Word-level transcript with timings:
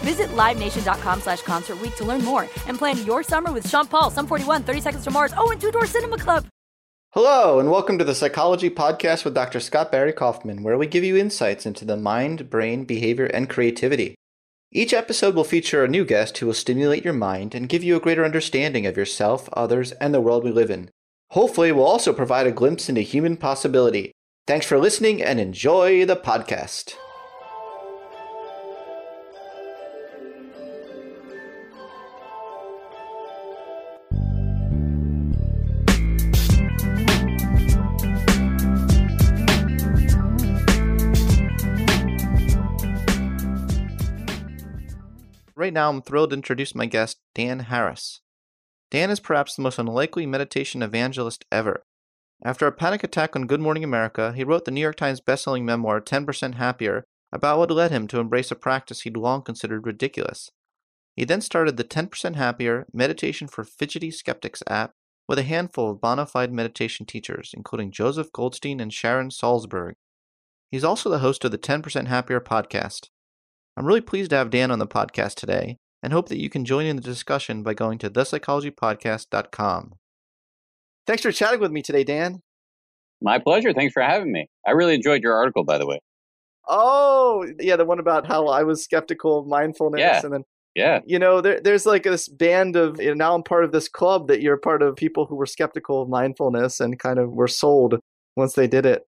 Visit 0.00 0.28
LiveNation.com 0.28 1.20
slash 1.20 1.42
Concert 1.42 1.78
to 1.96 2.04
learn 2.04 2.24
more 2.24 2.42
and 2.66 2.78
plan 2.78 3.04
your 3.04 3.22
summer 3.22 3.52
with 3.52 3.68
Sean 3.68 3.86
Paul, 3.86 4.10
Sum 4.10 4.26
41, 4.26 4.62
30 4.62 4.80
Seconds 4.80 5.04
to 5.04 5.10
Mars, 5.10 5.34
oh, 5.36 5.50
and 5.50 5.60
Two 5.60 5.70
Door 5.70 5.86
Cinema 5.86 6.16
Club. 6.16 6.46
Hello, 7.12 7.58
and 7.58 7.70
welcome 7.70 7.98
to 7.98 8.04
the 8.04 8.14
Psychology 8.14 8.70
Podcast 8.70 9.24
with 9.24 9.34
Dr. 9.34 9.58
Scott 9.58 9.90
Barry 9.90 10.12
Kaufman, 10.12 10.62
where 10.62 10.78
we 10.78 10.86
give 10.86 11.02
you 11.02 11.16
insights 11.16 11.66
into 11.66 11.84
the 11.84 11.96
mind, 11.96 12.48
brain, 12.48 12.84
behavior, 12.84 13.26
and 13.26 13.50
creativity. 13.50 14.14
Each 14.70 14.94
episode 14.94 15.34
will 15.34 15.42
feature 15.42 15.82
a 15.82 15.88
new 15.88 16.04
guest 16.04 16.38
who 16.38 16.46
will 16.46 16.54
stimulate 16.54 17.04
your 17.04 17.12
mind 17.12 17.54
and 17.54 17.68
give 17.68 17.82
you 17.82 17.96
a 17.96 18.00
greater 18.00 18.24
understanding 18.24 18.86
of 18.86 18.96
yourself, 18.96 19.48
others, 19.54 19.90
and 19.92 20.14
the 20.14 20.20
world 20.20 20.44
we 20.44 20.52
live 20.52 20.70
in. 20.70 20.88
Hopefully, 21.32 21.72
we'll 21.72 21.84
also 21.84 22.12
provide 22.12 22.46
a 22.46 22.52
glimpse 22.52 22.88
into 22.88 23.00
human 23.00 23.36
possibility. 23.36 24.12
Thanks 24.46 24.66
for 24.66 24.78
listening 24.78 25.20
and 25.20 25.40
enjoy 25.40 26.06
the 26.06 26.14
podcast. 26.16 26.94
Right 45.60 45.74
now, 45.74 45.90
I'm 45.90 46.00
thrilled 46.00 46.30
to 46.30 46.36
introduce 46.36 46.74
my 46.74 46.86
guest, 46.86 47.18
Dan 47.34 47.58
Harris. 47.58 48.22
Dan 48.90 49.10
is 49.10 49.20
perhaps 49.20 49.54
the 49.54 49.60
most 49.60 49.78
unlikely 49.78 50.24
meditation 50.24 50.80
evangelist 50.80 51.44
ever. 51.52 51.82
After 52.42 52.66
a 52.66 52.72
panic 52.72 53.04
attack 53.04 53.36
on 53.36 53.46
Good 53.46 53.60
Morning 53.60 53.84
America, 53.84 54.32
he 54.32 54.42
wrote 54.42 54.64
the 54.64 54.70
New 54.70 54.80
York 54.80 54.96
Times 54.96 55.20
bestselling 55.20 55.64
memoir 55.64 56.00
10% 56.00 56.54
Happier 56.54 57.04
about 57.30 57.58
what 57.58 57.70
led 57.70 57.90
him 57.90 58.08
to 58.08 58.20
embrace 58.20 58.50
a 58.50 58.54
practice 58.54 59.02
he'd 59.02 59.18
long 59.18 59.42
considered 59.42 59.84
ridiculous. 59.84 60.50
He 61.14 61.26
then 61.26 61.42
started 61.42 61.76
the 61.76 61.84
10% 61.84 62.36
Happier 62.36 62.86
Meditation 62.94 63.46
for 63.46 63.62
Fidgety 63.62 64.10
Skeptics 64.10 64.62
app 64.66 64.92
with 65.28 65.38
a 65.38 65.42
handful 65.42 65.90
of 65.90 66.00
bona 66.00 66.24
fide 66.24 66.54
meditation 66.54 67.04
teachers, 67.04 67.52
including 67.54 67.92
Joseph 67.92 68.32
Goldstein 68.32 68.80
and 68.80 68.94
Sharon 68.94 69.28
Salzberg. 69.28 69.92
He's 70.70 70.84
also 70.84 71.10
the 71.10 71.18
host 71.18 71.44
of 71.44 71.50
the 71.50 71.58
10% 71.58 72.06
Happier 72.06 72.40
podcast. 72.40 73.10
I'm 73.80 73.86
really 73.86 74.02
pleased 74.02 74.28
to 74.28 74.36
have 74.36 74.50
Dan 74.50 74.70
on 74.70 74.78
the 74.78 74.86
podcast 74.86 75.36
today 75.36 75.78
and 76.02 76.12
hope 76.12 76.28
that 76.28 76.38
you 76.38 76.50
can 76.50 76.66
join 76.66 76.84
in 76.84 76.96
the 76.96 77.02
discussion 77.02 77.62
by 77.62 77.72
going 77.72 77.96
to 78.00 78.10
thepsychologypodcast.com. 78.10 79.94
Thanks 81.06 81.22
for 81.22 81.32
chatting 81.32 81.60
with 81.60 81.72
me 81.72 81.80
today, 81.80 82.04
Dan. 82.04 82.42
My 83.22 83.38
pleasure. 83.38 83.72
Thanks 83.72 83.94
for 83.94 84.02
having 84.02 84.32
me. 84.32 84.50
I 84.66 84.72
really 84.72 84.94
enjoyed 84.96 85.22
your 85.22 85.32
article, 85.32 85.64
by 85.64 85.78
the 85.78 85.86
way. 85.86 85.98
Oh, 86.68 87.46
yeah, 87.58 87.76
the 87.76 87.86
one 87.86 87.98
about 87.98 88.26
how 88.26 88.48
I 88.48 88.64
was 88.64 88.84
skeptical 88.84 89.38
of 89.38 89.46
mindfulness 89.46 89.98
Yeah. 90.00 90.20
and 90.24 90.34
then 90.34 90.44
Yeah. 90.74 91.00
you 91.06 91.18
know 91.18 91.40
there, 91.40 91.58
there's 91.62 91.86
like 91.86 92.02
this 92.02 92.28
band 92.28 92.76
of 92.76 93.00
you 93.00 93.08
know, 93.08 93.14
now 93.14 93.34
i'm 93.34 93.42
part 93.42 93.64
of 93.64 93.72
this 93.72 93.88
club 93.88 94.28
that 94.28 94.42
you're 94.42 94.58
part 94.58 94.82
of 94.82 94.94
people 94.94 95.24
who 95.24 95.36
were 95.36 95.46
skeptical 95.46 96.02
of 96.02 96.10
mindfulness 96.10 96.80
and 96.80 96.98
kind 96.98 97.18
of 97.18 97.32
were 97.32 97.48
sold 97.48 97.98
once 98.36 98.52
they 98.52 98.68
did 98.68 98.84
it 98.84 99.02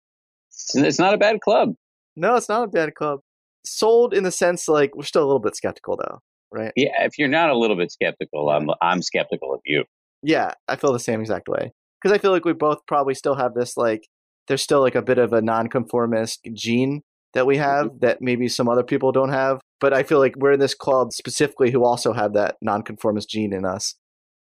It's 0.76 0.98
not 0.98 1.14
a 1.14 1.18
bad 1.18 1.42
club. 1.42 1.76
no 2.16 2.36
it's 2.36 2.48
not 2.48 2.64
a 2.64 2.68
bad 2.68 2.96
club 2.96 3.20
sold 3.66 4.14
in 4.14 4.24
the 4.24 4.32
sense 4.32 4.68
like 4.68 4.96
we're 4.96 5.04
still 5.04 5.24
a 5.24 5.28
little 5.28 5.40
bit 5.40 5.56
skeptical 5.56 5.98
though 5.98 6.20
right 6.52 6.72
Yeah. 6.76 6.92
If 7.00 7.18
you're 7.18 7.28
not 7.28 7.50
a 7.50 7.58
little 7.58 7.76
bit 7.76 7.92
skeptical, 7.92 8.50
I'm 8.50 8.70
I'm 8.82 9.02
skeptical 9.02 9.54
of 9.54 9.62
you. 9.66 9.84
yeah 10.24 10.54
i 10.68 10.76
feel 10.76 10.94
the 10.94 11.00
same 11.00 11.22
exact 11.22 11.48
way 11.48 11.72
because 12.02 12.16
i 12.16 12.20
feel 12.20 12.32
like 12.32 12.46
we 12.46 12.54
both 12.54 12.80
probably 12.88 13.14
still 13.14 13.36
have 13.36 13.54
this 13.54 13.78
like 13.78 14.08
there's 14.48 14.62
still 14.62 14.82
like 14.82 14.96
a 14.96 15.02
bit 15.02 15.18
of 15.18 15.34
a 15.34 15.42
nonconformist 15.42 16.42
gene 16.54 17.02
that 17.34 17.46
we 17.46 17.56
mm-hmm. 17.56 17.64
have 17.64 18.00
that 18.02 18.22
maybe 18.22 18.48
some 18.48 18.68
other 18.68 18.84
people 18.84 19.12
don't 19.12 19.30
have 19.30 19.60
but 19.80 19.94
i 19.94 20.04
feel 20.04 20.20
like 20.20 20.36
we're 20.38 20.54
in 20.54 20.60
this 20.60 20.76
club 20.76 21.12
specifically 21.14 21.72
who 21.72 21.84
also 21.84 22.14
have 22.14 22.34
that 22.34 22.56
nonconformist 22.62 23.30
gene 23.30 23.54
in 23.54 23.66
us 23.66 23.96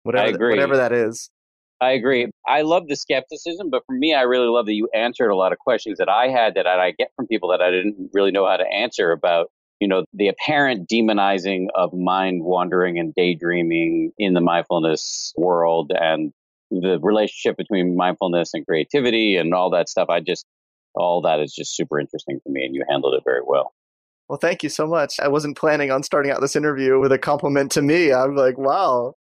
whatever, 0.04 0.30
agree. 0.30 0.50
whatever 0.52 0.78
that 0.78 0.92
is 0.94 1.30
I 1.80 1.92
agree. 1.92 2.28
I 2.48 2.64
love 2.64 2.88
the 2.88 2.96
skepticism, 2.96 3.70
but 3.70 3.84
for 3.86 3.94
me, 3.94 4.14
I 4.14 4.24
really 4.24 4.48
love 4.48 4.66
that 4.66 4.74
you 4.74 4.90
answered 4.96 5.30
a 5.30 5.36
lot 5.36 5.52
of 5.52 5.60
questions 5.60 6.00
that 6.00 6.10
I 6.10 6.28
had 6.28 6.56
that 6.56 6.66
I 6.66 6.92
get 6.98 7.12
from 7.16 7.28
people 7.28 7.50
that 7.50 7.62
I 7.62 7.70
didn't 7.70 8.10
really 8.14 8.32
know 8.32 8.48
how 8.48 8.58
to 8.58 8.68
answer 8.68 9.12
about, 9.12 9.52
you 9.80 9.88
know, 9.88 10.04
the 10.12 10.28
apparent 10.28 10.90
demonizing 10.90 11.68
of 11.76 11.94
mind 11.94 12.44
wandering 12.44 12.98
and 12.98 13.14
daydreaming 13.14 14.12
in 14.18 14.34
the 14.34 14.42
mindfulness 14.42 15.34
world 15.38 15.92
and 15.94 16.32
the 16.72 17.00
relationship 17.02 17.58
between 17.58 17.96
mindfulness 17.96 18.56
and 18.56 18.66
creativity 18.66 19.36
and 19.36 19.54
all 19.54 19.70
that 19.70 19.88
stuff. 19.88 20.10
I 20.10 20.20
just, 20.20 20.46
all 20.96 21.22
that 21.22 21.40
is 21.40 21.54
just 21.54 21.76
super 21.76 22.00
interesting 22.00 22.40
to 22.44 22.52
me, 22.52 22.66
and 22.66 22.74
you 22.74 22.84
handled 22.90 23.14
it 23.14 23.24
very 23.24 23.42
well. 23.46 23.74
Well, 24.28 24.40
thank 24.40 24.64
you 24.64 24.70
so 24.70 24.88
much. 24.88 25.20
I 25.20 25.28
wasn't 25.28 25.58
planning 25.58 25.92
on 25.92 26.02
starting 26.02 26.32
out 26.32 26.42
this 26.42 26.56
interview 26.56 27.00
with 27.00 27.12
a 27.12 27.20
compliment 27.20 27.72
to 27.74 27.84
me. 27.84 28.12
I'm 28.12 28.36
like, 28.36 28.58
wow, 28.58 29.14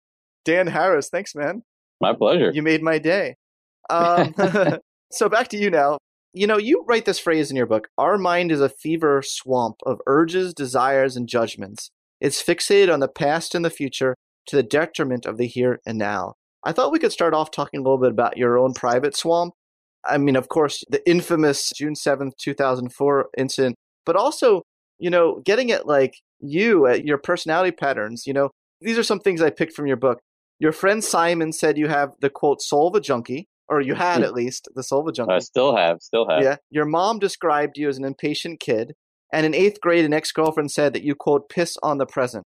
Dan 0.43 0.65
Harris, 0.67 1.09
thanks, 1.09 1.35
man. 1.35 1.61
My 2.01 2.13
pleasure. 2.13 2.51
You 2.53 2.61
made 2.61 2.81
my 2.81 2.99
day. 2.99 3.35
Um, 3.89 4.33
so 5.11 5.29
back 5.29 5.47
to 5.49 5.57
you 5.57 5.69
now. 5.69 5.97
You 6.33 6.45
know, 6.45 6.57
you 6.57 6.83
write 6.87 7.05
this 7.05 7.19
phrase 7.19 7.49
in 7.49 7.57
your 7.57 7.65
book 7.65 7.87
Our 7.97 8.17
mind 8.17 8.51
is 8.51 8.61
a 8.61 8.69
fever 8.69 9.21
swamp 9.23 9.77
of 9.85 9.99
urges, 10.05 10.53
desires, 10.53 11.15
and 11.15 11.27
judgments. 11.27 11.89
It's 12.19 12.43
fixated 12.43 12.93
on 12.93 12.99
the 12.99 13.07
past 13.07 13.55
and 13.55 13.63
the 13.63 13.69
future 13.69 14.15
to 14.47 14.55
the 14.55 14.63
detriment 14.63 15.25
of 15.25 15.37
the 15.37 15.47
here 15.47 15.79
and 15.85 15.97
now. 15.97 16.33
I 16.63 16.71
thought 16.71 16.91
we 16.91 16.99
could 16.99 17.11
start 17.11 17.33
off 17.33 17.51
talking 17.51 17.79
a 17.79 17.83
little 17.83 17.97
bit 17.97 18.11
about 18.11 18.37
your 18.37 18.57
own 18.57 18.73
private 18.73 19.15
swamp. 19.15 19.53
I 20.05 20.17
mean, 20.17 20.35
of 20.35 20.49
course, 20.49 20.83
the 20.89 21.07
infamous 21.09 21.71
June 21.75 21.93
7th, 21.93 22.31
2004 22.39 23.29
incident, 23.37 23.75
but 24.05 24.15
also, 24.15 24.63
you 24.99 25.09
know, 25.09 25.41
getting 25.45 25.71
at 25.71 25.87
like 25.87 26.15
you, 26.39 26.87
at 26.87 27.05
your 27.05 27.17
personality 27.17 27.71
patterns. 27.71 28.23
You 28.25 28.33
know, 28.33 28.49
these 28.81 28.97
are 28.97 29.03
some 29.03 29.19
things 29.19 29.41
I 29.41 29.49
picked 29.49 29.73
from 29.73 29.87
your 29.87 29.97
book. 29.97 30.19
Your 30.59 30.71
friend 30.71 31.03
Simon 31.03 31.53
said 31.53 31.77
you 31.77 31.87
have 31.87 32.13
the 32.19 32.29
quote, 32.29 32.61
soul 32.61 32.87
of 32.87 32.95
a 32.95 33.01
junkie, 33.01 33.47
or 33.69 33.81
you 33.81 33.95
had 33.95 34.19
hmm. 34.19 34.23
at 34.23 34.33
least 34.33 34.67
the 34.75 34.83
soul 34.83 35.01
of 35.01 35.07
a 35.07 35.11
junkie. 35.11 35.33
I 35.33 35.39
still 35.39 35.75
have, 35.75 36.01
still 36.01 36.27
have. 36.29 36.41
Yeah. 36.41 36.55
Your 36.69 36.85
mom 36.85 37.19
described 37.19 37.77
you 37.77 37.89
as 37.89 37.97
an 37.97 38.05
impatient 38.05 38.59
kid. 38.59 38.93
And 39.31 39.45
in 39.45 39.53
eighth 39.53 39.81
grade, 39.81 40.05
an 40.05 40.13
ex 40.13 40.31
girlfriend 40.31 40.71
said 40.71 40.93
that 40.93 41.03
you, 41.03 41.13
quote, 41.13 41.49
piss 41.49 41.77
on 41.83 41.97
the 41.97 42.05
present. 42.05 42.45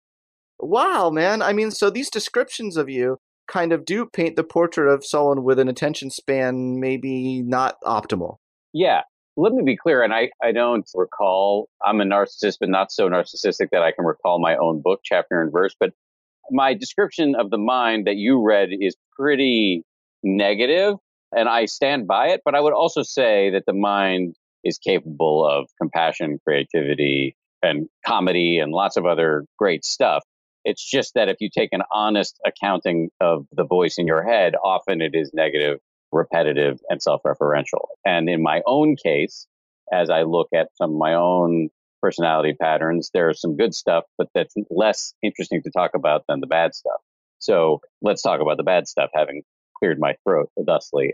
Wow, 0.60 1.10
man. 1.12 1.42
I 1.42 1.54
mean, 1.54 1.72
so 1.72 1.90
these 1.90 2.10
descriptions 2.10 2.78
of 2.78 2.90
you 2.90 3.18
kind 3.48 3.72
of 3.72 3.86
do 3.86 4.06
paint 4.06 4.36
the 4.36 4.44
portrait 4.44 4.92
of 4.92 5.06
someone 5.06 5.44
with 5.44 5.60
an 5.60 5.68
attention 5.68 6.10
span 6.10 6.80
maybe 6.80 7.42
not 7.42 7.76
optimal. 7.84 8.38
Yeah. 8.74 9.02
Let 9.36 9.54
me 9.54 9.64
be 9.64 9.76
clear, 9.76 10.04
and 10.04 10.14
I, 10.14 10.30
I 10.44 10.52
don't 10.52 10.88
recall, 10.94 11.68
I'm 11.84 12.00
a 12.02 12.06
narcissist, 12.06 12.58
but 12.60 12.70
not 12.70 12.92
so 12.92 13.10
narcissistic 13.10 13.70
that 13.72 13.82
I 13.82 13.92
can 13.92 14.06
recall 14.06 14.40
my 14.40 14.56
own 14.56 14.82
book, 14.82 15.00
chapter 15.04 15.42
and 15.42 15.52
verse. 15.52 15.76
But 15.80 15.92
my 16.52 16.74
description 16.74 17.36
of 17.36 17.50
the 17.50 17.58
mind 17.58 18.08
that 18.08 18.16
you 18.16 18.42
read 18.42 18.70
is 18.80 18.96
pretty. 19.18 19.84
And 20.24 21.50
I 21.50 21.66
stand 21.66 22.08
by 22.08 22.28
it. 22.28 22.42
But 22.46 22.56
I 22.56 22.62
would 22.62 22.74
also 22.74 23.04
say 23.04 23.50
that 23.52 23.66
the 23.66 23.74
mind 23.74 24.36
is 24.64 24.78
capable 24.78 25.46
of 25.46 25.68
compassion, 25.82 26.40
creativity, 26.46 27.36
and 27.62 27.88
comedy 28.06 28.60
and 28.60 28.72
lots 28.72 28.98
of 28.98 29.06
other 29.06 29.46
great 29.58 29.84
stuff. 29.84 30.24
It's 30.66 30.84
just 30.84 31.14
that 31.16 31.30
if 31.30 31.38
you 31.40 31.50
take 31.50 31.70
an 31.74 31.82
honest 31.92 32.40
accounting 32.46 33.10
of 33.20 33.46
the 33.52 33.66
voice 33.66 33.98
in 33.98 34.08
your 34.08 34.24
head, 34.24 34.56
often 34.64 35.02
it 35.02 35.14
is 35.14 35.32
negative, 35.34 35.80
repetitive, 36.12 36.80
and 36.90 37.02
self 37.02 37.22
referential. 37.26 37.88
And 38.06 38.30
in 38.30 38.42
my 38.42 38.62
own 38.66 38.96
case, 38.96 39.48
as 39.92 40.10
I 40.10 40.24
look 40.24 40.48
at 40.54 40.70
some 40.76 40.92
of 40.92 40.98
my 40.98 41.16
own 41.16 41.70
personality 42.04 42.54
patterns, 42.60 43.10
there's 43.14 43.40
some 43.40 43.56
good 43.56 43.74
stuff, 43.74 44.04
but 44.18 44.28
that's 44.36 44.54
less 44.70 45.14
interesting 45.24 45.62
to 45.64 45.72
talk 45.72 45.92
about 45.96 46.24
than 46.28 46.42
the 46.42 46.48
bad 46.48 46.76
stuff. 46.76 47.00
So 47.40 47.80
let's 48.02 48.22
talk 48.22 48.42
about 48.42 48.58
the 48.58 48.64
bad 48.64 48.88
stuff, 48.88 49.10
having 49.16 49.44
cleared 49.80 50.00
my 50.00 50.16
throat 50.24 50.50
thusly. 50.58 51.14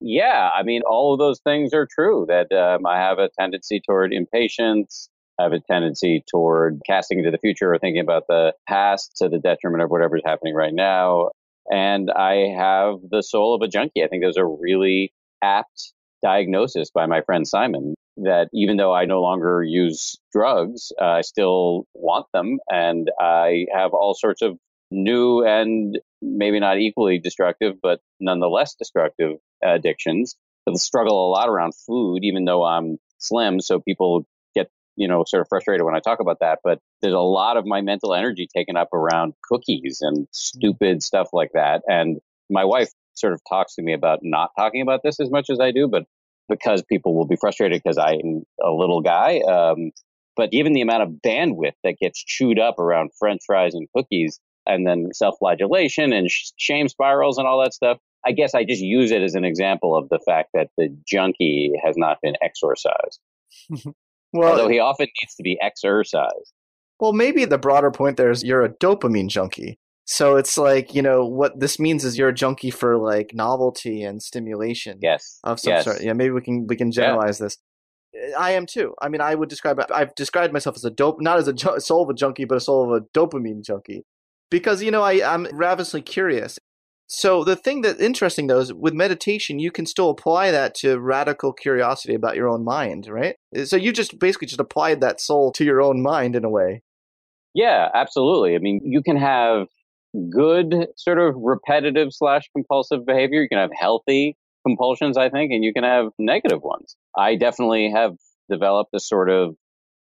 Yeah, 0.00 0.50
I 0.52 0.62
mean, 0.64 0.82
all 0.88 1.12
of 1.12 1.20
those 1.20 1.40
things 1.40 1.72
are 1.74 1.86
true 1.86 2.26
that 2.28 2.50
um, 2.50 2.86
I 2.86 2.96
have 2.98 3.18
a 3.18 3.28
tendency 3.38 3.80
toward 3.86 4.12
impatience. 4.12 5.08
I 5.38 5.44
have 5.44 5.52
a 5.52 5.60
tendency 5.60 6.24
toward 6.30 6.80
casting 6.86 7.18
into 7.18 7.30
the 7.30 7.38
future 7.38 7.72
or 7.72 7.78
thinking 7.78 8.02
about 8.02 8.24
the 8.26 8.54
past 8.68 9.12
to 9.18 9.28
the 9.28 9.38
detriment 9.38 9.82
of 9.82 9.90
whatever's 9.90 10.22
happening 10.24 10.54
right 10.54 10.74
now. 10.74 11.30
And 11.70 12.10
I 12.10 12.52
have 12.56 12.96
the 13.10 13.22
soul 13.22 13.54
of 13.54 13.62
a 13.62 13.68
junkie. 13.68 14.02
I 14.02 14.08
think 14.08 14.24
those 14.24 14.36
are 14.36 14.48
really 14.48 15.12
apt 15.42 15.92
diagnosis 16.22 16.90
by 16.90 17.06
my 17.06 17.20
friend 17.20 17.46
Simon 17.46 17.94
that 18.18 18.48
even 18.52 18.76
though 18.76 18.94
I 18.94 19.04
no 19.04 19.20
longer 19.20 19.62
use 19.62 20.16
drugs, 20.32 20.92
uh, 21.00 21.04
I 21.04 21.20
still 21.22 21.86
want 21.94 22.26
them. 22.32 22.58
And 22.68 23.10
I 23.20 23.66
have 23.74 23.92
all 23.92 24.14
sorts 24.14 24.42
of 24.42 24.58
new 24.90 25.44
and 25.44 25.98
maybe 26.20 26.60
not 26.60 26.78
equally 26.78 27.18
destructive, 27.18 27.76
but 27.82 28.00
nonetheless 28.20 28.74
destructive 28.74 29.36
addictions. 29.64 30.36
But 30.66 30.76
struggle 30.76 31.26
a 31.26 31.30
lot 31.30 31.48
around 31.48 31.72
food, 31.86 32.20
even 32.22 32.44
though 32.44 32.64
I'm 32.64 32.98
slim. 33.18 33.60
So 33.60 33.80
people 33.80 34.24
get, 34.54 34.68
you 34.96 35.08
know, 35.08 35.24
sort 35.26 35.40
of 35.40 35.48
frustrated 35.48 35.84
when 35.84 35.96
I 35.96 36.00
talk 36.00 36.20
about 36.20 36.38
that. 36.40 36.60
But 36.62 36.78
there's 37.00 37.14
a 37.14 37.18
lot 37.18 37.56
of 37.56 37.64
my 37.66 37.80
mental 37.80 38.14
energy 38.14 38.46
taken 38.54 38.76
up 38.76 38.92
around 38.92 39.32
cookies 39.50 39.98
and 40.02 40.28
stupid 40.30 41.02
stuff 41.02 41.30
like 41.32 41.50
that. 41.54 41.82
And 41.88 42.18
my 42.48 42.64
wife 42.64 42.90
sort 43.14 43.32
of 43.32 43.40
talks 43.48 43.74
to 43.74 43.82
me 43.82 43.92
about 43.92 44.20
not 44.22 44.50
talking 44.56 44.82
about 44.82 45.00
this 45.02 45.18
as 45.18 45.30
much 45.30 45.50
as 45.50 45.58
I 45.60 45.72
do, 45.72 45.88
but 45.88 46.04
because 46.48 46.82
people 46.82 47.14
will 47.16 47.26
be 47.26 47.36
frustrated 47.40 47.80
because 47.82 47.98
I'm 47.98 48.42
a 48.62 48.70
little 48.70 49.00
guy. 49.00 49.40
Um, 49.40 49.92
but 50.36 50.50
given 50.50 50.72
the 50.72 50.80
amount 50.80 51.02
of 51.02 51.10
bandwidth 51.24 51.74
that 51.84 51.96
gets 52.00 52.22
chewed 52.22 52.58
up 52.58 52.78
around 52.78 53.10
French 53.18 53.42
fries 53.46 53.74
and 53.74 53.88
cookies, 53.94 54.40
and 54.66 54.86
then 54.86 55.08
self-flagellation 55.12 56.12
and 56.12 56.30
sh- 56.30 56.50
shame 56.56 56.88
spirals 56.88 57.38
and 57.38 57.46
all 57.46 57.60
that 57.62 57.74
stuff, 57.74 57.98
I 58.24 58.32
guess 58.32 58.54
I 58.54 58.64
just 58.64 58.80
use 58.80 59.10
it 59.10 59.22
as 59.22 59.34
an 59.34 59.44
example 59.44 59.96
of 59.96 60.08
the 60.08 60.20
fact 60.24 60.50
that 60.54 60.68
the 60.78 60.96
junkie 61.06 61.72
has 61.84 61.96
not 61.96 62.18
been 62.22 62.34
exorcised. 62.40 63.20
well, 64.32 64.50
although 64.50 64.68
he 64.68 64.78
often 64.78 65.08
needs 65.20 65.34
to 65.34 65.42
be 65.42 65.58
exorcised. 65.60 66.52
Well, 67.00 67.12
maybe 67.12 67.44
the 67.44 67.58
broader 67.58 67.90
point 67.90 68.16
there 68.16 68.30
is 68.30 68.44
you're 68.44 68.62
a 68.62 68.68
dopamine 68.68 69.28
junkie. 69.28 69.78
So 70.12 70.36
it's 70.36 70.58
like, 70.58 70.94
you 70.94 71.00
know, 71.00 71.24
what 71.24 71.58
this 71.58 71.78
means 71.78 72.04
is 72.04 72.18
you're 72.18 72.28
a 72.28 72.34
junkie 72.34 72.70
for 72.70 72.98
like 72.98 73.32
novelty 73.32 74.02
and 74.02 74.22
stimulation. 74.22 74.98
Yes. 75.00 75.40
Of 75.42 75.58
some 75.58 75.72
yes. 75.72 75.84
sort. 75.84 76.02
Yeah, 76.02 76.12
maybe 76.12 76.32
we 76.32 76.42
can 76.42 76.66
we 76.66 76.76
can 76.76 76.92
generalize 76.92 77.40
yeah. 77.40 77.46
this. 77.46 77.56
I 78.38 78.50
am 78.50 78.66
too. 78.66 78.92
I 79.00 79.08
mean, 79.08 79.22
I 79.22 79.34
would 79.34 79.48
describe 79.48 79.80
I've 79.90 80.14
described 80.14 80.52
myself 80.52 80.76
as 80.76 80.84
a 80.84 80.90
dope 80.90 81.22
not 81.22 81.38
as 81.38 81.48
a 81.48 81.80
soul 81.80 82.02
of 82.02 82.10
a 82.10 82.14
junkie, 82.14 82.44
but 82.44 82.58
a 82.58 82.60
soul 82.60 82.84
of 82.84 83.02
a 83.02 83.06
dopamine 83.18 83.64
junkie. 83.64 84.04
Because, 84.50 84.82
you 84.82 84.90
know, 84.90 85.00
I, 85.00 85.26
I'm 85.26 85.46
ravenously 85.50 86.02
curious. 86.02 86.58
So 87.06 87.42
the 87.42 87.56
thing 87.56 87.80
that's 87.80 87.98
interesting 87.98 88.48
though 88.48 88.60
is 88.60 88.70
with 88.70 88.92
meditation, 88.92 89.58
you 89.58 89.70
can 89.70 89.86
still 89.86 90.10
apply 90.10 90.50
that 90.50 90.74
to 90.76 91.00
radical 91.00 91.54
curiosity 91.54 92.14
about 92.14 92.36
your 92.36 92.50
own 92.50 92.64
mind, 92.64 93.06
right? 93.06 93.36
So 93.64 93.76
you 93.76 93.94
just 93.94 94.18
basically 94.18 94.48
just 94.48 94.60
applied 94.60 95.00
that 95.00 95.22
soul 95.22 95.52
to 95.52 95.64
your 95.64 95.80
own 95.80 96.02
mind 96.02 96.36
in 96.36 96.44
a 96.44 96.50
way. 96.50 96.82
Yeah, 97.54 97.88
absolutely. 97.94 98.54
I 98.54 98.58
mean, 98.58 98.82
you 98.84 99.02
can 99.02 99.16
have 99.16 99.68
good 100.30 100.86
sort 100.96 101.18
of 101.18 101.34
repetitive 101.36 102.08
slash 102.10 102.48
compulsive 102.54 103.06
behavior. 103.06 103.42
You 103.42 103.48
can 103.48 103.58
have 103.58 103.70
healthy 103.74 104.36
compulsions, 104.66 105.16
I 105.16 105.28
think, 105.28 105.52
and 105.52 105.64
you 105.64 105.72
can 105.72 105.84
have 105.84 106.06
negative 106.18 106.62
ones. 106.62 106.96
I 107.16 107.36
definitely 107.36 107.90
have 107.94 108.12
developed 108.50 108.90
a 108.94 109.00
sort 109.00 109.30
of 109.30 109.54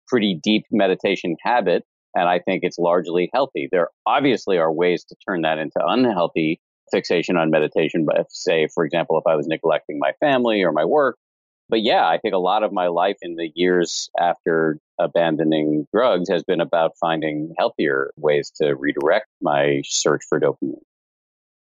pretty 0.09 0.39
deep 0.43 0.65
meditation 0.71 1.37
habit, 1.43 1.85
and 2.15 2.29
I 2.29 2.39
think 2.39 2.61
it's 2.63 2.79
largely 2.79 3.31
healthy. 3.35 3.69
There 3.71 3.89
obviously 4.07 4.59
are 4.59 4.73
ways 4.73 5.05
to 5.09 5.17
turn 5.29 5.43
that 5.43 5.59
into 5.59 5.81
unhealthy 5.85 6.61
fixation 6.93 7.37
on 7.37 7.51
meditation. 7.51 8.07
But 8.07 8.27
say, 8.31 8.69
for 8.73 8.85
example, 8.85 9.19
if 9.19 9.31
I 9.31 9.37
was 9.37 9.47
neglecting 9.47 9.99
my 9.99 10.13
family 10.21 10.63
or 10.63 10.73
my 10.73 10.85
work, 10.85 11.19
but 11.69 11.83
yeah, 11.83 12.07
I 12.07 12.19
think 12.19 12.35
a 12.35 12.39
lot 12.39 12.63
of 12.63 12.73
my 12.73 12.89
life 12.89 13.17
in 13.23 13.37
the 13.37 13.51
years 13.55 14.09
after 14.19 14.79
abandoning 14.99 15.87
drugs 15.93 16.29
has 16.31 16.43
been 16.45 16.61
about 16.61 16.93
finding 17.01 17.55
healthier 17.59 18.13
ways 18.17 18.53
to 18.57 18.75
redirect 18.75 19.27
my 19.41 19.83
search 19.85 20.23
for 20.29 20.41
dopamine. 20.41 20.81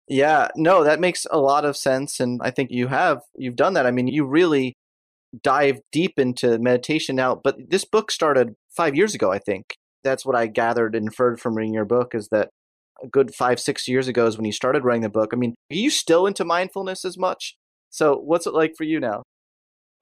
Yeah, 0.09 0.49
no, 0.55 0.85
that 0.85 1.01
makes 1.01 1.27
a 1.31 1.39
lot 1.39 1.65
of 1.65 1.77
sense. 1.77 2.21
And 2.21 2.41
I 2.43 2.51
think 2.51 2.71
you 2.71 2.87
have, 2.89 3.23
you've 3.37 3.57
done 3.57 3.75
that. 3.75 3.87
I 3.87 3.91
mean, 3.91 4.07
you 4.07 4.25
really 4.25 4.75
dive 5.43 5.81
deep 5.91 6.19
into 6.19 6.59
meditation 6.59 7.17
now, 7.17 7.35
but 7.43 7.57
this 7.69 7.85
book 7.85 8.11
started 8.11 8.55
five 8.77 8.95
years 8.95 9.15
ago, 9.15 9.33
I 9.33 9.39
think. 9.39 9.75
That's 10.05 10.25
what 10.25 10.37
I 10.37 10.47
gathered 10.47 10.95
and 10.95 11.07
inferred 11.07 11.41
from 11.41 11.57
reading 11.57 11.75
your 11.75 11.85
book 11.85 12.15
is 12.15 12.29
that 12.31 12.51
a 13.03 13.09
good 13.09 13.35
five, 13.35 13.59
six 13.59 13.89
years 13.89 14.07
ago 14.07 14.27
is 14.27 14.37
when 14.37 14.45
you 14.45 14.53
started 14.53 14.85
writing 14.85 15.03
the 15.03 15.09
book. 15.09 15.31
I 15.33 15.37
mean, 15.37 15.55
are 15.73 15.77
you 15.77 15.91
still 15.91 16.27
into 16.27 16.45
mindfulness 16.45 17.05
as 17.05 17.19
much? 17.19 17.57
So 17.91 18.17
what's 18.17 18.47
it 18.47 18.55
like 18.55 18.75
for 18.77 18.85
you 18.85 19.01
now? 19.01 19.25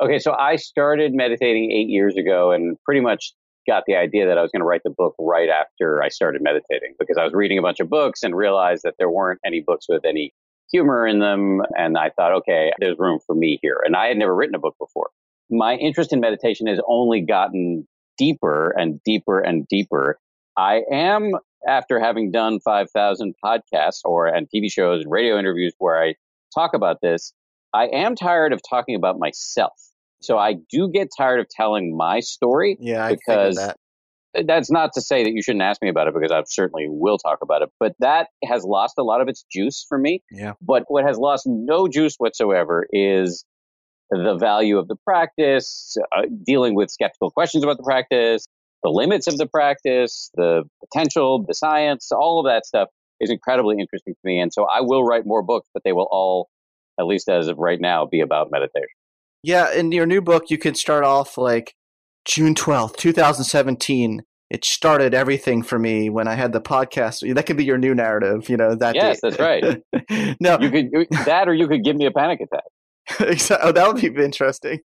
Okay, 0.03 0.19
so 0.19 0.33
I 0.33 0.57
started 0.57 1.15
meditating 1.15 1.71
eight 1.71 1.89
years 1.89 2.17
ago 2.17 2.51
and 2.51 2.77
pretty 2.85 3.01
much 3.01 3.33
got 3.67 3.85
the 3.87 3.95
idea 3.95 4.27
that 4.27 4.37
I 4.37 4.43
was 4.43 4.51
going 4.51 4.61
to 4.61 4.67
write 4.67 4.83
the 4.85 4.91
book 4.91 5.15
right 5.19 5.49
after 5.49 6.03
I 6.03 6.09
started 6.09 6.43
meditating 6.43 6.95
because 6.99 7.17
I 7.17 7.25
was 7.25 7.33
reading 7.33 7.59
a 7.59 7.63
bunch 7.63 7.81
of 7.81 7.89
books 7.89 8.23
and 8.23 8.35
realized 8.35 8.83
that 8.83 8.95
there 8.99 9.09
weren't 9.09 9.41
any 9.47 9.61
books 9.61 9.87
with 9.89 10.05
any 10.05 10.33
humor 10.71 11.07
in 11.07 11.21
them. 11.21 11.63
And 11.79 11.97
I 11.97 12.11
thought, 12.11 12.33
okay, 12.33 12.73
there's 12.79 12.99
room 12.99 13.21
for 13.25 13.35
me 13.35 13.59
here. 13.63 13.81
And 13.85 13.97
I 13.97 14.07
had 14.07 14.17
never 14.17 14.35
written 14.35 14.55
a 14.55 14.59
book 14.59 14.75
before. 14.79 15.11
My 15.51 15.75
interest 15.77 16.13
in 16.13 16.21
meditation 16.21 16.67
has 16.67 16.81
only 16.89 17.21
gotten 17.21 17.87
deeper 18.19 18.71
and 18.77 19.01
deeper 19.05 19.41
and 19.41 19.67
deeper. 19.69 20.19
I 20.57 20.83
am, 20.91 21.33
after 21.67 22.01
having 22.01 22.31
done 22.31 22.61
5,000 22.61 23.35
podcasts 23.45 24.01
or 24.05 24.27
and 24.27 24.49
TV 24.55 24.71
shows 24.71 25.03
and 25.03 25.11
radio 25.11 25.39
interviews 25.39 25.73
where 25.79 26.03
I 26.03 26.15
talk 26.55 26.75
about 26.75 27.01
this, 27.01 27.33
I 27.75 27.89
am 27.89 28.15
tired 28.15 28.53
of 28.53 28.61
talking 28.69 28.95
about 28.95 29.19
myself. 29.19 29.73
So 30.23 30.39
I 30.39 30.55
do 30.71 30.89
get 30.91 31.09
tired 31.17 31.41
of 31.41 31.49
telling 31.49 31.97
my 31.97 32.21
story. 32.21 32.79
Yeah, 32.81 33.11
because 33.11 33.57
that. 33.57 33.77
that's 34.47 34.71
not 34.71 34.93
to 34.95 35.03
say 35.03 35.25
that 35.25 35.33
you 35.33 35.43
shouldn't 35.43 35.63
ask 35.63 35.83
me 35.83 35.89
about 35.89 36.09
it 36.09 36.15
because 36.15 36.31
I 36.31 36.43
certainly 36.47 36.87
will 36.89 37.19
talk 37.19 37.39
about 37.43 37.63
it. 37.63 37.69
But 37.79 37.95
that 37.99 38.29
has 38.45 38.65
lost 38.65 38.95
a 38.97 39.03
lot 39.03 39.21
of 39.21 39.29
its 39.29 39.45
juice 39.53 39.85
for 39.89 39.99
me. 39.99 40.23
Yeah. 40.31 40.53
But 40.63 40.85
what 40.89 41.05
has 41.05 41.19
lost 41.19 41.45
no 41.47 41.89
juice 41.89 42.15
whatsoever 42.17 42.87
is 42.91 43.45
the 44.11 44.37
value 44.39 44.79
of 44.79 44.89
the 44.89 44.97
practice, 45.05 45.97
uh, 46.17 46.23
dealing 46.47 46.75
with 46.75 46.91
skeptical 46.91 47.31
questions 47.31 47.65
about 47.65 47.77
the 47.77 47.83
practice, 47.83 48.47
the 48.83 48.91
limits 48.91 49.27
of 49.27 49.37
the 49.37 49.47
practice, 49.47 50.31
the 50.35 50.63
potential, 50.81 51.45
the 51.47 51.55
science, 51.55 52.13
all 52.13 52.39
of 52.39 52.51
that 52.51 52.67
stuff 52.67 52.89
is 53.21 53.31
incredibly 53.31 53.77
interesting 53.79 54.15
to 54.15 54.21
me. 54.25 54.39
And 54.39 54.53
so 54.53 54.65
I 54.65 54.81
will 54.81 55.05
write 55.05 55.27
more 55.27 55.43
books, 55.43 55.69
but 55.75 55.83
they 55.85 55.93
will 55.93 56.09
all 56.11 56.49
at 56.99 57.07
least 57.07 57.29
as 57.29 57.49
of 57.49 57.59
right 57.59 57.81
now, 57.81 58.07
be 58.07 58.21
about 58.21 58.51
meditation. 58.51 58.89
Yeah, 59.43 59.73
in 59.73 59.93
your 59.93 60.07
new 60.07 60.23
book, 60.23 60.45
you 60.49 60.59
could 60.59 60.77
start 60.77 61.05
off 61.05 61.37
like 61.37 61.75
June 62.25 62.55
12th, 62.55 62.97
2017. 62.97 64.23
It 64.51 64.65
started 64.65 65.15
everything 65.15 65.63
for 65.63 65.79
me 65.79 66.09
when 66.09 66.29
I 66.29 66.35
had 66.35 66.53
the 66.53 66.61
podcast. 66.61 67.35
That 67.35 67.45
could 67.45 67.57
be 67.57 67.65
your 67.65 67.79
new 67.79 67.95
narrative, 67.95 68.49
you 68.49 68.57
know. 68.57 68.75
That 68.75 68.95
yes, 68.95 69.21
date. 69.21 69.37
that's 69.37 69.41
right. 69.41 69.83
no, 70.41 70.59
you 70.61 70.71
could 70.71 71.09
that, 71.25 71.49
or 71.49 71.55
you 71.55 71.67
could 71.67 71.85
give 71.85 71.97
me 71.97 72.07
a 72.07 72.11
panic 72.11 72.41
attack. 72.41 72.65
oh, 73.63 73.73
that 73.73 73.87
would 73.87 74.01
be 74.01 74.23
interesting. 74.23 74.81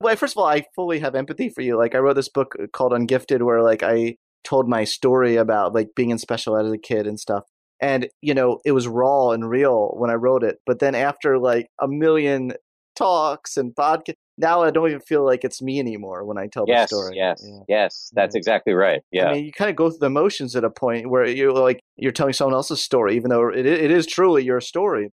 Well, 0.00 0.14
first 0.16 0.34
of 0.34 0.38
all, 0.38 0.46
I 0.46 0.64
fully 0.76 1.00
have 1.00 1.14
empathy 1.14 1.48
for 1.48 1.62
you. 1.62 1.76
Like, 1.76 1.94
I 1.94 1.98
wrote 1.98 2.14
this 2.14 2.28
book 2.28 2.54
uh, 2.62 2.66
called 2.72 2.92
Ungifted, 2.92 3.42
where 3.42 3.62
like 3.62 3.82
I 3.82 4.16
told 4.44 4.68
my 4.68 4.84
story 4.84 5.36
about 5.36 5.74
like 5.74 5.88
being 5.96 6.10
in 6.10 6.18
special 6.18 6.56
ed 6.56 6.66
as 6.66 6.72
a 6.72 6.78
kid 6.78 7.06
and 7.06 7.18
stuff 7.18 7.44
and 7.80 8.08
you 8.20 8.34
know 8.34 8.60
it 8.64 8.72
was 8.72 8.88
raw 8.88 9.30
and 9.30 9.48
real 9.48 9.94
when 9.96 10.10
i 10.10 10.14
wrote 10.14 10.42
it 10.42 10.58
but 10.66 10.78
then 10.78 10.94
after 10.94 11.38
like 11.38 11.68
a 11.80 11.88
million 11.88 12.52
talks 12.96 13.56
and 13.56 13.74
podcast 13.74 14.14
now 14.36 14.62
i 14.62 14.70
don't 14.70 14.88
even 14.88 15.00
feel 15.00 15.24
like 15.24 15.44
it's 15.44 15.62
me 15.62 15.78
anymore 15.78 16.24
when 16.24 16.38
i 16.38 16.46
tell 16.46 16.64
yes, 16.66 16.90
the 16.90 16.96
story 16.96 17.16
yes 17.16 17.44
yeah. 17.44 17.60
yes 17.68 18.10
that's 18.14 18.34
yeah. 18.34 18.38
exactly 18.38 18.72
right 18.72 19.02
yeah 19.12 19.26
i 19.26 19.34
mean 19.34 19.44
you 19.44 19.52
kind 19.52 19.70
of 19.70 19.76
go 19.76 19.90
through 19.90 19.98
the 19.98 20.10
motions 20.10 20.56
at 20.56 20.64
a 20.64 20.70
point 20.70 21.08
where 21.08 21.26
you're 21.26 21.52
like 21.52 21.80
you're 21.96 22.12
telling 22.12 22.32
someone 22.32 22.54
else's 22.54 22.82
story 22.82 23.16
even 23.16 23.30
though 23.30 23.48
it, 23.48 23.66
it 23.66 23.90
is 23.90 24.06
truly 24.06 24.44
your 24.44 24.60
story 24.60 25.10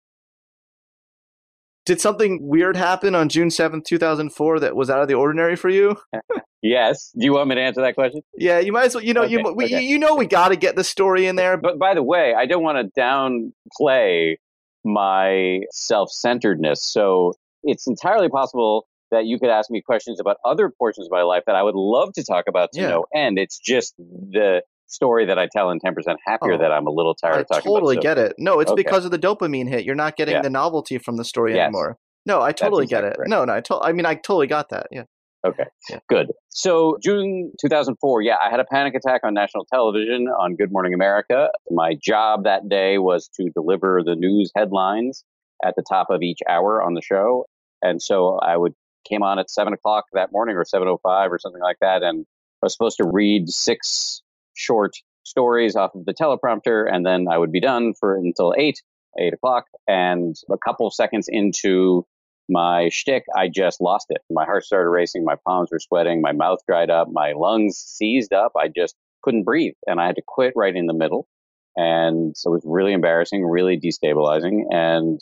did 1.86 2.00
something 2.00 2.38
weird 2.42 2.76
happen 2.76 3.14
on 3.14 3.28
June 3.28 3.48
7th, 3.48 3.84
2004 3.84 4.60
that 4.60 4.76
was 4.76 4.90
out 4.90 5.02
of 5.02 5.08
the 5.08 5.14
ordinary 5.14 5.56
for 5.56 5.68
you? 5.68 5.96
yes. 6.62 7.10
Do 7.18 7.24
you 7.24 7.32
want 7.32 7.48
me 7.48 7.54
to 7.56 7.60
answer 7.60 7.80
that 7.82 7.94
question? 7.94 8.22
Yeah, 8.36 8.58
you 8.58 8.72
might 8.72 8.86
as 8.86 8.94
well. 8.94 9.04
You 9.04 9.14
know, 9.14 9.22
okay, 9.22 9.32
you 9.32 9.52
we, 9.54 9.64
okay. 9.66 9.82
you 9.82 9.98
know 9.98 10.14
we 10.14 10.26
got 10.26 10.48
to 10.48 10.56
get 10.56 10.76
the 10.76 10.84
story 10.84 11.26
in 11.26 11.36
there. 11.36 11.56
But 11.56 11.78
by 11.78 11.94
the 11.94 12.02
way, 12.02 12.34
I 12.36 12.46
don't 12.46 12.62
want 12.62 12.78
to 12.94 13.00
downplay 13.00 14.36
my 14.84 15.60
self 15.70 16.10
centeredness. 16.10 16.84
So 16.84 17.32
it's 17.62 17.86
entirely 17.86 18.28
possible 18.28 18.86
that 19.10 19.26
you 19.26 19.38
could 19.38 19.50
ask 19.50 19.70
me 19.70 19.82
questions 19.82 20.20
about 20.20 20.36
other 20.44 20.70
portions 20.78 21.06
of 21.06 21.10
my 21.10 21.22
life 21.22 21.42
that 21.46 21.56
I 21.56 21.62
would 21.62 21.74
love 21.74 22.12
to 22.14 22.24
talk 22.24 22.44
about 22.48 22.70
to 22.74 22.80
Yeah. 22.80 22.88
no 22.90 23.04
end. 23.14 23.38
It's 23.38 23.58
just 23.58 23.94
the 23.98 24.62
story 24.86 25.26
that 25.26 25.38
I 25.38 25.48
tell 25.52 25.70
in 25.70 25.78
10% 25.80 25.94
Happier 26.26 26.54
Oh, 26.54 26.58
that 26.58 26.72
I'm 26.72 26.86
a 26.86 26.90
little 26.90 27.14
tired 27.14 27.36
I 27.36 27.40
of 27.40 27.48
talking 27.48 27.70
totally 27.72 27.96
about. 27.96 28.02
So- 28.04 28.14
get 28.14 28.18
it. 28.18 28.34
No, 28.38 28.60
it's 28.60 28.70
Okay. 28.70 28.82
because 28.82 29.04
of 29.04 29.10
the 29.10 29.18
dopamine 29.18 29.68
hit. 29.68 29.84
You're 29.84 29.94
not 29.94 30.16
getting 30.16 30.36
Yeah. 30.36 30.42
the 30.42 30.50
novelty 30.50 30.98
from 30.98 31.16
the 31.16 31.24
story 31.24 31.54
Yes. 31.54 31.64
anymore. 31.64 31.98
No, 32.26 32.40
I 32.40 32.52
totally 32.52 32.86
get 32.86 33.04
it. 33.04 33.16
right. 33.18 33.28
No, 33.28 33.44
no, 33.44 33.54
I, 33.54 33.60
to- 33.62 33.80
I 33.80 33.92
mean, 33.92 34.06
I 34.06 34.14
totally 34.14 34.46
got 34.46 34.68
that. 34.70 34.86
Yeah. 34.90 35.04
Okay, 35.46 35.64
Yeah. 35.88 35.98
good. 36.08 36.32
So 36.50 36.98
June 37.02 37.52
2004, 37.60 38.22
yeah, 38.22 38.36
I 38.44 38.50
had 38.50 38.60
a 38.60 38.64
panic 38.64 38.94
attack 38.94 39.22
on 39.24 39.32
national 39.32 39.64
television 39.64 40.28
on 40.28 40.54
Good 40.56 40.70
Morning 40.70 40.92
America. 40.92 41.50
My 41.70 41.94
job 41.94 42.44
that 42.44 42.68
day 42.68 42.98
was 42.98 43.28
to 43.36 43.48
deliver 43.54 44.02
the 44.04 44.14
news 44.16 44.52
headlines 44.54 45.24
at 45.64 45.74
the 45.76 45.82
top 45.88 46.08
of 46.10 46.22
each 46.22 46.40
hour 46.48 46.82
on 46.82 46.92
the 46.94 47.00
show, 47.02 47.46
and 47.82 48.02
so 48.02 48.38
I 48.38 48.56
would 48.56 48.74
came 49.08 49.22
on 49.22 49.38
at 49.38 49.48
seven 49.50 49.72
o'clock 49.72 50.04
that 50.12 50.30
morning 50.30 50.56
or 50.56 50.64
seven 50.64 50.86
o 50.88 50.98
five 51.02 51.32
or 51.32 51.38
something 51.38 51.62
like 51.62 51.78
that, 51.80 52.02
and 52.02 52.26
I 52.62 52.66
was 52.66 52.74
supposed 52.74 52.98
to 52.98 53.08
read 53.10 53.48
six 53.48 54.20
short 54.54 54.92
stories 55.22 55.74
off 55.74 55.94
of 55.94 56.04
the 56.04 56.12
teleprompter, 56.12 56.86
and 56.92 57.06
then 57.06 57.26
I 57.30 57.38
would 57.38 57.50
be 57.52 57.60
done 57.60 57.94
for 57.98 58.14
until 58.16 58.52
eight, 58.58 58.82
eight 59.18 59.32
o'clock, 59.32 59.64
and 59.88 60.36
a 60.50 60.58
couple 60.58 60.86
of 60.86 60.92
seconds 60.92 61.26
into 61.30 62.06
my 62.50 62.88
shtick, 62.90 63.24
I 63.36 63.48
just 63.48 63.80
lost 63.80 64.06
it. 64.10 64.20
My 64.30 64.44
heart 64.44 64.64
started 64.64 64.90
racing, 64.90 65.24
my 65.24 65.36
palms 65.46 65.70
were 65.70 65.78
sweating, 65.78 66.20
my 66.20 66.32
mouth 66.32 66.58
dried 66.66 66.90
up, 66.90 67.08
my 67.10 67.32
lungs 67.32 67.78
seized 67.78 68.32
up. 68.32 68.52
I 68.56 68.68
just 68.68 68.96
couldn't 69.22 69.44
breathe, 69.44 69.74
and 69.86 70.00
I 70.00 70.06
had 70.06 70.16
to 70.16 70.22
quit 70.26 70.52
right 70.56 70.74
in 70.74 70.86
the 70.86 70.94
middle. 70.94 71.28
And 71.76 72.36
so 72.36 72.50
it 72.50 72.54
was 72.54 72.62
really 72.64 72.92
embarrassing, 72.92 73.44
really 73.44 73.78
destabilizing. 73.78 74.62
And 74.70 75.20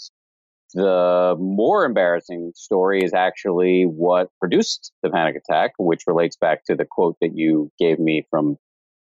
the 0.75 1.37
more 1.39 1.85
embarrassing 1.85 2.53
story 2.55 3.03
is 3.03 3.15
actually 3.15 3.85
what 3.85 4.31
produced 4.41 4.93
the 5.03 5.11
panic 5.11 5.37
attack, 5.37 5.73
which 5.79 6.05
relates 6.07 6.37
back 6.37 6.65
to 6.67 6.75
the 6.75 6.85
quote 6.85 7.17
that 7.21 7.37
you 7.37 7.71
gave 7.79 7.99
me 7.99 8.27
from 8.31 8.59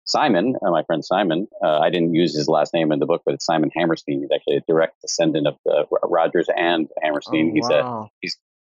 Simon, 0.06 0.54
uh, 0.64 0.70
my 0.70 0.82
friend 0.84 1.04
Simon. 1.04 1.48
Uh, 1.62 1.78
I 1.78 1.90
didn't 1.90 2.14
use 2.14 2.36
his 2.36 2.48
last 2.48 2.74
name 2.74 2.92
in 2.92 2.98
the 2.98 3.06
book, 3.06 3.22
but 3.24 3.34
it's 3.34 3.44
Simon 3.44 3.70
Hammerstein. 3.74 4.20
He's 4.20 4.30
actually 4.34 4.56
a 4.56 4.60
direct 4.68 5.00
descendant 5.00 5.46
of 5.46 5.56
uh, 5.70 5.84
Rodgers 6.02 6.48
and 6.54 6.88
Hammerstein. 7.02 7.50
Oh, 7.50 7.54
He's 7.54 7.68
a 7.70 7.82
wow. 7.82 8.10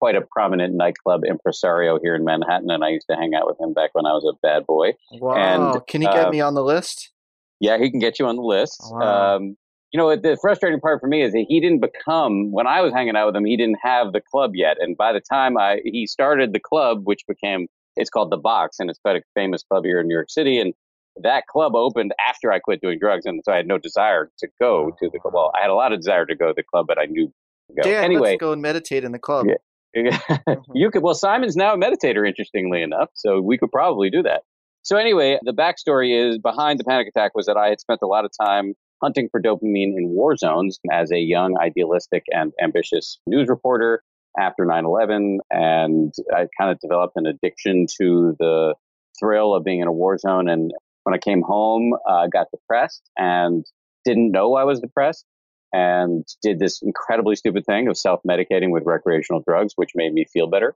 quite 0.00 0.16
a 0.16 0.22
prominent 0.22 0.74
nightclub 0.74 1.24
impresario 1.24 1.98
here 2.00 2.14
in 2.14 2.24
Manhattan, 2.24 2.70
and 2.70 2.84
I 2.84 2.88
used 2.88 3.06
to 3.10 3.16
hang 3.16 3.34
out 3.34 3.46
with 3.46 3.60
him 3.60 3.72
back 3.72 3.90
when 3.94 4.06
I 4.06 4.12
was 4.12 4.24
a 4.24 4.36
bad 4.42 4.66
boy. 4.66 4.94
wow. 5.12 5.74
and, 5.74 5.86
Can 5.86 6.02
you 6.02 6.08
get 6.08 6.26
uh, 6.26 6.30
me 6.30 6.40
on 6.40 6.54
the 6.54 6.64
list? 6.64 7.12
Yeah, 7.60 7.78
he 7.78 7.90
can 7.90 8.00
get 8.00 8.18
you 8.18 8.26
on 8.26 8.36
the 8.36 8.42
list. 8.42 8.80
Wow. 8.90 9.36
Um, 9.36 9.56
you 9.92 9.98
know, 9.98 10.14
the 10.14 10.36
frustrating 10.40 10.80
part 10.80 11.00
for 11.00 11.06
me 11.06 11.22
is 11.22 11.32
that 11.32 11.46
he 11.48 11.60
didn't 11.60 11.80
become 11.80 12.52
when 12.52 12.66
I 12.66 12.82
was 12.82 12.92
hanging 12.92 13.16
out 13.16 13.26
with 13.26 13.36
him. 13.36 13.44
He 13.44 13.56
didn't 13.56 13.78
have 13.82 14.12
the 14.12 14.20
club 14.20 14.52
yet, 14.54 14.76
and 14.80 14.96
by 14.96 15.12
the 15.12 15.20
time 15.20 15.56
I 15.56 15.80
he 15.84 16.06
started 16.06 16.52
the 16.52 16.60
club, 16.60 17.02
which 17.04 17.24
became 17.26 17.68
it's 17.96 18.10
called 18.10 18.30
the 18.30 18.36
Box, 18.36 18.78
and 18.78 18.90
it's 18.90 18.98
quite 18.98 19.16
a 19.16 19.22
famous 19.34 19.62
club 19.62 19.84
here 19.84 20.00
in 20.00 20.06
New 20.06 20.14
York 20.14 20.30
City, 20.30 20.58
and 20.58 20.74
that 21.22 21.46
club 21.46 21.74
opened 21.74 22.12
after 22.26 22.52
I 22.52 22.58
quit 22.58 22.80
doing 22.80 22.98
drugs, 22.98 23.26
and 23.26 23.40
so 23.44 23.52
I 23.52 23.56
had 23.56 23.66
no 23.66 23.78
desire 23.78 24.30
to 24.38 24.48
go 24.60 24.90
oh. 24.92 24.96
to 25.02 25.10
the 25.12 25.18
club. 25.18 25.34
Well, 25.34 25.52
I 25.56 25.62
had 25.62 25.70
a 25.70 25.74
lot 25.74 25.92
of 25.92 26.00
desire 26.00 26.26
to 26.26 26.34
go 26.34 26.48
to 26.48 26.54
the 26.54 26.62
club, 26.62 26.86
but 26.88 26.98
I 26.98 27.06
knew 27.06 27.32
to 27.68 27.74
go. 27.74 27.82
Dan, 27.82 28.04
anyway, 28.04 28.30
let's 28.30 28.40
go 28.40 28.52
and 28.52 28.62
meditate 28.62 29.04
in 29.04 29.12
the 29.12 29.18
club. 29.18 29.46
Yeah. 29.46 29.54
Mm-hmm. 29.96 30.60
you 30.74 30.90
could 30.90 31.02
well 31.02 31.14
simon's 31.14 31.56
now 31.56 31.72
a 31.72 31.78
meditator 31.78 32.28
interestingly 32.28 32.82
enough 32.82 33.08
so 33.14 33.40
we 33.40 33.56
could 33.56 33.72
probably 33.72 34.10
do 34.10 34.22
that 34.22 34.42
so 34.82 34.98
anyway 34.98 35.38
the 35.44 35.54
backstory 35.54 36.28
is 36.28 36.38
behind 36.38 36.78
the 36.78 36.84
panic 36.84 37.08
attack 37.08 37.34
was 37.34 37.46
that 37.46 37.56
i 37.56 37.68
had 37.68 37.80
spent 37.80 38.00
a 38.02 38.06
lot 38.06 38.26
of 38.26 38.30
time 38.38 38.74
hunting 39.02 39.30
for 39.30 39.40
dopamine 39.40 39.96
in 39.96 40.10
war 40.10 40.36
zones 40.36 40.78
as 40.92 41.10
a 41.10 41.18
young 41.18 41.56
idealistic 41.58 42.24
and 42.30 42.52
ambitious 42.62 43.18
news 43.26 43.48
reporter 43.48 44.02
after 44.38 44.66
9-11 44.66 45.38
and 45.50 46.12
i 46.36 46.46
kind 46.60 46.70
of 46.70 46.78
developed 46.80 47.14
an 47.16 47.26
addiction 47.26 47.86
to 47.98 48.36
the 48.38 48.74
thrill 49.18 49.54
of 49.54 49.64
being 49.64 49.80
in 49.80 49.88
a 49.88 49.92
war 49.92 50.18
zone 50.18 50.50
and 50.50 50.70
when 51.08 51.14
i 51.14 51.18
came 51.18 51.42
home 51.42 51.94
i 52.06 52.24
uh, 52.24 52.26
got 52.26 52.46
depressed 52.50 53.02
and 53.16 53.64
didn't 54.04 54.30
know 54.30 54.54
i 54.54 54.64
was 54.64 54.78
depressed 54.80 55.24
and 55.72 56.24
did 56.42 56.58
this 56.58 56.80
incredibly 56.82 57.36
stupid 57.36 57.64
thing 57.66 57.88
of 57.88 57.96
self 57.96 58.20
medicating 58.28 58.70
with 58.70 58.84
recreational 58.86 59.42
drugs, 59.46 59.74
which 59.76 59.90
made 59.94 60.12
me 60.12 60.24
feel 60.32 60.46
better. 60.46 60.74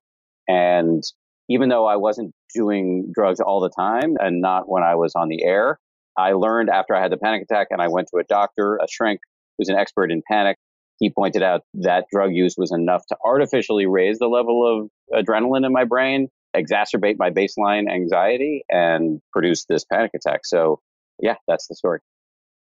And 0.48 1.02
even 1.48 1.68
though 1.68 1.86
I 1.86 1.96
wasn't 1.96 2.34
doing 2.54 3.10
drugs 3.14 3.40
all 3.40 3.60
the 3.60 3.70
time 3.70 4.16
and 4.20 4.40
not 4.40 4.68
when 4.68 4.82
I 4.82 4.94
was 4.94 5.14
on 5.14 5.28
the 5.28 5.44
air, 5.44 5.78
I 6.16 6.32
learned 6.32 6.68
after 6.68 6.94
I 6.94 7.00
had 7.00 7.10
the 7.10 7.16
panic 7.16 7.42
attack 7.42 7.68
and 7.70 7.80
I 7.80 7.88
went 7.88 8.08
to 8.08 8.18
a 8.18 8.24
doctor, 8.24 8.76
a 8.76 8.86
shrink 8.88 9.20
who's 9.56 9.68
an 9.68 9.76
expert 9.76 10.12
in 10.12 10.22
panic. 10.30 10.56
He 10.98 11.10
pointed 11.10 11.42
out 11.42 11.62
that 11.74 12.04
drug 12.12 12.32
use 12.32 12.54
was 12.56 12.70
enough 12.70 13.06
to 13.06 13.16
artificially 13.24 13.86
raise 13.86 14.18
the 14.18 14.28
level 14.28 14.90
of 15.12 15.24
adrenaline 15.24 15.64
in 15.66 15.72
my 15.72 15.84
brain, 15.84 16.28
exacerbate 16.56 17.16
my 17.18 17.30
baseline 17.30 17.90
anxiety, 17.90 18.64
and 18.71 19.21
produce 19.32 19.64
this 19.64 19.85
panic 19.85 20.12
attack. 20.14 20.40
So, 20.44 20.80
yeah, 21.21 21.37
that's 21.49 21.66
the 21.68 21.75
story. 21.75 22.00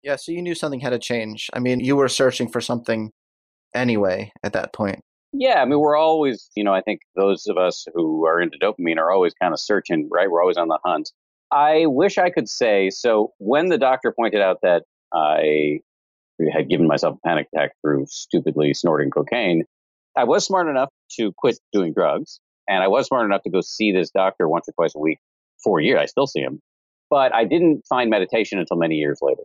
Yeah, 0.04 0.16
so 0.16 0.32
you 0.32 0.42
knew 0.42 0.56
something 0.56 0.80
had 0.80 0.92
to 0.92 1.00
change. 1.00 1.50
I 1.54 1.60
mean, 1.60 1.80
you 1.80 1.96
were 1.96 2.08
searching 2.08 2.48
for 2.48 2.62
something 2.62 3.12
anyway 3.76 4.32
at 4.44 4.54
that 4.54 4.74
point. 4.74 5.02
Yeah, 5.34 5.62
I 5.62 5.66
mean, 5.66 5.80
we're 5.80 5.96
always, 5.96 6.50
you 6.56 6.64
know, 6.64 6.74
I 6.74 6.82
think 6.82 7.02
those 7.16 7.48
of 7.48 7.58
us 7.58 7.86
who 7.94 8.26
are 8.26 8.42
into 8.42 8.58
dopamine 8.58 8.98
are 8.98 9.12
always 9.12 9.34
kind 9.34 9.54
of 9.54 9.60
searching, 9.60 10.10
right? 10.12 10.30
We're 10.30 10.42
always 10.42 10.58
on 10.58 10.68
the 10.68 10.80
hunt. 10.84 11.12
I 11.52 11.86
wish 11.86 12.18
I 12.18 12.30
could 12.30 12.50
say 12.50 12.90
so. 12.90 13.32
When 13.38 13.70
the 13.70 13.78
doctor 13.78 14.14
pointed 14.18 14.42
out 14.42 14.58
that 14.64 14.84
I 15.14 15.80
had 16.54 16.70
given 16.70 16.88
myself 16.88 17.18
a 17.18 17.28
panic 17.28 17.48
attack 17.54 17.72
through 17.82 18.08
stupidly 18.10 18.74
snorting 18.74 19.10
cocaine, 19.10 19.64
I 20.18 20.24
was 20.26 20.46
smart 20.46 20.68
enough 20.68 20.90
to 21.18 21.32
quit 21.38 21.60
doing 21.72 21.94
drugs. 21.94 22.40
And 22.68 22.84
I 22.84 22.88
was 22.88 23.08
smart 23.08 23.26
enough 23.26 23.44
to 23.44 23.50
go 23.50 23.62
see 23.62 23.92
this 23.92 24.12
doctor 24.12 24.48
once 24.48 24.68
or 24.68 24.74
twice 24.74 24.96
a 24.96 25.00
week 25.00 25.20
for 25.64 25.80
a 25.80 25.84
year. 25.84 25.98
I 25.98 26.06
still 26.06 26.28
see 26.28 26.42
him. 26.42 26.62
But 27.10 27.34
I 27.36 27.44
didn't 27.44 27.84
find 27.90 28.10
meditation 28.10 28.60
until 28.60 28.78
many 28.78 28.96
years 28.96 29.20
later. 29.22 29.44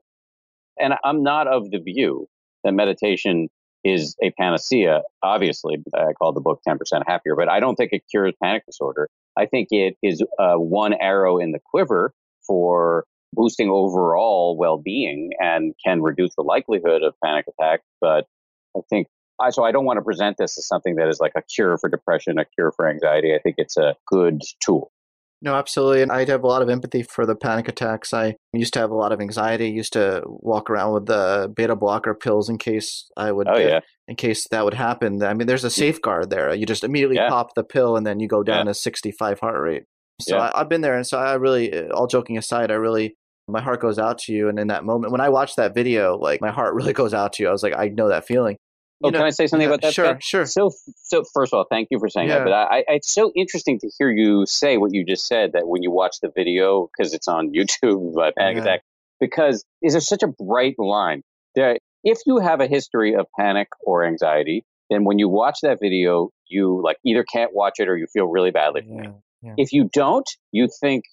And 0.78 0.94
I'm 1.04 1.22
not 1.22 1.48
of 1.48 1.70
the 1.70 1.78
view 1.78 2.28
that 2.64 2.72
meditation 2.72 3.48
is 3.84 4.16
a 4.22 4.30
panacea. 4.32 5.02
Obviously, 5.22 5.76
I 5.94 6.12
call 6.12 6.32
the 6.32 6.40
book 6.40 6.60
10% 6.66 6.76
Happier, 7.06 7.36
but 7.36 7.48
I 7.48 7.60
don't 7.60 7.76
think 7.76 7.92
it 7.92 8.02
cures 8.10 8.34
panic 8.42 8.64
disorder. 8.66 9.08
I 9.36 9.46
think 9.46 9.68
it 9.70 9.96
is 10.02 10.22
uh, 10.38 10.54
one 10.54 10.94
arrow 10.94 11.38
in 11.38 11.52
the 11.52 11.60
quiver 11.64 12.12
for 12.46 13.04
boosting 13.32 13.70
overall 13.70 14.56
well 14.56 14.78
being 14.78 15.30
and 15.38 15.74
can 15.84 16.02
reduce 16.02 16.34
the 16.36 16.42
likelihood 16.42 17.02
of 17.02 17.14
panic 17.24 17.46
attacks. 17.48 17.84
But 18.00 18.26
I 18.76 18.80
think, 18.90 19.08
I, 19.40 19.50
so 19.50 19.64
I 19.64 19.72
don't 19.72 19.84
want 19.84 19.98
to 19.98 20.02
present 20.02 20.36
this 20.38 20.56
as 20.58 20.66
something 20.66 20.96
that 20.96 21.08
is 21.08 21.20
like 21.20 21.32
a 21.36 21.42
cure 21.42 21.76
for 21.78 21.88
depression, 21.88 22.38
a 22.38 22.44
cure 22.44 22.72
for 22.74 22.88
anxiety. 22.88 23.34
I 23.34 23.38
think 23.38 23.56
it's 23.58 23.76
a 23.76 23.96
good 24.06 24.40
tool. 24.64 24.90
No, 25.42 25.54
absolutely. 25.54 26.00
And 26.00 26.10
I 26.10 26.24
have 26.24 26.42
a 26.42 26.46
lot 26.46 26.62
of 26.62 26.70
empathy 26.70 27.02
for 27.02 27.26
the 27.26 27.36
panic 27.36 27.68
attacks. 27.68 28.14
I 28.14 28.36
used 28.54 28.72
to 28.72 28.78
have 28.80 28.90
a 28.90 28.94
lot 28.94 29.12
of 29.12 29.20
anxiety, 29.20 29.68
used 29.68 29.92
to 29.92 30.22
walk 30.26 30.70
around 30.70 30.94
with 30.94 31.06
the 31.06 31.52
beta 31.54 31.76
blocker 31.76 32.14
pills 32.14 32.48
in 32.48 32.56
case 32.56 33.10
I 33.18 33.32
would 33.32 33.46
Oh, 33.46 33.54
get- 33.58 33.68
yeah. 33.68 33.80
in 34.08 34.16
case 34.16 34.48
that 34.48 34.64
would 34.64 34.72
happen. 34.74 35.22
I 35.22 35.34
mean, 35.34 35.46
there's 35.46 35.62
a 35.64 35.70
safeguard 35.70 36.30
there. 36.30 36.54
You 36.54 36.64
just 36.64 36.84
immediately 36.84 37.16
Yeah. 37.16 37.28
pop 37.28 37.54
the 37.54 37.64
pill 37.64 37.96
and 37.98 38.06
then 38.06 38.18
you 38.18 38.28
go 38.28 38.42
down 38.42 38.60
Yeah. 38.66 38.72
to 38.72 38.74
65 38.74 39.38
heart 39.40 39.60
rate. 39.60 39.84
So. 40.22 40.38
I, 40.38 40.58
I've 40.58 40.70
been 40.70 40.80
there. 40.80 40.94
And 40.96 41.06
so 41.06 41.18
I 41.18 41.34
really, 41.34 41.70
uh, 41.76 41.88
all 41.92 42.06
joking 42.06 42.38
aside, 42.38 42.70
I 42.70 42.74
really, 42.76 43.14
my 43.46 43.60
heart 43.60 43.82
goes 43.82 43.98
out 43.98 44.16
to 44.20 44.32
you. 44.32 44.48
And 44.48 44.58
in 44.58 44.68
that 44.68 44.84
moment, 44.84 45.12
when 45.12 45.20
I 45.20 45.28
watched 45.28 45.56
that 45.56 45.74
video, 45.74 46.16
like 46.16 46.40
my 46.40 46.50
heart 46.50 46.74
really 46.74 46.94
goes 46.94 47.12
out 47.12 47.34
to 47.34 47.42
you. 47.42 47.50
I 47.50 47.52
was 47.52 47.62
like, 47.62 47.76
I 47.76 47.88
know 47.88 48.08
that 48.08 48.26
feeling. 48.26 48.56
Oh, 49.02 49.10
know- 49.10 49.18
can 49.18 49.26
I 49.26 49.30
say 49.30 49.46
something 49.46 49.66
about 49.66 49.82
that? 49.82 49.92
Sure, 49.92 50.06
Scott? 50.06 50.22
sure. 50.22 50.46
So, 50.46 50.70
so 51.02 51.22
first 51.34 51.52
of 51.52 51.58
all, 51.58 51.66
thank 51.70 51.88
you 51.90 51.98
for 51.98 52.08
saying 52.08 52.28
Yeah. 52.28 52.38
that. 52.38 52.44
But 52.44 52.52
I, 52.52 52.78
I, 52.78 52.84
it's 52.88 53.12
so 53.12 53.30
interesting 53.36 53.78
to 53.80 53.90
hear 53.98 54.10
you 54.10 54.46
say 54.46 54.78
what 54.78 54.94
you 54.94 55.04
just 55.04 55.26
said. 55.26 55.52
That 55.52 55.66
when 55.66 55.82
you 55.82 55.90
watch 55.90 56.16
the 56.22 56.30
video, 56.34 56.88
because 56.96 57.12
it's 57.14 57.28
on 57.28 57.52
YouTube, 57.52 58.12
my 58.14 58.32
panic 58.36 58.56
Yeah. 58.56 58.62
attack, 58.62 58.80
because 59.20 59.64
is 59.82 59.92
there 59.92 60.00
such 60.00 60.22
a 60.22 60.28
bright 60.28 60.74
line? 60.78 61.22
There, 61.54 61.76
if 62.04 62.18
you 62.26 62.38
have 62.38 62.60
a 62.60 62.66
history 62.66 63.14
of 63.14 63.26
panic 63.38 63.68
or 63.82 64.04
anxiety, 64.04 64.64
then 64.90 65.04
when 65.04 65.18
you 65.18 65.28
watch 65.28 65.58
that 65.62 65.78
video, 65.80 66.30
you 66.46 66.80
like 66.82 66.96
either 67.04 67.24
can't 67.24 67.50
watch 67.54 67.74
it 67.78 67.88
or 67.88 67.96
you 67.98 68.06
feel 68.12 68.26
really 68.26 68.50
badly. 68.50 68.82
Yeah. 68.88 69.52
If 69.58 69.72
you 69.72 69.88
don't, 69.92 70.28
you 70.52 70.68
think 70.80 71.04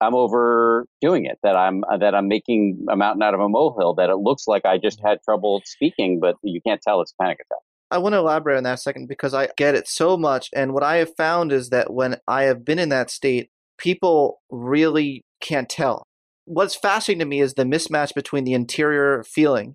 I'm 0.00 0.14
overdoing 0.14 1.26
it. 1.26 1.38
That 1.42 1.56
I'm 1.56 1.84
uh, 1.84 1.98
that 1.98 2.14
I'm 2.14 2.28
making 2.28 2.86
a 2.90 2.96
mountain 2.96 3.22
out 3.22 3.34
of 3.34 3.40
a 3.40 3.48
molehill. 3.48 3.94
That 3.94 4.10
it 4.10 4.16
looks 4.16 4.46
like 4.46 4.64
I 4.64 4.78
just 4.78 5.00
had 5.04 5.18
trouble 5.24 5.62
speaking, 5.64 6.20
but 6.20 6.36
you 6.42 6.60
can't 6.66 6.80
tell 6.80 7.00
it's 7.00 7.12
a 7.18 7.22
panic 7.22 7.38
attack. 7.40 7.62
I 7.90 7.98
want 7.98 8.12
to 8.12 8.18
elaborate 8.18 8.56
on 8.56 8.62
that 8.64 8.80
second 8.80 9.08
because 9.08 9.34
I 9.34 9.48
get 9.56 9.74
it 9.74 9.88
so 9.88 10.16
much. 10.16 10.48
And 10.54 10.72
what 10.72 10.84
I 10.84 10.96
have 10.96 11.14
found 11.16 11.50
is 11.50 11.70
that 11.70 11.92
when 11.92 12.18
I 12.28 12.44
have 12.44 12.64
been 12.64 12.78
in 12.78 12.88
that 12.90 13.10
state, 13.10 13.50
people 13.78 14.40
really 14.50 15.24
can't 15.40 15.68
tell. 15.68 16.04
What's 16.44 16.76
fascinating 16.76 17.20
to 17.20 17.24
me 17.26 17.40
is 17.40 17.54
the 17.54 17.64
mismatch 17.64 18.14
between 18.14 18.44
the 18.44 18.54
interior 18.54 19.24
feeling 19.24 19.74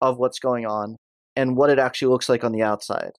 of 0.00 0.16
what's 0.16 0.38
going 0.38 0.64
on 0.64 0.96
and 1.36 1.56
what 1.56 1.70
it 1.70 1.78
actually 1.78 2.08
looks 2.08 2.28
like 2.28 2.44
on 2.44 2.52
the 2.52 2.62
outside. 2.62 3.12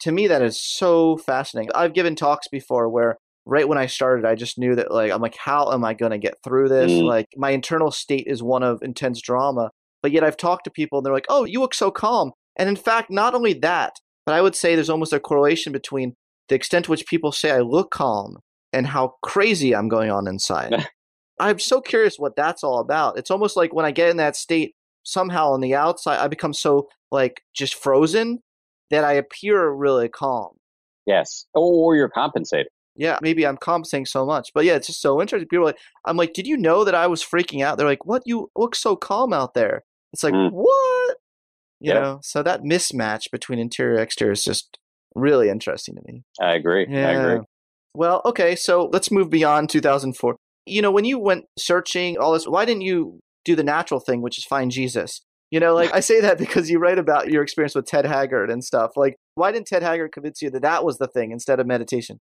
To 0.00 0.12
me, 0.12 0.26
that 0.26 0.42
is 0.42 0.60
so 0.60 1.16
fascinating. 1.16 1.70
I've 1.74 1.94
given 1.94 2.16
talks 2.16 2.48
before 2.48 2.88
where 2.88 3.18
right 3.44 3.68
when 3.68 3.78
I 3.78 3.86
started, 3.86 4.24
I 4.24 4.34
just 4.34 4.58
knew 4.58 4.74
that, 4.76 4.92
like, 4.92 5.10
I'm 5.10 5.20
like, 5.20 5.36
how 5.36 5.72
am 5.72 5.84
I 5.84 5.94
going 5.94 6.12
to 6.12 6.18
get 6.18 6.42
through 6.44 6.68
this? 6.68 6.92
Mm. 6.92 7.04
Like, 7.04 7.28
my 7.36 7.50
internal 7.50 7.90
state 7.90 8.26
is 8.26 8.42
one 8.42 8.62
of 8.62 8.82
intense 8.82 9.20
drama. 9.20 9.70
But 10.02 10.12
yet 10.12 10.24
I've 10.24 10.36
talked 10.36 10.64
to 10.64 10.70
people 10.70 10.98
and 10.98 11.06
they're 11.06 11.12
like, 11.12 11.26
oh, 11.28 11.44
you 11.44 11.60
look 11.60 11.74
so 11.74 11.90
calm. 11.90 12.32
And 12.56 12.68
in 12.68 12.76
fact, 12.76 13.10
not 13.10 13.34
only 13.34 13.52
that, 13.54 14.00
but 14.26 14.34
I 14.34 14.42
would 14.42 14.54
say 14.54 14.74
there's 14.74 14.90
almost 14.90 15.12
a 15.12 15.20
correlation 15.20 15.72
between 15.72 16.14
the 16.48 16.54
extent 16.54 16.86
to 16.86 16.90
which 16.90 17.06
people 17.06 17.32
say 17.32 17.50
I 17.50 17.60
look 17.60 17.90
calm 17.90 18.38
and 18.72 18.86
how 18.86 19.14
crazy 19.22 19.74
I'm 19.74 19.88
going 19.88 20.10
on 20.10 20.26
inside. 20.26 20.88
I'm 21.38 21.58
so 21.58 21.80
curious 21.80 22.18
what 22.18 22.36
that's 22.36 22.62
all 22.62 22.78
about. 22.78 23.16
It's 23.16 23.30
almost 23.30 23.56
like 23.56 23.72
when 23.72 23.86
I 23.86 23.90
get 23.90 24.10
in 24.10 24.16
that 24.18 24.36
state, 24.36 24.74
somehow 25.02 25.52
on 25.52 25.60
the 25.60 25.74
outside, 25.74 26.18
I 26.18 26.28
become 26.28 26.52
so 26.52 26.88
like 27.10 27.42
just 27.54 27.74
frozen 27.74 28.40
that 28.90 29.04
I 29.04 29.14
appear 29.14 29.70
really 29.70 30.08
calm. 30.08 30.56
Yes. 31.06 31.46
Or 31.54 31.96
you're 31.96 32.08
compensating. 32.08 32.66
Yeah, 32.94 33.18
maybe 33.22 33.46
I'm 33.46 33.56
compensating 33.56 34.06
so 34.06 34.26
much. 34.26 34.50
But 34.54 34.64
yeah, 34.64 34.74
it's 34.74 34.86
just 34.86 35.00
so 35.00 35.20
interesting. 35.20 35.48
People 35.48 35.64
like, 35.64 35.78
I'm 36.04 36.16
like, 36.16 36.34
did 36.34 36.46
you 36.46 36.56
know 36.56 36.84
that 36.84 36.94
I 36.94 37.06
was 37.06 37.22
freaking 37.22 37.64
out? 37.64 37.78
They're 37.78 37.86
like, 37.86 38.04
what? 38.04 38.22
You 38.26 38.50
look 38.56 38.74
so 38.74 38.96
calm 38.96 39.32
out 39.32 39.54
there. 39.54 39.82
It's 40.12 40.22
like, 40.22 40.34
mm. 40.34 40.50
what? 40.52 41.16
You 41.80 41.94
know, 41.94 42.20
so 42.22 42.44
that 42.44 42.62
mismatch 42.62 43.30
between 43.32 43.58
interior 43.58 43.94
and 43.94 44.02
exterior 44.02 44.32
is 44.32 44.44
just 44.44 44.78
really 45.16 45.48
interesting 45.48 45.96
to 45.96 46.02
me. 46.06 46.22
I 46.40 46.54
agree. 46.54 46.86
Yeah. 46.88 47.08
I 47.08 47.12
agree. 47.12 47.46
Well, 47.94 48.22
okay, 48.24 48.54
so 48.54 48.88
let's 48.92 49.10
move 49.10 49.30
beyond 49.30 49.68
2004. 49.68 50.36
You 50.66 50.80
know, 50.80 50.92
when 50.92 51.04
you 51.04 51.18
went 51.18 51.46
searching 51.58 52.18
all 52.18 52.32
this, 52.32 52.46
why 52.46 52.64
didn't 52.64 52.82
you 52.82 53.20
do 53.44 53.56
the 53.56 53.64
natural 53.64 54.00
thing, 54.00 54.22
which 54.22 54.38
is 54.38 54.44
find 54.44 54.70
Jesus? 54.70 55.22
You 55.50 55.60
know, 55.60 55.74
like 55.74 55.92
I 55.92 56.00
say 56.10 56.20
that 56.20 56.38
because 56.38 56.70
you 56.70 56.78
write 56.78 56.98
about 56.98 57.30
your 57.30 57.42
experience 57.42 57.74
with 57.74 57.86
Ted 57.86 58.06
Haggard 58.06 58.50
and 58.50 58.64
stuff. 58.64 58.92
Like, 58.96 59.16
why 59.34 59.52
didn't 59.52 59.66
Ted 59.66 59.82
Haggard 59.82 60.12
convince 60.12 60.40
you 60.40 60.50
that 60.50 60.62
that 60.62 60.84
was 60.84 60.98
the 60.98 61.08
thing 61.08 61.32
instead 61.32 61.60
of 61.60 61.66
meditation? 61.66 62.20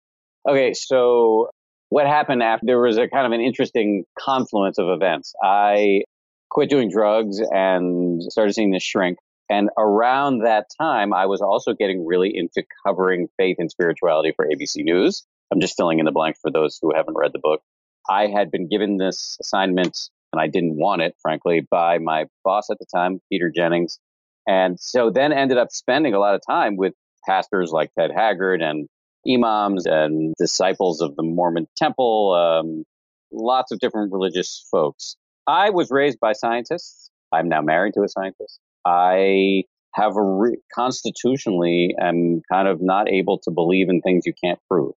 Okay, 0.48 0.74
so 0.74 1.50
what 1.90 2.06
happened 2.08 2.44
after 2.44 2.66
there 2.66 2.80
was 2.80 2.98
a 2.98 3.08
kind 3.08 3.26
of 3.26 3.32
an 3.32 3.42
interesting 3.42 4.04
confluence 4.20 4.78
of 4.78 4.90
events. 4.90 5.34
I 5.44 6.04
quit 6.50 6.70
doing 6.70 6.90
drugs 6.90 7.40
and 7.52 8.22
started 8.24 8.54
seeing 8.54 8.72
this 8.72 8.84
shrink. 8.84 9.18
And 9.50 9.70
around 9.78 10.40
that 10.40 10.66
time, 10.80 11.14
I 11.14 11.26
was 11.26 11.42
also 11.42 11.74
getting 11.74 12.06
really 12.06 12.32
into 12.34 12.64
covering 12.86 13.28
faith 13.38 13.58
and 13.60 13.70
spirituality 13.70 14.34
for 14.36 14.46
ABC 14.46 14.84
News. 14.84 15.24
I'm 15.52 15.60
just 15.60 15.78
filling 15.78 16.00
in 16.00 16.06
the 16.06 16.12
blank 16.12 16.38
for 16.42 16.52
those 16.52 16.80
who 16.82 16.94
haven't 16.96 17.18
read 17.18 17.32
the 17.34 17.40
book. 17.40 17.62
I 18.10 18.28
had 18.28 18.52
been 18.52 18.68
given 18.68 18.98
this 18.98 19.38
assignment 19.42 19.98
and 20.34 20.42
I 20.42 20.48
didn't 20.48 20.78
want 20.78 21.02
it, 21.02 21.16
frankly, 21.22 21.66
by 21.70 21.98
my 22.00 22.26
boss 22.44 22.70
at 22.70 22.78
the 22.80 22.86
time, 22.94 23.20
Peter 23.32 23.52
Jennings. 23.56 24.00
And 24.48 24.80
so 24.80 25.10
then 25.10 25.32
ended 25.32 25.58
up 25.58 25.72
spending 25.72 26.14
a 26.14 26.20
lot 26.20 26.36
of 26.36 26.42
time 26.48 26.78
with 26.78 26.94
pastors 27.28 27.72
like 27.72 27.92
Ted 27.98 28.12
Haggard 28.16 28.62
and 28.62 28.88
imams 29.28 29.86
and 29.86 30.34
disciples 30.38 31.02
of 31.02 31.16
the 31.16 31.24
Mormon 31.24 31.68
temple, 31.78 32.34
um, 32.34 32.84
lots 33.32 33.72
of 33.72 33.80
different 33.80 34.12
religious 34.12 34.68
folks. 34.72 35.16
I 35.48 35.70
was 35.70 35.92
raised 35.92 36.20
by 36.20 36.34
scientists. 36.34 37.10
I'm 37.32 37.50
now 37.50 37.62
married 37.62 37.94
to 37.96 38.02
a 38.02 38.10
scientist. 38.10 38.60
I 38.86 39.64
have 39.94 40.16
a 40.16 40.22
re- 40.22 40.58
constitutionally 40.74 41.96
am 42.00 42.42
kind 42.52 42.68
of 42.68 42.82
not 42.82 43.10
able 43.10 43.40
to 43.40 43.52
believe 43.52 43.90
in 43.90 44.02
things 44.02 44.24
you 44.26 44.34
can't 44.44 44.60
prove. 44.70 44.94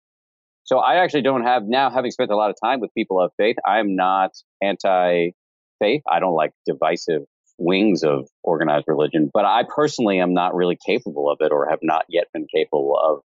So 0.64 0.80
I 0.80 0.96
actually 1.04 1.22
don't 1.22 1.44
have 1.44 1.64
now 1.66 1.92
having 1.92 2.12
spent 2.12 2.32
a 2.32 2.36
lot 2.36 2.50
of 2.50 2.56
time 2.64 2.80
with 2.80 2.94
people 2.96 3.22
of 3.22 3.32
faith. 3.38 3.58
I'm 3.66 3.96
not 3.96 4.32
anti 4.62 5.32
faith. 5.80 6.02
I 6.10 6.20
don't 6.20 6.34
like 6.34 6.52
divisive 6.66 7.24
wings 7.58 8.04
of 8.04 8.28
organized 8.44 8.86
religion, 8.88 9.30
but 9.34 9.46
I 9.46 9.64
personally 9.64 10.20
am 10.20 10.34
not 10.34 10.56
really 10.56 10.78
capable 10.84 11.30
of 11.30 11.38
it 11.42 11.52
or 11.52 11.70
have 11.70 11.80
not 11.82 12.06
yet 12.10 12.26
been 12.34 12.48
capable 12.54 12.98
of 12.98 13.22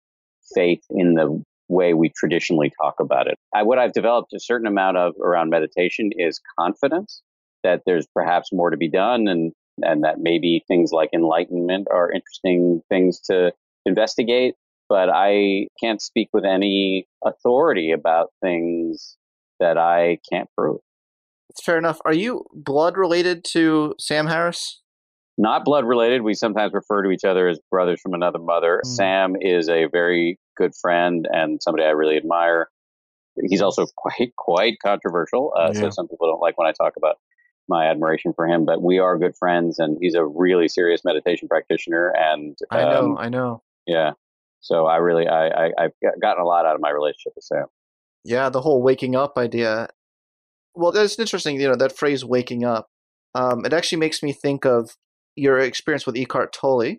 faith 0.55 0.83
in 0.91 1.15
the 1.15 1.43
way 1.69 1.95
we 1.95 2.11
traditionally 2.17 2.73
talk 2.81 2.95
about 3.01 3.27
it. 3.27 3.35
I, 3.55 3.63
what 3.63 3.79
I've 3.79 3.93
developed 3.93 4.33
a 4.33 4.41
certain 4.41 4.67
amount 4.67 4.97
of 4.97 5.15
around 5.23 5.51
meditation 5.51 6.11
is 6.17 6.41
confidence 6.59 7.23
that 7.63 7.83
there's 7.85 8.07
perhaps 8.15 8.53
more 8.53 8.71
to 8.71 8.77
be 8.77 8.89
done 8.89 9.29
and 9.29 9.53
and 9.81 10.03
that 10.03 10.19
maybe 10.19 10.65
things 10.67 10.91
like 10.91 11.11
enlightenment 11.15 11.87
are 11.93 12.11
interesting 12.11 12.83
things 12.89 13.21
to 13.21 13.53
investigate 13.87 14.55
but 14.89 15.11
I 15.13 15.69
can't 15.83 16.01
speak 16.01 16.31
with 16.33 16.45
any 16.45 17.07
authority 17.25 17.93
about 17.93 18.33
things 18.43 19.17
that 19.61 19.77
I 19.77 20.19
can't 20.31 20.49
prove. 20.57 20.81
It's 21.51 21.63
fair 21.63 21.79
enough. 21.79 22.01
Are 22.05 22.15
you 22.15 22.45
blood 22.55 22.97
related 22.97 23.45
to 23.53 23.95
Sam 23.99 24.27
Harris? 24.27 24.81
Not 25.37 25.65
blood 25.65 25.85
related. 25.85 26.23
We 26.23 26.35
sometimes 26.35 26.73
refer 26.73 27.03
to 27.03 27.11
each 27.11 27.25
other 27.25 27.49
as 27.49 27.61
brothers 27.71 28.01
from 28.01 28.15
another 28.15 28.39
mother. 28.39 28.81
Mm. 28.85 28.89
Sam 28.89 29.37
is 29.41 29.69
a 29.69 29.87
very 29.87 30.39
good 30.59 30.75
friend 30.75 31.27
and 31.31 31.63
somebody 31.63 31.85
I 31.85 31.91
really 31.91 32.17
admire. 32.17 32.69
He's 33.49 33.63
also 33.63 33.87
quite 33.97 34.35
quite 34.37 34.79
controversial, 34.85 35.53
uh, 35.57 35.71
yeah. 35.73 35.81
so 35.81 35.91
some 35.91 36.09
people 36.09 36.29
don't 36.29 36.41
like 36.41 36.59
when 36.59 36.67
I 36.67 36.73
talk 36.73 36.95
about 36.97 37.17
my 37.69 37.87
admiration 37.87 38.33
for 38.35 38.47
him. 38.47 38.65
But 38.65 38.83
we 38.83 38.99
are 38.99 39.19
good 39.19 39.37
friends, 39.37 39.79
and 39.79 39.97
he's 40.01 40.15
a 40.15 40.25
really 40.25 40.69
serious 40.69 41.03
meditation 41.05 41.49
practitioner. 41.49 42.13
And 42.17 42.59
um, 42.71 42.79
I 42.79 42.83
know, 42.83 42.99
um, 42.99 43.19
I 43.19 43.29
know. 43.29 43.63
Yeah, 43.87 44.13
so 44.61 44.87
I 44.87 44.97
really, 44.97 45.27
I, 45.27 45.47
I, 45.49 45.71
I've 45.79 45.93
gotten 46.21 46.43
a 46.43 46.47
lot 46.47 46.67
out 46.67 46.75
of 46.75 46.81
my 46.81 46.91
relationship 46.91 47.33
with 47.37 47.45
Sam. 47.45 47.67
Yeah, 48.25 48.49
the 48.49 48.61
whole 48.61 48.83
waking 48.83 49.17
up 49.17 49.39
idea. 49.39 49.89
Well, 50.75 50.93
that's 50.93 51.19
interesting. 51.19 51.61
You 51.61 51.69
know, 51.69 51.77
that 51.77 51.97
phrase 51.97 52.25
"waking 52.25 52.65
up." 52.65 52.89
Um, 53.35 53.65
it 53.65 53.73
actually 53.73 53.99
makes 53.99 54.23
me 54.23 54.33
think 54.33 54.65
of 54.65 54.97
your 55.37 55.59
experience 55.59 56.07
with 56.07 56.17
Eckhart 56.17 56.53
Tolle 56.53 56.97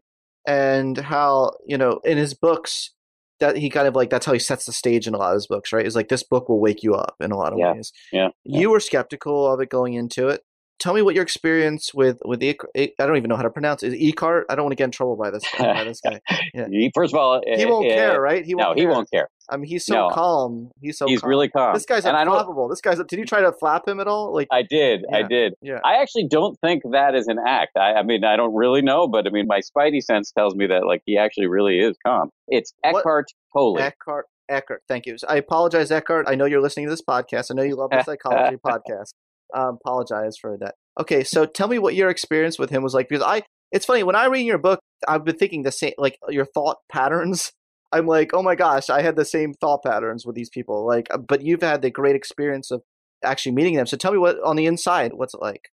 and 0.48 0.98
how 0.98 1.52
you 1.66 1.78
know 1.78 2.00
in 2.04 2.18
his 2.18 2.34
books 2.34 2.92
that 3.40 3.58
he 3.58 3.70
kind 3.70 3.88
of 3.88 3.96
like 3.96 4.10
that's 4.10 4.26
how 4.26 4.34
he 4.34 4.40
sets 4.40 4.66
the 4.66 4.74
stage 4.74 5.08
in 5.08 5.14
a 5.14 5.18
lot 5.18 5.32
of 5.32 5.36
his 5.36 5.48
books, 5.48 5.72
right? 5.72 5.86
Is 5.86 5.96
like 5.96 6.10
this 6.10 6.24
book 6.24 6.50
will 6.50 6.60
wake 6.60 6.84
you 6.84 6.96
up 6.96 7.16
in 7.20 7.32
a 7.32 7.38
lot 7.38 7.54
of 7.54 7.60
yeah, 7.60 7.74
ways. 7.74 7.92
Yeah, 8.12 8.30
yeah. 8.44 8.60
You 8.60 8.70
were 8.72 8.80
skeptical 8.80 9.52
of 9.52 9.60
it 9.62 9.70
going 9.70 9.94
into 9.94 10.28
it 10.28 10.42
tell 10.80 10.94
me 10.94 11.02
what 11.02 11.14
your 11.14 11.24
experience 11.24 11.94
with 11.94 12.20
with 12.26 12.40
the 12.40 12.60
I 12.76 12.92
don't 12.98 13.18
even 13.18 13.30
know 13.30 13.36
how 13.36 13.44
to 13.44 13.50
pronounce 13.50 13.84
it. 13.84 13.94
Ecart. 13.94 14.44
I 14.50 14.56
don't 14.56 14.66
want 14.66 14.72
to 14.72 14.76
get 14.76 14.86
in 14.86 14.92
trouble 14.92 15.16
by 15.16 15.30
this 15.30 15.44
guy. 15.58 15.74
By 15.74 15.84
this 15.86 16.02
guy. 16.02 16.20
Yeah. 16.54 16.68
First 16.96 17.14
of 17.14 17.20
all, 17.20 17.42
he 17.46 17.66
won't 17.66 17.92
uh, 17.92 17.96
care, 17.96 18.22
right? 18.22 18.46
He 18.46 18.56
won't 18.56 18.70
no, 18.70 18.74
care. 18.76 18.82
he 18.82 18.88
won't 18.88 19.12
care. 19.12 19.30
I 19.50 19.58
mean, 19.58 19.68
he's 19.68 19.86
so 19.86 19.96
no. 19.96 20.10
calm. 20.10 20.72
He's 20.80 20.98
so 20.98 21.08
he's 21.08 21.22
calm. 21.22 21.30
really 21.30 21.50
calm. 21.50 21.74
This 21.74 21.86
guy's 21.86 22.06
unflappable. 22.06 22.70
This 22.70 22.82
guy's. 22.82 22.98
Did 22.98 23.20
you 23.20 23.26
try 23.26 23.42
to 23.42 23.52
flap 23.52 23.88
him 23.88 24.00
at 24.00 24.08
all? 24.08 24.34
Like 24.34 24.48
I 24.52 24.64
did. 24.64 25.02
Yeah. 25.10 25.18
I 25.18 25.24
did. 25.24 25.54
Yeah. 25.62 25.80
I 25.84 26.02
actually 26.02 26.28
don't 26.30 26.58
think 26.62 26.84
that 26.92 27.16
is 27.16 27.28
an 27.28 27.38
act. 27.46 27.78
I, 27.78 27.94
I, 27.94 28.04
mean, 28.04 28.24
I 28.24 28.36
don't 28.36 28.56
really 28.56 28.82
know, 28.82 29.08
but 29.08 29.28
I 29.28 29.32
mean, 29.32 29.48
my 29.48 29.60
spidey 29.60 30.02
sense 30.02 30.32
tells 30.32 30.56
me 30.56 30.68
that 30.68 30.86
like 30.86 31.02
he 31.06 31.18
actually 31.18 31.48
really 31.48 31.80
is 31.80 31.96
calm. 32.06 32.30
It's 32.48 32.74
Eckhart 32.84 33.28
Tolle. 33.54 33.80
Eckhart. 33.80 34.26
Eckhart. 34.50 34.82
Thank 34.88 35.06
you. 35.06 35.16
I 35.28 35.38
apologize, 35.38 35.92
Eckhart. 35.92 36.28
I 36.28 36.36
know 36.36 36.46
you're 36.46 36.62
listening 36.62 36.88
to 36.88 36.90
this 36.90 37.04
podcast. 37.08 37.52
I 37.52 37.54
know 37.54 37.62
you 37.62 37.76
love 37.76 37.92
the 37.92 38.04
psychology 38.06 38.58
podcast. 38.58 39.14
Um, 39.54 39.78
apologize 39.84 40.38
for 40.38 40.58
that. 40.60 40.76
Okay, 41.00 41.24
so 41.24 41.46
tell 41.46 41.68
me 41.68 41.80
what 41.80 41.96
your 41.96 42.10
experience 42.10 42.60
with 42.60 42.70
him 42.70 42.84
was 42.84 42.94
like 42.94 43.10
because 43.10 43.24
I 43.24 43.44
it's 43.72 43.86
funny 43.86 44.04
when 44.04 44.16
I 44.16 44.26
read 44.26 44.46
your 44.46 44.58
book, 44.58 44.80
I've 45.08 45.24
been 45.24 45.38
thinking 45.38 45.64
the 45.64 45.72
same 45.72 45.94
like 45.98 46.18
your 46.30 46.46
thought 46.46 46.78
patterns. 46.92 47.52
I'm 47.92 48.06
like, 48.06 48.34
oh 48.34 48.44
my 48.44 48.54
gosh, 48.54 48.90
I 48.90 49.02
had 49.02 49.16
the 49.16 49.26
same 49.26 49.54
thought 49.54 49.84
patterns 49.84 50.24
with 50.24 50.36
these 50.36 50.50
people. 50.50 50.86
Like, 50.86 51.08
uh, 51.10 51.18
but 51.18 51.42
you've 51.42 51.64
had 51.64 51.82
the 51.82 51.90
great 51.90 52.16
experience 52.16 52.70
of 52.70 52.84
actually 53.24 53.54
meeting 53.54 53.76
them. 53.76 53.88
So 53.88 53.98
tell 53.98 54.12
me 54.12 54.20
what 54.20 54.38
on 54.44 54.56
the 54.58 54.68
inside, 54.68 55.14
what's 55.14 55.34
it 55.34 55.42
like? 55.42 55.70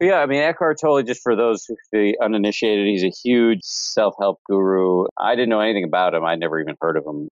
Yeah, 0.00 0.16
I 0.16 0.26
mean, 0.26 0.40
Eckhart 0.40 0.78
Tolle, 0.80 1.02
just 1.02 1.22
for 1.22 1.34
those 1.34 1.66
the 1.90 2.16
uninitiated, 2.22 2.86
he's 2.86 3.02
a 3.02 3.08
huge 3.08 3.60
self 3.62 4.14
help 4.20 4.38
guru. 4.48 5.06
I 5.18 5.34
didn't 5.34 5.48
know 5.48 5.60
anything 5.60 5.84
about 5.84 6.14
him. 6.14 6.24
I'd 6.24 6.38
never 6.38 6.60
even 6.60 6.76
heard 6.80 6.96
of 6.96 7.04
him. 7.04 7.28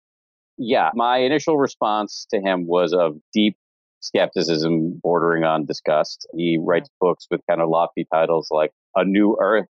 Yeah, 0.58 0.90
my 0.94 1.18
initial 1.18 1.58
response 1.58 2.26
to 2.30 2.40
him 2.40 2.66
was 2.66 2.92
of 2.92 3.18
deep 3.32 3.56
skepticism 4.07 5.01
bordering 5.03 5.45
on 5.45 5.66
disgust. 5.66 6.27
He 6.35 6.59
writes 6.61 6.88
books 7.01 7.27
with 7.31 7.40
kind 7.49 7.61
of 7.61 7.69
lofty 7.69 8.07
titles 8.12 8.49
like 8.51 8.73
A 8.95 9.05
New 9.05 9.37
Earth 9.40 9.66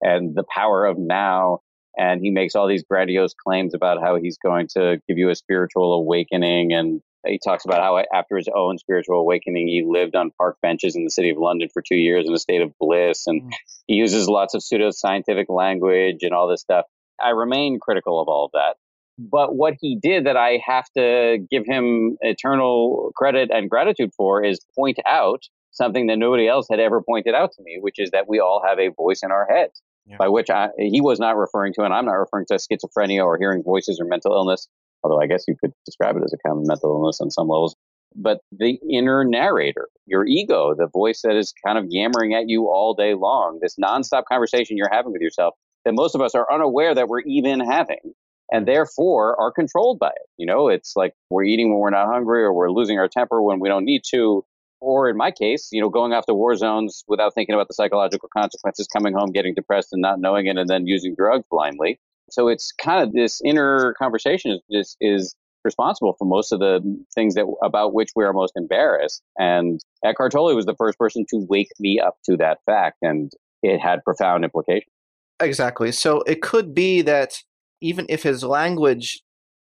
and 0.00 0.34
The 0.34 0.44
Power 0.44 0.86
of 0.86 0.98
Now. 0.98 1.60
And 1.96 2.20
he 2.20 2.30
makes 2.30 2.54
all 2.54 2.68
these 2.68 2.84
grandiose 2.84 3.34
claims 3.34 3.74
about 3.74 4.00
how 4.00 4.16
he's 4.16 4.38
going 4.38 4.68
to 4.76 5.00
give 5.08 5.18
you 5.18 5.30
a 5.30 5.34
spiritual 5.34 5.94
awakening. 5.94 6.72
And 6.72 7.00
he 7.26 7.40
talks 7.42 7.64
about 7.64 7.80
how 7.80 8.00
after 8.14 8.36
his 8.36 8.48
own 8.54 8.78
spiritual 8.78 9.18
awakening, 9.18 9.66
he 9.66 9.84
lived 9.84 10.14
on 10.14 10.30
park 10.38 10.58
benches 10.62 10.94
in 10.94 11.04
the 11.04 11.10
city 11.10 11.30
of 11.30 11.38
London 11.38 11.68
for 11.72 11.82
two 11.82 11.96
years 11.96 12.26
in 12.28 12.32
a 12.32 12.38
state 12.38 12.62
of 12.62 12.72
bliss. 12.78 13.26
And 13.26 13.42
mm. 13.42 13.52
he 13.86 13.94
uses 13.94 14.28
lots 14.28 14.54
of 14.54 14.62
pseudoscientific 14.62 15.46
language 15.48 16.18
and 16.22 16.32
all 16.32 16.48
this 16.48 16.60
stuff. 16.60 16.84
I 17.20 17.30
remain 17.30 17.80
critical 17.80 18.20
of 18.20 18.28
all 18.28 18.44
of 18.44 18.52
that. 18.52 18.76
But 19.18 19.56
what 19.56 19.74
he 19.80 19.98
did 20.00 20.26
that 20.26 20.36
I 20.36 20.60
have 20.64 20.86
to 20.96 21.38
give 21.50 21.64
him 21.66 22.16
eternal 22.20 23.10
credit 23.16 23.50
and 23.52 23.68
gratitude 23.68 24.10
for 24.16 24.44
is 24.44 24.60
point 24.76 24.98
out 25.06 25.42
something 25.72 26.06
that 26.06 26.18
nobody 26.18 26.46
else 26.46 26.66
had 26.70 26.78
ever 26.78 27.02
pointed 27.02 27.34
out 27.34 27.50
to 27.52 27.62
me, 27.62 27.78
which 27.80 27.98
is 27.98 28.10
that 28.12 28.28
we 28.28 28.38
all 28.38 28.62
have 28.64 28.78
a 28.78 28.90
voice 28.90 29.20
in 29.22 29.32
our 29.32 29.46
head. 29.46 29.70
Yeah. 30.06 30.16
By 30.18 30.28
which 30.28 30.48
I, 30.48 30.68
he 30.78 31.00
was 31.00 31.18
not 31.18 31.36
referring 31.36 31.74
to, 31.74 31.82
and 31.82 31.92
I'm 31.92 32.06
not 32.06 32.12
referring 32.12 32.46
to 32.46 32.54
schizophrenia 32.54 33.22
or 33.22 33.36
hearing 33.36 33.62
voices 33.62 34.00
or 34.00 34.06
mental 34.06 34.32
illness, 34.32 34.66
although 35.02 35.20
I 35.20 35.26
guess 35.26 35.44
you 35.46 35.54
could 35.60 35.72
describe 35.84 36.16
it 36.16 36.22
as 36.24 36.32
a 36.32 36.38
kind 36.48 36.58
of 36.58 36.66
mental 36.66 36.92
illness 36.92 37.20
on 37.20 37.30
some 37.30 37.48
levels. 37.48 37.76
But 38.14 38.38
the 38.50 38.78
inner 38.90 39.24
narrator, 39.24 39.88
your 40.06 40.24
ego, 40.24 40.74
the 40.74 40.86
voice 40.86 41.20
that 41.22 41.36
is 41.36 41.52
kind 41.66 41.76
of 41.76 41.84
yammering 41.90 42.32
at 42.32 42.48
you 42.48 42.68
all 42.68 42.94
day 42.94 43.14
long, 43.14 43.58
this 43.60 43.76
nonstop 43.76 44.22
conversation 44.30 44.78
you're 44.78 44.88
having 44.90 45.12
with 45.12 45.20
yourself 45.20 45.54
that 45.84 45.92
most 45.92 46.14
of 46.14 46.22
us 46.22 46.34
are 46.34 46.50
unaware 46.50 46.94
that 46.94 47.08
we're 47.08 47.20
even 47.20 47.60
having 47.60 48.14
and 48.50 48.66
therefore 48.66 49.38
are 49.40 49.52
controlled 49.52 49.98
by 49.98 50.08
it. 50.08 50.26
You 50.36 50.46
know, 50.46 50.68
it's 50.68 50.94
like 50.96 51.14
we're 51.30 51.44
eating 51.44 51.70
when 51.70 51.78
we're 51.80 51.90
not 51.90 52.06
hungry 52.06 52.42
or 52.42 52.52
we're 52.52 52.70
losing 52.70 52.98
our 52.98 53.08
temper 53.08 53.42
when 53.42 53.60
we 53.60 53.68
don't 53.68 53.84
need 53.84 54.02
to. 54.10 54.44
or 54.80 55.08
in 55.10 55.16
my 55.16 55.30
case, 55.30 55.68
you 55.72 55.80
know, 55.80 55.88
going 55.88 56.12
off 56.12 56.26
to 56.26 56.34
war 56.34 56.54
zones 56.56 57.02
without 57.08 57.34
thinking 57.34 57.54
about 57.54 57.68
the 57.68 57.74
psychological 57.74 58.28
consequences, 58.36 58.86
coming 58.86 59.12
home, 59.12 59.32
getting 59.32 59.54
depressed 59.54 59.88
and 59.92 60.00
not 60.00 60.20
knowing 60.20 60.46
it, 60.46 60.56
and 60.56 60.68
then 60.68 60.86
using 60.86 61.14
drugs 61.16 61.44
blindly. 61.50 61.98
So 62.30 62.48
it's 62.48 62.72
kind 62.72 63.02
of 63.02 63.12
this 63.12 63.40
inner 63.44 63.94
conversation 63.98 64.60
is 64.70 64.96
is 65.00 65.34
responsible 65.64 66.14
for 66.18 66.24
most 66.24 66.52
of 66.52 66.60
the 66.60 66.80
things 67.14 67.34
that 67.34 67.46
about 67.62 67.92
which 67.92 68.10
we 68.14 68.24
are 68.24 68.32
most 68.32 68.52
embarrassed. 68.54 69.22
And 69.38 69.80
Eckhart 70.04 70.32
Tolle 70.32 70.54
was 70.54 70.66
the 70.66 70.76
first 70.76 70.96
person 70.98 71.24
to 71.30 71.44
wake 71.48 71.70
me 71.80 71.98
up 71.98 72.16
to 72.26 72.36
that 72.36 72.58
fact, 72.64 72.98
and 73.02 73.32
it 73.62 73.78
had 73.78 74.04
profound 74.04 74.44
implications. 74.44 74.92
Exactly. 75.40 75.90
So 75.92 76.22
it 76.22 76.42
could 76.42 76.74
be 76.74 77.02
that 77.02 77.42
even 77.80 78.06
if 78.08 78.22
his 78.22 78.42
language 78.42 79.22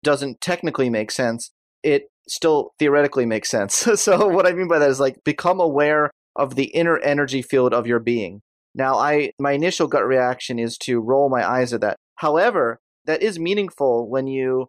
doesn't 0.03 0.41
technically 0.41 0.89
make 0.89 1.11
sense, 1.11 1.51
it 1.83 2.03
still 2.27 2.71
theoretically 2.79 3.25
makes 3.25 3.49
sense. 3.49 3.75
so 3.95 4.27
what 4.27 4.47
I 4.47 4.53
mean 4.53 4.67
by 4.67 4.79
that 4.79 4.89
is 4.89 4.99
like 4.99 5.23
become 5.23 5.59
aware 5.59 6.11
of 6.35 6.55
the 6.55 6.65
inner 6.65 6.97
energy 6.99 7.41
field 7.41 7.73
of 7.73 7.87
your 7.87 7.99
being. 7.99 8.41
Now, 8.75 8.95
I 8.95 9.31
my 9.39 9.53
initial 9.53 9.87
gut 9.87 10.05
reaction 10.05 10.59
is 10.59 10.77
to 10.79 10.99
roll 10.99 11.29
my 11.29 11.47
eyes 11.47 11.73
at 11.73 11.81
that. 11.81 11.97
However, 12.15 12.79
that 13.05 13.21
is 13.21 13.39
meaningful 13.39 14.09
when 14.09 14.27
you 14.27 14.67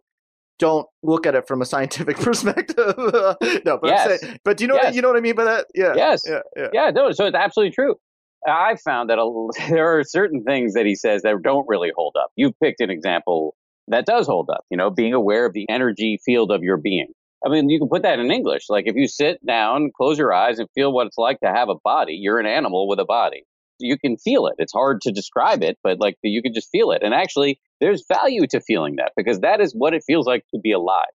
don't 0.57 0.87
look 1.01 1.25
at 1.25 1.35
it 1.35 1.47
from 1.47 1.61
a 1.61 1.65
scientific 1.65 2.17
perspective. 2.19 2.93
no, 2.97 3.77
but 3.77 3.85
yes. 3.85 4.21
saying, 4.21 4.39
but 4.43 4.57
do 4.57 4.63
you 4.63 4.67
know 4.67 4.75
yes. 4.75 4.85
what, 4.85 4.95
you 4.95 5.01
know 5.01 5.07
what 5.09 5.17
I 5.17 5.21
mean 5.21 5.35
by 5.35 5.43
that? 5.45 5.67
Yeah. 5.75 5.93
Yes. 5.95 6.21
Yeah. 6.25 6.41
Yeah. 6.55 6.67
yeah 6.73 6.91
no, 6.91 7.11
so 7.11 7.25
it's 7.25 7.35
absolutely 7.35 7.73
true. 7.73 7.95
I 8.47 8.75
found 8.75 9.09
that 9.09 9.19
a, 9.19 9.49
there 9.69 9.99
are 9.99 10.03
certain 10.03 10.43
things 10.43 10.73
that 10.73 10.85
he 10.85 10.95
says 10.95 11.21
that 11.23 11.41
don't 11.43 11.67
really 11.67 11.91
hold 11.95 12.15
up. 12.19 12.31
You 12.35 12.53
picked 12.61 12.81
an 12.81 12.89
example 12.89 13.55
that 13.87 14.05
does 14.05 14.27
hold 14.27 14.49
up. 14.49 14.65
You 14.69 14.77
know, 14.77 14.89
being 14.89 15.13
aware 15.13 15.45
of 15.45 15.53
the 15.53 15.67
energy 15.69 16.19
field 16.23 16.51
of 16.51 16.63
your 16.63 16.77
being. 16.77 17.13
I 17.45 17.49
mean, 17.49 17.69
you 17.69 17.79
can 17.79 17.89
put 17.89 18.03
that 18.03 18.19
in 18.19 18.31
English. 18.31 18.65
Like 18.69 18.85
if 18.87 18.95
you 18.95 19.07
sit 19.07 19.43
down, 19.45 19.91
close 19.95 20.17
your 20.17 20.33
eyes, 20.33 20.59
and 20.59 20.69
feel 20.75 20.93
what 20.93 21.07
it's 21.07 21.17
like 21.17 21.39
to 21.39 21.51
have 21.51 21.69
a 21.69 21.75
body, 21.83 22.13
you're 22.13 22.39
an 22.39 22.45
animal 22.45 22.87
with 22.87 22.99
a 22.99 23.05
body. 23.05 23.43
You 23.79 23.97
can 23.97 24.15
feel 24.17 24.45
it. 24.45 24.55
It's 24.59 24.73
hard 24.73 25.01
to 25.01 25.11
describe 25.11 25.63
it, 25.63 25.77
but 25.83 25.99
like 25.99 26.15
you 26.21 26.43
can 26.43 26.53
just 26.53 26.69
feel 26.71 26.91
it. 26.91 27.01
And 27.01 27.15
actually, 27.15 27.59
there's 27.79 28.05
value 28.07 28.45
to 28.47 28.61
feeling 28.61 28.97
that 28.97 29.13
because 29.17 29.39
that 29.39 29.59
is 29.59 29.73
what 29.73 29.95
it 29.95 30.03
feels 30.05 30.27
like 30.27 30.45
to 30.53 30.59
be 30.59 30.71
alive. 30.71 31.09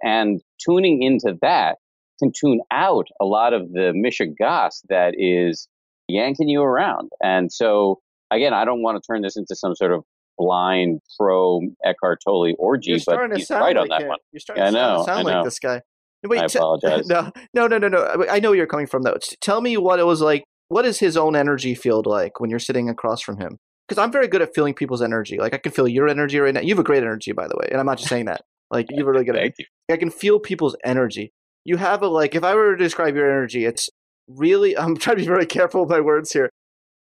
And 0.00 0.40
tuning 0.64 1.02
into 1.02 1.36
that 1.42 1.78
can 2.20 2.30
tune 2.38 2.60
out 2.70 3.08
a 3.20 3.24
lot 3.24 3.52
of 3.52 3.72
the 3.72 3.92
mishigas 3.92 4.80
that 4.88 5.14
is 5.18 5.66
yanking 6.14 6.48
you 6.48 6.62
around. 6.62 7.10
And 7.22 7.52
so, 7.52 8.00
again, 8.30 8.54
I 8.54 8.64
don't 8.64 8.82
want 8.82 9.02
to 9.02 9.06
turn 9.06 9.22
this 9.22 9.36
into 9.36 9.54
some 9.54 9.74
sort 9.74 9.92
of 9.92 10.04
blind 10.38 11.00
pro 11.18 11.60
Eckhart 11.84 12.20
Tolle 12.24 12.54
orgy, 12.58 12.92
but 13.06 13.30
he's 13.36 13.50
right 13.50 13.76
like 13.76 13.76
on 13.76 13.88
that 13.88 14.02
it. 14.02 14.08
one. 14.08 14.18
You're 14.32 14.40
starting 14.40 14.64
Yeah, 14.64 14.70
to 14.70 14.76
sound, 14.76 14.98
know, 14.98 15.04
sound 15.04 15.28
I 15.28 15.34
like 15.34 15.44
this 15.44 15.58
guy. 15.58 15.82
Wait, 16.24 16.40
I 16.40 16.46
t- 16.46 16.58
apologize. 16.58 17.06
no, 17.08 17.30
no, 17.52 17.66
no, 17.66 17.78
no, 17.78 17.88
no. 17.88 18.26
I 18.30 18.40
know 18.40 18.50
where 18.50 18.56
you're 18.56 18.66
coming 18.66 18.86
from, 18.86 19.02
though. 19.02 19.18
Tell 19.40 19.60
me 19.60 19.76
what 19.76 19.98
it 19.98 20.04
was 20.06 20.20
like. 20.20 20.44
What 20.68 20.86
is 20.86 20.98
his 20.98 21.16
own 21.16 21.36
energy 21.36 21.74
field 21.74 22.06
like 22.06 22.40
when 22.40 22.48
you're 22.48 22.58
sitting 22.58 22.88
across 22.88 23.20
from 23.20 23.38
him? 23.38 23.58
Because 23.86 24.02
I'm 24.02 24.10
very 24.10 24.28
good 24.28 24.40
at 24.40 24.54
feeling 24.54 24.72
people's 24.72 25.02
energy. 25.02 25.38
Like 25.38 25.52
I 25.52 25.58
can 25.58 25.72
feel 25.72 25.86
your 25.86 26.08
energy 26.08 26.38
right 26.38 26.54
now. 26.54 26.60
You 26.60 26.70
have 26.70 26.78
a 26.78 26.84
great 26.84 27.02
energy, 27.02 27.32
by 27.32 27.46
the 27.46 27.54
way, 27.56 27.68
and 27.70 27.78
I'm 27.78 27.86
not 27.86 27.98
just 27.98 28.08
saying 28.08 28.24
that. 28.24 28.40
Like 28.70 28.86
you're 28.90 29.06
really 29.06 29.24
good 29.24 29.36
at. 29.36 29.42
Thank 29.42 29.54
you. 29.58 29.66
I 29.90 29.98
can 29.98 30.10
feel 30.10 30.40
people's 30.40 30.74
energy. 30.82 31.32
You 31.64 31.76
have 31.76 32.02
a 32.02 32.08
like. 32.08 32.34
If 32.34 32.42
I 32.42 32.54
were 32.54 32.74
to 32.76 32.82
describe 32.82 33.14
your 33.14 33.30
energy, 33.30 33.66
it's 33.66 33.90
really. 34.28 34.76
I'm 34.78 34.96
trying 34.96 35.16
to 35.16 35.22
be 35.22 35.26
very 35.26 35.46
careful 35.46 35.82
with 35.82 35.90
my 35.90 36.00
words 36.00 36.32
here. 36.32 36.50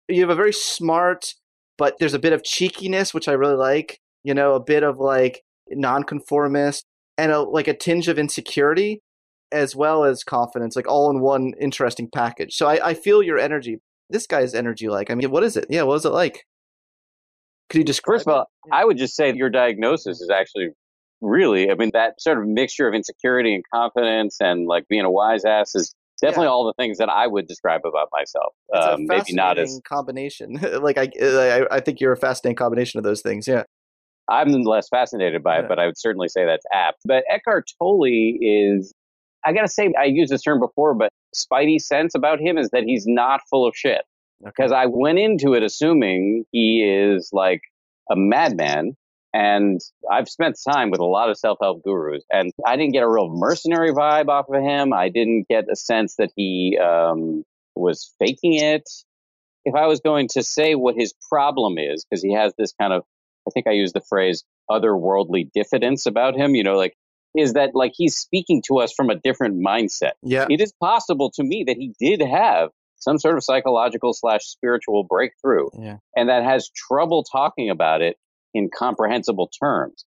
You 0.08 0.20
have 0.22 0.30
a 0.30 0.34
very 0.34 0.52
smart, 0.52 1.34
but 1.78 1.96
there's 1.98 2.14
a 2.14 2.18
bit 2.18 2.32
of 2.32 2.42
cheekiness, 2.42 3.14
which 3.14 3.28
I 3.28 3.32
really 3.32 3.56
like. 3.56 4.00
You 4.22 4.34
know, 4.34 4.54
a 4.54 4.60
bit 4.60 4.82
of 4.82 4.98
like 4.98 5.42
nonconformist 5.70 6.84
and 7.16 7.32
a 7.32 7.40
like 7.40 7.68
a 7.68 7.76
tinge 7.76 8.08
of 8.08 8.18
insecurity, 8.18 9.00
as 9.52 9.74
well 9.74 10.04
as 10.04 10.24
confidence, 10.24 10.76
like 10.76 10.88
all 10.88 11.10
in 11.10 11.20
one 11.20 11.54
interesting 11.60 12.08
package. 12.12 12.54
So 12.54 12.66
I, 12.66 12.90
I 12.90 12.94
feel 12.94 13.22
your 13.22 13.38
energy. 13.38 13.78
This 14.10 14.26
guy's 14.26 14.54
energy 14.54 14.88
like. 14.88 15.10
I 15.10 15.14
mean, 15.14 15.30
what 15.30 15.44
is 15.44 15.56
it? 15.56 15.66
Yeah, 15.70 15.82
what 15.82 15.94
is 15.94 16.04
it 16.04 16.10
like? 16.10 16.44
Could 17.70 17.78
you 17.78 17.84
describe? 17.84 18.16
First 18.16 18.28
of 18.28 18.34
all? 18.34 18.50
I 18.72 18.84
would 18.84 18.98
just 18.98 19.14
say 19.14 19.32
your 19.32 19.48
diagnosis 19.48 20.20
is 20.20 20.28
actually 20.28 20.70
really, 21.20 21.70
I 21.70 21.74
mean, 21.74 21.90
that 21.92 22.20
sort 22.20 22.38
of 22.38 22.46
mixture 22.46 22.88
of 22.88 22.94
insecurity 22.94 23.54
and 23.54 23.64
confidence 23.72 24.36
and 24.40 24.66
like 24.66 24.88
being 24.88 25.04
a 25.04 25.10
wise 25.10 25.44
ass 25.44 25.74
is 25.74 25.94
definitely 26.20 26.46
all 26.48 26.64
the 26.66 26.74
things 26.82 26.98
that 26.98 27.08
I 27.08 27.26
would 27.26 27.46
describe 27.46 27.82
about 27.84 28.08
myself. 28.12 28.54
It's 28.70 28.86
a 28.86 28.94
Um, 28.94 29.06
maybe 29.06 29.32
not 29.32 29.58
as 29.58 29.68
fascinating 29.68 29.82
combination. 29.88 30.60
like 30.82 30.98
I, 30.98 31.08
I, 31.20 31.76
I 31.76 31.80
think 31.80 32.00
you're 32.00 32.12
a 32.12 32.16
fascinating 32.16 32.56
combination 32.56 32.98
of 32.98 33.04
those 33.04 33.22
things. 33.22 33.46
Yeah. 33.48 33.64
I'm 34.28 34.52
less 34.62 34.88
fascinated 34.88 35.42
by 35.42 35.58
it, 35.58 35.62
Yeah. 35.62 35.68
but 35.68 35.78
I 35.80 35.86
would 35.86 35.98
certainly 35.98 36.28
say 36.28 36.44
that's 36.44 36.64
apt. 36.72 36.98
But 37.04 37.24
Eckhart 37.28 37.64
Tolle 37.78 38.04
is, 38.40 38.92
I 39.44 39.52
got 39.52 39.62
to 39.62 39.68
say, 39.68 39.92
I 39.98 40.04
used 40.04 40.30
this 40.32 40.42
term 40.42 40.60
before, 40.60 40.94
but 40.94 41.10
spidey 41.34 41.80
sense 41.80 42.14
about 42.14 42.38
him 42.40 42.56
is 42.58 42.68
that 42.70 42.84
he's 42.84 43.06
not 43.06 43.40
full 43.50 43.66
of 43.66 43.74
shit. 43.76 44.02
Because 44.44 44.72
I 44.72 44.86
went 44.86 45.18
into 45.18 45.52
it 45.54 45.62
assuming 45.62 46.44
he 46.52 46.82
is 46.82 47.28
like 47.32 47.60
a 48.10 48.16
madman. 48.16 48.94
And 49.32 49.80
I've 50.10 50.28
spent 50.28 50.56
time 50.68 50.90
with 50.90 51.00
a 51.00 51.04
lot 51.04 51.30
of 51.30 51.38
self 51.38 51.58
help 51.60 51.82
gurus, 51.84 52.24
and 52.32 52.52
I 52.66 52.76
didn't 52.76 52.92
get 52.92 53.04
a 53.04 53.08
real 53.08 53.28
mercenary 53.28 53.92
vibe 53.92 54.28
off 54.28 54.46
of 54.48 54.60
him. 54.62 54.92
I 54.92 55.08
didn't 55.08 55.46
get 55.48 55.66
a 55.70 55.76
sense 55.76 56.16
that 56.16 56.30
he 56.34 56.78
um, 56.78 57.44
was 57.76 58.12
faking 58.18 58.54
it. 58.54 58.88
If 59.64 59.74
I 59.74 59.86
was 59.86 60.00
going 60.00 60.28
to 60.32 60.42
say 60.42 60.74
what 60.74 60.96
his 60.96 61.14
problem 61.28 61.78
is, 61.78 62.04
because 62.04 62.22
he 62.22 62.32
has 62.34 62.52
this 62.58 62.72
kind 62.80 62.92
of 62.92 63.04
I 63.46 63.50
think 63.52 63.66
I 63.66 63.72
used 63.72 63.94
the 63.94 64.02
phrase 64.08 64.44
otherworldly 64.70 65.50
diffidence 65.52 66.06
about 66.06 66.36
him, 66.36 66.54
you 66.54 66.62
know, 66.62 66.76
like, 66.76 66.94
is 67.36 67.54
that 67.54 67.70
like 67.74 67.92
he's 67.94 68.16
speaking 68.16 68.62
to 68.66 68.78
us 68.78 68.92
from 68.92 69.10
a 69.10 69.14
different 69.14 69.64
mindset. 69.64 70.12
Yeah. 70.22 70.46
It 70.50 70.60
is 70.60 70.72
possible 70.80 71.30
to 71.36 71.42
me 71.44 71.64
that 71.66 71.76
he 71.76 71.94
did 72.00 72.20
have 72.26 72.70
some 72.96 73.18
sort 73.18 73.36
of 73.36 73.44
psychological 73.44 74.12
slash 74.12 74.42
spiritual 74.44 75.04
breakthrough 75.04 75.68
Yeah. 75.78 75.96
and 76.16 76.28
that 76.28 76.44
has 76.44 76.68
trouble 76.70 77.24
talking 77.24 77.70
about 77.70 78.02
it 78.02 78.16
in 78.54 78.70
comprehensible 78.74 79.50
terms. 79.62 80.04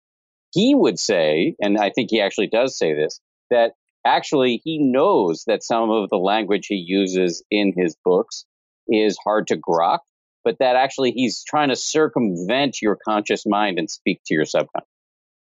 He 0.51 0.75
would 0.75 0.99
say, 0.99 1.55
and 1.59 1.77
I 1.77 1.89
think 1.89 2.09
he 2.11 2.21
actually 2.21 2.47
does 2.47 2.77
say 2.77 2.93
this, 2.93 3.19
that 3.49 3.71
actually 4.05 4.61
he 4.63 4.77
knows 4.79 5.43
that 5.47 5.63
some 5.63 5.89
of 5.89 6.09
the 6.09 6.17
language 6.17 6.67
he 6.67 6.75
uses 6.75 7.43
in 7.49 7.73
his 7.75 7.95
books 8.03 8.45
is 8.87 9.17
hard 9.23 9.47
to 9.47 9.57
grok, 9.57 9.99
but 10.43 10.57
that 10.59 10.75
actually 10.75 11.11
he's 11.11 11.43
trying 11.43 11.69
to 11.69 11.75
circumvent 11.75 12.81
your 12.81 12.97
conscious 13.03 13.45
mind 13.45 13.79
and 13.79 13.89
speak 13.89 14.21
to 14.25 14.33
your 14.33 14.45
subconscious. 14.45 14.89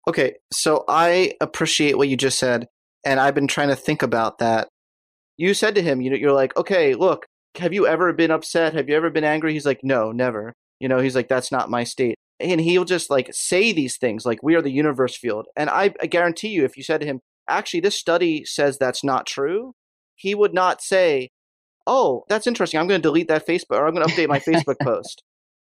Okay, 0.07 0.33
so 0.51 0.83
I 0.87 1.33
appreciate 1.39 1.97
what 1.97 2.09
you 2.09 2.17
just 2.17 2.39
said, 2.39 2.67
and 3.05 3.19
I've 3.19 3.35
been 3.35 3.47
trying 3.47 3.69
to 3.69 3.75
think 3.75 4.01
about 4.01 4.39
that. 4.39 4.67
You 5.37 5.53
said 5.53 5.75
to 5.75 5.81
him, 5.81 6.01
you 6.01 6.09
know, 6.09 6.15
you're 6.15 6.33
like, 6.33 6.55
okay, 6.57 6.93
look, 6.93 7.25
have 7.55 7.73
you 7.73 7.87
ever 7.87 8.13
been 8.13 8.31
upset? 8.31 8.73
Have 8.73 8.89
you 8.89 8.95
ever 8.95 9.09
been 9.09 9.23
angry? 9.23 9.53
He's 9.53 9.65
like, 9.65 9.81
no, 9.83 10.11
never. 10.11 10.53
You 10.79 10.87
know, 10.87 10.99
he's 10.99 11.15
like, 11.15 11.27
that's 11.27 11.51
not 11.51 11.69
my 11.69 11.83
state. 11.83 12.15
And 12.39 12.59
he'll 12.59 12.85
just 12.85 13.09
like 13.09 13.29
say 13.31 13.71
these 13.71 13.97
things, 13.97 14.25
like, 14.25 14.41
we 14.43 14.55
are 14.55 14.61
the 14.61 14.71
universe 14.71 15.15
field. 15.15 15.47
And 15.55 15.69
I, 15.69 15.93
I 16.01 16.07
guarantee 16.07 16.49
you, 16.49 16.65
if 16.65 16.75
you 16.75 16.83
said 16.83 16.99
to 17.01 17.05
him, 17.07 17.21
actually, 17.47 17.79
this 17.81 17.95
study 17.95 18.43
says 18.45 18.77
that's 18.77 19.03
not 19.03 19.25
true, 19.25 19.73
he 20.15 20.35
would 20.35 20.53
not 20.53 20.81
say, 20.81 21.29
oh, 21.87 22.23
that's 22.29 22.47
interesting. 22.47 22.79
I'm 22.79 22.87
going 22.87 23.01
to 23.01 23.07
delete 23.07 23.27
that 23.27 23.45
Facebook 23.47 23.77
or 23.77 23.87
I'm 23.87 23.93
going 23.93 24.07
to 24.07 24.13
update 24.13 24.29
my 24.29 24.39
Facebook 24.39 24.75
post. 24.83 25.23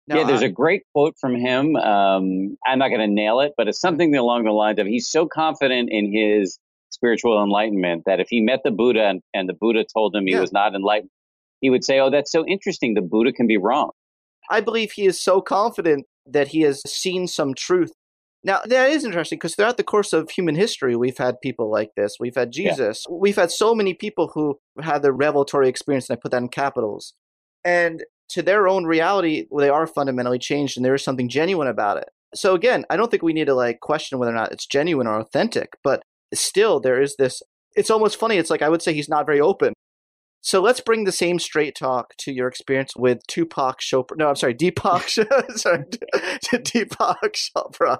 Now, 0.06 0.18
yeah, 0.18 0.24
there's 0.26 0.42
I- 0.42 0.46
a 0.46 0.50
great 0.50 0.82
quote 0.94 1.14
from 1.20 1.34
him. 1.36 1.76
Um, 1.76 2.56
I'm 2.66 2.78
not 2.78 2.88
going 2.88 3.00
to 3.00 3.06
nail 3.06 3.40
it, 3.40 3.52
but 3.56 3.68
it's 3.68 3.80
something 3.80 4.14
along 4.16 4.44
the 4.44 4.52
lines 4.52 4.78
of 4.78 4.86
he's 4.86 5.08
so 5.08 5.26
confident 5.26 5.90
in 5.92 6.12
his 6.12 6.58
spiritual 6.90 7.42
enlightenment 7.42 8.02
that 8.06 8.18
if 8.18 8.28
he 8.30 8.40
met 8.40 8.60
the 8.64 8.70
Buddha 8.70 9.04
and, 9.04 9.20
and 9.34 9.48
the 9.48 9.52
Buddha 9.54 9.84
told 9.94 10.14
him 10.16 10.26
he 10.26 10.32
Yeah. 10.32 10.40
was 10.40 10.52
not 10.52 10.74
enlightened, 10.74 11.10
he 11.60 11.68
would 11.70 11.84
say, 11.84 11.98
Oh, 12.00 12.10
that's 12.10 12.32
so 12.32 12.46
interesting. 12.46 12.94
The 12.94 13.02
Buddha 13.02 13.32
can 13.32 13.46
be 13.46 13.58
wrong. 13.58 13.90
I 14.50 14.62
believe 14.62 14.92
he 14.92 15.04
is 15.04 15.20
so 15.22 15.42
confident 15.42 16.06
that 16.32 16.48
he 16.48 16.62
has 16.62 16.82
seen 16.90 17.26
some 17.26 17.54
truth. 17.54 17.92
Now, 18.44 18.60
that 18.64 18.90
is 18.90 19.04
interesting 19.04 19.36
because 19.36 19.56
throughout 19.56 19.76
the 19.76 19.84
course 19.84 20.12
of 20.12 20.30
human 20.30 20.54
history, 20.54 20.94
we've 20.96 21.18
had 21.18 21.40
people 21.40 21.70
like 21.70 21.90
this. 21.96 22.16
We've 22.20 22.36
had 22.36 22.54
Yeah. 22.54 22.70
Jesus. 22.70 23.04
We've 23.10 23.36
had 23.36 23.50
so 23.50 23.74
many 23.74 23.94
people 23.94 24.30
who 24.32 24.58
had 24.80 25.02
the 25.02 25.12
revelatory 25.12 25.68
experience, 25.68 26.08
and 26.08 26.16
I 26.16 26.20
put 26.20 26.30
that 26.30 26.42
in 26.42 26.48
capitals. 26.48 27.14
And 27.64 28.04
to 28.30 28.42
their 28.42 28.68
own 28.68 28.84
reality, 28.84 29.46
they 29.56 29.68
are 29.68 29.86
fundamentally 29.86 30.38
changed, 30.38 30.76
and 30.76 30.84
there 30.84 30.94
is 30.94 31.02
something 31.02 31.28
genuine 31.28 31.68
about 31.68 31.96
it. 31.96 32.08
So, 32.34 32.54
again, 32.54 32.84
I 32.90 32.96
don't 32.96 33.10
think 33.10 33.22
we 33.22 33.32
need 33.32 33.46
to 33.46 33.54
like 33.54 33.80
question 33.80 34.18
whether 34.18 34.32
or 34.32 34.36
not 34.36 34.52
it's 34.52 34.66
genuine 34.66 35.06
or 35.06 35.18
authentic, 35.18 35.70
but 35.82 36.02
still, 36.32 36.78
there 36.78 37.00
is 37.00 37.16
this. 37.16 37.42
It's 37.74 37.90
almost 37.90 38.18
funny. 38.18 38.36
It's 38.36 38.50
like 38.50 38.62
I 38.62 38.68
would 38.68 38.82
say 38.82 38.92
he's 38.92 39.08
not 39.08 39.26
very 39.26 39.40
open. 39.40 39.72
So 40.40 40.60
let's 40.60 40.80
bring 40.80 41.04
the 41.04 41.12
same 41.12 41.38
straight 41.38 41.74
talk 41.74 42.14
to 42.18 42.32
your 42.32 42.48
experience 42.48 42.92
with 42.96 43.26
Tupac 43.26 43.80
Chopra. 43.80 44.16
No, 44.16 44.28
I'm 44.28 44.36
sorry, 44.36 44.54
Deepak. 44.54 45.08
sorry, 45.58 45.84
Deepak 46.52 47.16
Chopra. 47.34 47.98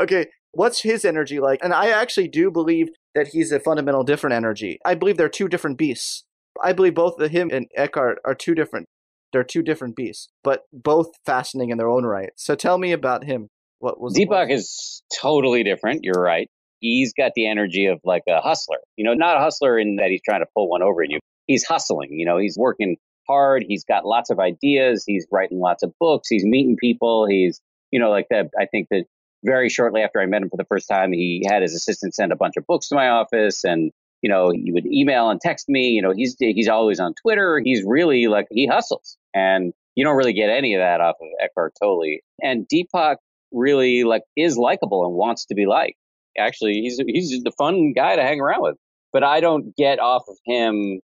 okay, 0.00 0.26
what's 0.52 0.80
his 0.82 1.04
energy 1.04 1.40
like? 1.40 1.60
And 1.62 1.72
I 1.72 1.90
actually 1.90 2.28
do 2.28 2.50
believe 2.50 2.88
that 3.14 3.28
he's 3.28 3.52
a 3.52 3.60
fundamental 3.60 4.04
different 4.04 4.34
energy. 4.34 4.78
I 4.84 4.94
believe 4.94 5.16
they're 5.16 5.28
two 5.28 5.48
different 5.48 5.78
beasts. 5.78 6.24
I 6.62 6.72
believe 6.72 6.94
both 6.94 7.20
of 7.20 7.30
him 7.30 7.50
and 7.52 7.66
Eckhart 7.76 8.18
are 8.24 8.34
two 8.34 8.54
different. 8.54 8.88
They're 9.32 9.44
two 9.44 9.62
different 9.62 9.96
beasts, 9.96 10.28
but 10.44 10.62
both 10.72 11.08
fascinating 11.24 11.70
in 11.70 11.78
their 11.78 11.88
own 11.88 12.04
right. 12.04 12.30
So 12.36 12.54
tell 12.54 12.76
me 12.76 12.92
about 12.92 13.24
him. 13.24 13.48
What 13.78 14.00
was 14.00 14.14
Deepak 14.14 14.50
is 14.52 15.02
totally 15.20 15.64
different. 15.64 16.00
You're 16.02 16.22
right. 16.22 16.48
He's 16.80 17.12
got 17.14 17.32
the 17.34 17.48
energy 17.48 17.86
of 17.86 17.98
like 18.04 18.22
a 18.28 18.40
hustler. 18.40 18.78
You 18.96 19.04
know, 19.04 19.14
not 19.14 19.36
a 19.36 19.40
hustler 19.40 19.78
in 19.78 19.96
that 19.96 20.10
he's 20.10 20.20
trying 20.22 20.40
to 20.40 20.46
pull 20.54 20.68
one 20.68 20.82
over 20.82 21.02
on 21.02 21.10
you. 21.10 21.18
He's 21.52 21.64
hustling. 21.64 22.08
You 22.12 22.24
know, 22.26 22.38
he's 22.38 22.56
working 22.58 22.96
hard. 23.28 23.64
He's 23.68 23.84
got 23.84 24.04
lots 24.06 24.30
of 24.30 24.40
ideas. 24.40 25.04
He's 25.06 25.26
writing 25.30 25.60
lots 25.60 25.82
of 25.82 25.92
books. 26.00 26.28
He's 26.28 26.44
meeting 26.44 26.76
people. 26.80 27.26
He's, 27.28 27.60
you 27.90 28.00
know, 28.00 28.10
like 28.10 28.26
that. 28.30 28.50
I 28.58 28.66
think 28.66 28.88
that 28.90 29.04
very 29.44 29.68
shortly 29.68 30.00
after 30.00 30.20
I 30.20 30.26
met 30.26 30.42
him 30.42 30.50
for 30.50 30.56
the 30.56 30.64
first 30.64 30.88
time, 30.88 31.12
he 31.12 31.44
had 31.46 31.62
his 31.62 31.74
assistant 31.74 32.14
send 32.14 32.32
a 32.32 32.36
bunch 32.36 32.56
of 32.56 32.66
books 32.66 32.88
to 32.88 32.94
my 32.94 33.08
office 33.08 33.64
and, 33.64 33.92
you 34.22 34.30
know, 34.30 34.50
he 34.50 34.72
would 34.72 34.86
email 34.86 35.30
and 35.30 35.40
text 35.40 35.68
me. 35.68 35.88
You 35.88 36.02
know, 36.02 36.12
he's, 36.12 36.36
he's 36.38 36.68
always 36.68 37.00
on 37.00 37.14
Twitter. 37.22 37.60
He's 37.62 37.82
really 37.86 38.26
like, 38.28 38.46
he 38.50 38.66
hustles. 38.66 39.18
And 39.34 39.72
you 39.94 40.04
don't 40.04 40.16
really 40.16 40.32
get 40.32 40.48
any 40.48 40.74
of 40.74 40.80
that 40.80 41.00
off 41.00 41.16
of 41.20 41.28
Eckhart 41.42 41.74
Tolle. 41.80 42.18
And 42.42 42.66
Deepak 42.72 43.16
really 43.52 44.04
like 44.04 44.22
is 44.36 44.56
likable 44.56 45.04
and 45.04 45.14
wants 45.14 45.46
to 45.46 45.54
be 45.54 45.66
liked. 45.66 45.98
Actually, 46.38 46.80
he's, 46.80 46.98
he's 47.06 47.42
the 47.42 47.52
fun 47.58 47.92
guy 47.92 48.16
to 48.16 48.22
hang 48.22 48.40
around 48.40 48.62
with. 48.62 48.76
But 49.12 49.22
I 49.22 49.40
don't 49.40 49.76
get 49.76 50.00
off 50.00 50.22
of 50.28 50.38
him 50.46 51.00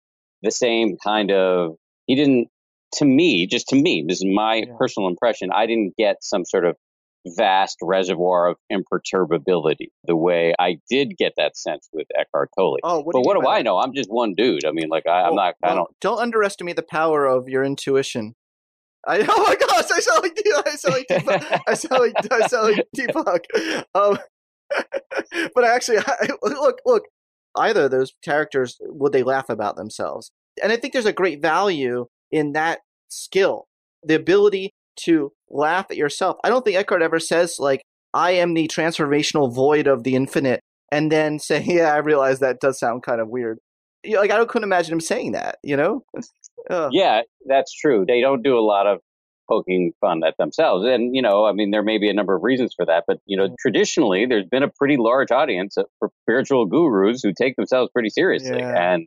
the 0.44 0.50
same 0.50 0.96
kind 1.02 1.30
of 1.30 1.76
he 2.06 2.14
didn't 2.14 2.48
to 2.92 3.04
me 3.04 3.46
just 3.46 3.68
to 3.68 3.76
me 3.76 4.04
this 4.06 4.18
is 4.18 4.26
my 4.26 4.56
yeah. 4.56 4.64
personal 4.78 5.08
impression 5.08 5.50
i 5.52 5.66
didn't 5.66 5.94
get 5.96 6.16
some 6.22 6.44
sort 6.44 6.64
of 6.64 6.76
vast 7.36 7.78
reservoir 7.82 8.48
of 8.48 8.56
imperturbability 8.70 9.90
the 10.04 10.14
way 10.14 10.54
i 10.58 10.76
did 10.90 11.16
get 11.16 11.32
that 11.36 11.56
sense 11.56 11.88
with 11.92 12.06
eckhart 12.18 12.50
tolle 12.56 12.78
oh, 12.84 13.00
what 13.00 13.14
but 13.14 13.22
what 13.22 13.40
do 13.40 13.48
i 13.48 13.62
know 13.62 13.78
i'm 13.78 13.94
just 13.94 14.10
one 14.10 14.34
dude 14.34 14.64
i 14.66 14.70
mean 14.70 14.88
like 14.88 15.06
I, 15.06 15.26
am 15.26 15.34
not 15.34 15.54
i 15.62 15.74
don't 15.74 15.88
don't 16.00 16.20
underestimate 16.20 16.76
the 16.76 16.82
power 16.82 17.26
of 17.26 17.48
your 17.48 17.64
intuition 17.64 18.34
I, 19.06 19.18
oh 19.28 19.42
my 19.42 19.54
gosh, 19.56 19.90
I 19.92 20.00
sound 20.00 20.22
like 20.22 20.38
I 20.66 20.76
sound 20.76 20.94
like 20.94 21.06
Deepak. 21.08 21.60
I 21.68 21.74
sound 21.74 22.00
like 22.00 22.32
I 22.32 22.46
sound 22.46 22.72
like 22.72 22.86
Deepak. 22.96 23.84
Um, 23.94 24.18
but 25.54 25.64
I 25.64 25.74
actually, 25.74 25.98
I, 25.98 26.28
look, 26.42 26.78
look. 26.86 27.04
Either 27.56 27.84
of 27.84 27.90
those 27.90 28.12
characters 28.22 28.76
would 28.80 29.12
they 29.12 29.22
laugh 29.22 29.48
about 29.48 29.76
themselves? 29.76 30.30
And 30.62 30.72
I 30.72 30.76
think 30.76 30.92
there's 30.92 31.06
a 31.06 31.12
great 31.12 31.42
value 31.42 32.06
in 32.30 32.52
that 32.52 32.80
skill, 33.08 33.66
the 34.02 34.14
ability 34.14 34.72
to 34.96 35.32
laugh 35.50 35.86
at 35.90 35.96
yourself. 35.96 36.36
I 36.44 36.48
don't 36.48 36.64
think 36.64 36.76
Eckhart 36.76 37.02
ever 37.02 37.18
says, 37.18 37.58
like, 37.58 37.82
I 38.12 38.32
am 38.32 38.54
the 38.54 38.68
transformational 38.68 39.52
void 39.52 39.86
of 39.86 40.04
the 40.04 40.14
infinite, 40.14 40.60
and 40.92 41.10
then 41.10 41.38
say, 41.40 41.62
yeah, 41.66 41.92
I 41.92 41.98
realize 41.98 42.40
that 42.40 42.60
does 42.60 42.78
sound 42.78 43.02
kind 43.02 43.20
of 43.20 43.28
weird. 43.28 43.58
Like, 44.06 44.30
I 44.30 44.44
couldn't 44.44 44.68
imagine 44.68 44.92
him 44.92 45.00
saying 45.00 45.32
that, 45.32 45.58
you 45.62 45.76
know? 45.76 46.02
Yeah, 46.92 47.22
that's 47.46 47.72
true. 47.72 48.04
They 48.06 48.20
don't 48.20 48.42
do 48.42 48.58
a 48.58 48.60
lot 48.60 48.86
of 48.86 49.00
poking 49.48 49.92
fun 50.00 50.22
at 50.26 50.36
themselves. 50.38 50.86
And, 50.86 51.14
you 51.14 51.22
know, 51.22 51.44
I 51.44 51.52
mean, 51.52 51.70
there 51.70 51.82
may 51.82 51.98
be 51.98 52.08
a 52.08 52.14
number 52.14 52.34
of 52.34 52.42
reasons 52.42 52.74
for 52.74 52.84
that, 52.86 53.04
but, 53.06 53.18
you 53.26 53.36
know, 53.36 53.48
mm. 53.48 53.54
traditionally 53.60 54.26
there's 54.26 54.46
been 54.46 54.62
a 54.62 54.68
pretty 54.68 54.96
large 54.96 55.30
audience 55.30 55.76
for 55.98 56.10
spiritual 56.22 56.66
gurus 56.66 57.22
who 57.22 57.32
take 57.32 57.56
themselves 57.56 57.90
pretty 57.92 58.10
seriously. 58.10 58.58
Yeah. 58.58 58.92
And 58.92 59.06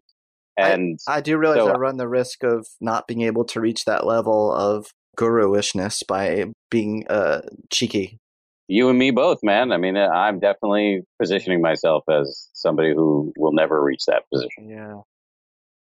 and 0.58 1.00
I, 1.08 1.18
I 1.18 1.22
do 1.22 1.38
realize 1.38 1.60
so, 1.60 1.70
I 1.70 1.78
run 1.78 1.98
the 1.98 2.08
risk 2.08 2.44
of 2.44 2.68
not 2.82 3.08
being 3.08 3.22
able 3.22 3.46
to 3.46 3.62
reach 3.62 3.86
that 3.86 4.06
level 4.06 4.52
of 4.52 4.88
guruishness 5.18 6.06
by 6.08 6.46
being 6.72 7.06
uh, 7.10 7.42
cheeky. 7.72 8.18
You 8.68 8.90
and 8.90 9.00
me 9.00 9.12
both, 9.12 9.40
man. 9.44 9.72
I 9.72 9.78
mean, 9.78 9.96
uh, 9.96 10.08
I'm 10.08 10.40
definitely 10.40 11.02
positioning 11.20 11.62
myself 11.62 12.04
as 12.10 12.50
somebody 12.54 12.94
who 12.94 13.32
will 13.38 13.54
never 13.54 13.82
reach 13.82 14.06
that 14.08 14.24
position. 14.34 14.70
Yeah. 14.70 15.02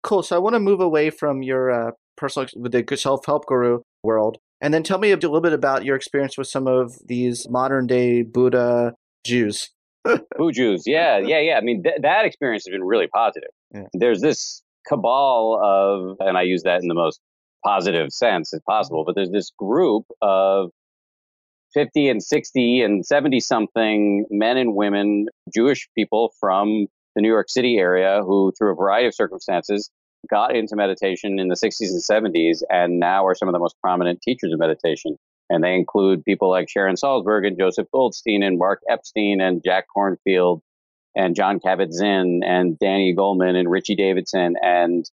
Cool. 0.04 0.24
So 0.24 0.36
I 0.36 0.40
want 0.40 0.54
to 0.54 0.60
move 0.60 0.80
away 0.80 1.10
from 1.10 1.44
your 1.44 1.70
uh, 1.70 1.92
personal, 2.16 2.48
with 2.56 2.72
the 2.72 2.98
self 2.98 3.26
help 3.26 3.46
guru 3.46 3.82
world, 4.08 4.38
and 4.62 4.74
then 4.74 4.84
tell 4.84 4.98
me 4.98 5.12
a 5.12 5.16
little 5.16 5.42
bit 5.42 5.54
about 5.54 5.86
your 5.86 5.96
experience 5.96 6.38
with 6.38 6.48
some 6.48 6.66
of 6.68 6.98
these 7.06 7.48
modern 7.50 7.86
day 7.86 8.24
Buddha 8.24 8.94
Jews. 9.26 9.70
Boo 10.38 10.52
Jews. 10.52 10.84
Yeah, 10.86 11.18
yeah, 11.18 11.40
yeah. 11.40 11.58
I 11.58 11.62
mean, 11.62 11.84
th- 11.84 11.98
that 12.02 12.26
experience 12.26 12.64
has 12.66 12.72
been 12.72 12.84
really 12.84 13.08
positive. 13.08 13.50
Yeah. 13.74 13.84
There's 13.94 14.22
this 14.22 14.64
cabal 14.88 15.60
of, 15.62 16.18
and 16.26 16.38
I 16.38 16.44
use 16.44 16.64
that 16.64 16.82
in 16.82 16.88
the 16.88 16.96
most 16.96 17.20
positive 17.66 18.12
sense 18.12 18.54
as 18.54 18.62
possible, 18.66 19.04
but 19.06 19.16
there's 19.16 19.32
this 19.32 19.52
group 19.60 20.06
of 20.22 20.70
50 21.74 22.10
and 22.10 22.24
60 22.24 22.82
and 22.82 23.06
70 23.06 23.40
something 23.42 24.26
men 24.30 24.58
and 24.58 24.76
women, 24.76 25.28
Jewish 25.54 25.90
people 25.96 26.32
from 26.40 26.88
the 27.16 27.22
New 27.22 27.30
York 27.30 27.50
City 27.50 27.78
area 27.78 28.22
who, 28.24 28.54
through 28.58 28.72
a 28.72 28.76
variety 28.76 29.08
of 29.08 29.16
circumstances, 29.16 29.90
got 30.30 30.56
into 30.56 30.76
meditation 30.76 31.40
in 31.40 31.48
the 31.48 31.56
60s 31.56 31.90
and 31.90 32.34
70s 32.34 32.62
and 32.70 33.00
now 33.00 33.26
are 33.26 33.36
some 33.36 33.48
of 33.48 33.54
the 33.54 33.60
most 33.60 33.76
prominent 33.82 34.22
teachers 34.22 34.52
of 34.52 34.60
meditation. 34.60 35.18
And 35.50 35.64
they 35.64 35.76
include 35.76 36.26
people 36.26 36.50
like 36.50 36.70
Sharon 36.70 36.96
Salzberg 36.96 37.48
and 37.48 37.58
Joseph 37.58 37.88
Goldstein 37.94 38.44
and 38.44 38.58
Mark 38.58 38.82
Epstein 38.90 39.40
and 39.40 39.62
Jack 39.64 39.86
Kornfield 39.96 40.62
and 41.16 41.36
Jon 41.36 41.60
Kabat-Zinn 41.60 42.42
and 42.46 42.78
Danny 42.80 43.16
Goleman 43.18 43.56
and 43.56 43.70
Richie 43.70 43.96
Davidson. 43.96 44.56
And 44.62 45.10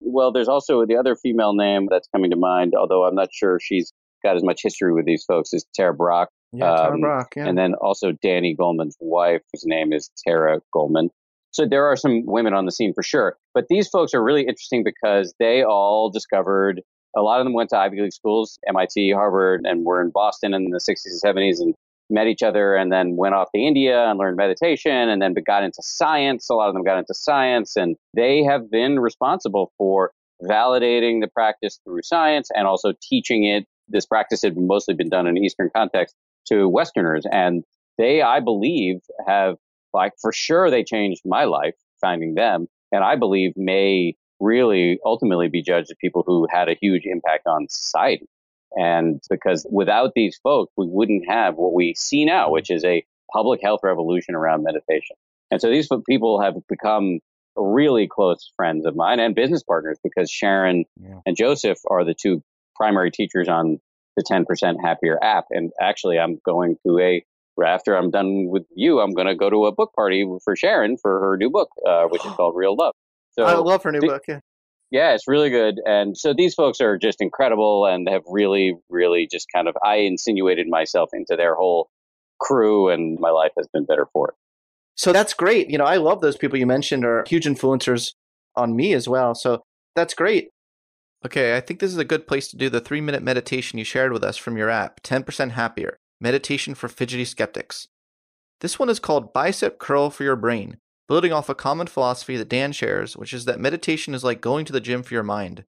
well, 0.00 0.32
there's 0.32 0.48
also 0.48 0.84
the 0.84 0.96
other 0.96 1.16
female 1.16 1.54
name 1.54 1.86
that's 1.90 2.08
coming 2.08 2.30
to 2.30 2.36
mind, 2.36 2.74
although 2.76 3.04
I'm 3.04 3.14
not 3.14 3.28
sure 3.32 3.58
she's 3.60 3.92
got 4.22 4.36
as 4.36 4.42
much 4.42 4.60
history 4.62 4.92
with 4.92 5.06
these 5.06 5.24
folks, 5.24 5.52
is 5.52 5.64
Tara 5.74 5.94
Brock. 5.94 6.28
Yeah, 6.52 6.70
um, 6.70 6.76
Tara 6.76 6.98
Brach, 6.98 7.28
yeah. 7.36 7.46
And 7.46 7.56
then 7.56 7.74
also 7.74 8.12
Danny 8.12 8.56
Goleman's 8.58 8.96
wife, 9.00 9.42
whose 9.52 9.64
name 9.66 9.92
is 9.92 10.10
Tara 10.26 10.60
Goleman. 10.74 11.10
So 11.56 11.64
there 11.64 11.86
are 11.86 11.96
some 11.96 12.26
women 12.26 12.52
on 12.52 12.66
the 12.66 12.70
scene 12.70 12.92
for 12.92 13.02
sure. 13.02 13.38
But 13.54 13.68
these 13.70 13.88
folks 13.88 14.12
are 14.12 14.22
really 14.22 14.42
interesting 14.42 14.84
because 14.84 15.32
they 15.38 15.62
all 15.62 16.10
discovered 16.10 16.82
a 17.16 17.22
lot 17.22 17.40
of 17.40 17.46
them 17.46 17.54
went 17.54 17.70
to 17.70 17.78
Ivy 17.78 18.02
League 18.02 18.12
schools, 18.12 18.58
MIT, 18.68 19.12
Harvard, 19.12 19.62
and 19.64 19.86
were 19.86 20.02
in 20.02 20.10
Boston 20.10 20.52
in 20.52 20.68
the 20.68 20.78
60s 20.78 21.06
and 21.06 21.36
70s 21.36 21.60
and 21.60 21.74
met 22.10 22.26
each 22.26 22.42
other 22.42 22.76
and 22.76 22.92
then 22.92 23.16
went 23.16 23.34
off 23.34 23.48
to 23.54 23.58
India 23.58 24.04
and 24.04 24.18
learned 24.18 24.36
meditation 24.36 25.08
and 25.08 25.22
then 25.22 25.34
got 25.46 25.64
into 25.64 25.80
science. 25.80 26.50
A 26.50 26.54
lot 26.54 26.68
of 26.68 26.74
them 26.74 26.84
got 26.84 26.98
into 26.98 27.14
science 27.14 27.74
and 27.74 27.96
they 28.14 28.44
have 28.44 28.70
been 28.70 28.98
responsible 28.98 29.72
for 29.78 30.12
validating 30.42 31.22
the 31.22 31.28
practice 31.28 31.80
through 31.84 32.02
science 32.02 32.50
and 32.54 32.66
also 32.66 32.92
teaching 33.02 33.44
it. 33.44 33.64
This 33.88 34.04
practice 34.04 34.42
had 34.42 34.58
mostly 34.58 34.94
been 34.94 35.08
done 35.08 35.26
in 35.26 35.38
Eastern 35.38 35.70
context 35.74 36.14
to 36.48 36.68
Westerners. 36.68 37.24
And 37.32 37.64
they, 37.96 38.20
I 38.20 38.40
believe, 38.40 39.00
have 39.26 39.56
like 39.96 40.12
for 40.20 40.32
sure 40.32 40.70
they 40.70 40.84
changed 40.84 41.22
my 41.24 41.44
life 41.44 41.74
finding 42.00 42.34
them. 42.34 42.66
And 42.92 43.02
I 43.02 43.16
believe 43.16 43.52
may 43.56 44.14
really 44.38 44.98
ultimately 45.04 45.48
be 45.48 45.62
judged 45.62 45.90
as 45.90 45.96
people 46.00 46.22
who 46.26 46.46
had 46.50 46.68
a 46.68 46.76
huge 46.80 47.02
impact 47.04 47.46
on 47.46 47.66
society. 47.68 48.28
And 48.72 49.20
because 49.30 49.66
without 49.70 50.12
these 50.14 50.38
folks, 50.42 50.72
we 50.76 50.86
wouldn't 50.88 51.24
have 51.28 51.54
what 51.56 51.72
we 51.72 51.94
see 51.96 52.24
now, 52.24 52.50
which 52.50 52.70
is 52.70 52.84
a 52.84 53.04
public 53.32 53.60
health 53.62 53.80
revolution 53.82 54.34
around 54.34 54.62
meditation. 54.62 55.16
And 55.50 55.60
so 55.60 55.70
these 55.70 55.88
people 56.08 56.40
have 56.42 56.54
become 56.68 57.20
really 57.56 58.06
close 58.06 58.52
friends 58.56 58.84
of 58.84 58.94
mine 58.94 59.18
and 59.18 59.34
business 59.34 59.62
partners 59.62 59.98
because 60.04 60.30
Sharon 60.30 60.84
yeah. 61.00 61.20
and 61.24 61.36
Joseph 61.36 61.78
are 61.90 62.04
the 62.04 62.14
two 62.14 62.42
primary 62.76 63.10
teachers 63.10 63.48
on 63.48 63.78
the 64.16 64.24
10% 64.30 64.76
happier 64.82 65.18
app. 65.22 65.46
And 65.50 65.72
actually, 65.80 66.18
I'm 66.18 66.38
going 66.44 66.76
to 66.86 66.98
a, 66.98 67.24
after 67.64 67.96
I'm 67.96 68.10
done 68.10 68.48
with 68.48 68.64
you, 68.74 69.00
I'm 69.00 69.12
going 69.12 69.26
to 69.26 69.34
go 69.34 69.48
to 69.50 69.66
a 69.66 69.72
book 69.72 69.92
party 69.94 70.26
for 70.44 70.56
Sharon 70.56 70.96
for 70.96 71.20
her 71.20 71.36
new 71.36 71.50
book, 71.50 71.70
uh, 71.86 72.04
which 72.04 72.24
is 72.24 72.32
called 72.36 72.54
Real 72.56 72.76
Love. 72.76 72.94
So 73.32 73.44
I 73.44 73.54
love 73.54 73.82
her 73.82 73.92
new 73.92 74.00
th- 74.00 74.10
book. 74.10 74.22
Yeah. 74.28 74.40
Yeah, 74.90 75.14
it's 75.14 75.26
really 75.26 75.50
good. 75.50 75.80
And 75.84 76.16
so 76.16 76.32
these 76.32 76.54
folks 76.54 76.80
are 76.80 76.96
just 76.96 77.20
incredible 77.20 77.86
and 77.86 78.08
have 78.08 78.22
really, 78.28 78.74
really 78.88 79.26
just 79.30 79.48
kind 79.52 79.66
of, 79.66 79.76
I 79.84 79.96
insinuated 79.96 80.68
myself 80.68 81.10
into 81.12 81.34
their 81.36 81.56
whole 81.56 81.90
crew 82.38 82.88
and 82.88 83.18
my 83.18 83.30
life 83.30 83.50
has 83.56 83.66
been 83.72 83.84
better 83.84 84.06
for 84.12 84.28
it. 84.28 84.34
So 84.94 85.12
that's 85.12 85.34
great. 85.34 85.70
You 85.70 85.78
know, 85.78 85.84
I 85.84 85.96
love 85.96 86.20
those 86.20 86.36
people 86.36 86.58
you 86.58 86.66
mentioned 86.66 87.04
are 87.04 87.24
huge 87.26 87.46
influencers 87.46 88.12
on 88.54 88.76
me 88.76 88.92
as 88.92 89.08
well. 89.08 89.34
So 89.34 89.64
that's 89.96 90.14
great. 90.14 90.50
Okay, 91.24 91.56
I 91.56 91.60
think 91.60 91.80
this 91.80 91.90
is 91.90 91.98
a 91.98 92.04
good 92.04 92.28
place 92.28 92.46
to 92.48 92.56
do 92.56 92.70
the 92.70 92.80
three 92.80 93.00
minute 93.00 93.22
meditation 93.22 93.78
you 93.80 93.84
shared 93.84 94.12
with 94.12 94.22
us 94.22 94.36
from 94.36 94.56
your 94.56 94.70
app, 94.70 95.02
10% 95.02 95.50
Happier 95.50 95.98
Meditation 96.20 96.74
for 96.74 96.88
Fidgety 96.88 97.24
Skeptics. 97.24 97.88
This 98.60 98.78
one 98.78 98.88
is 98.88 98.98
called 98.98 99.32
Bicep 99.32 99.78
Curl 99.78 100.10
for 100.10 100.24
Your 100.24 100.36
Brain 100.36 100.78
building 101.08 101.32
off 101.32 101.48
a 101.48 101.54
common 101.54 101.86
philosophy 101.86 102.36
that 102.36 102.48
Dan 102.48 102.72
shares, 102.72 103.16
which 103.16 103.32
is 103.32 103.44
that 103.44 103.60
meditation 103.60 104.14
is 104.14 104.24
like 104.24 104.40
going 104.40 104.64
to 104.64 104.72
the 104.72 104.80
gym 104.80 105.02
for 105.02 105.14
your 105.14 105.22
mind. 105.22 105.64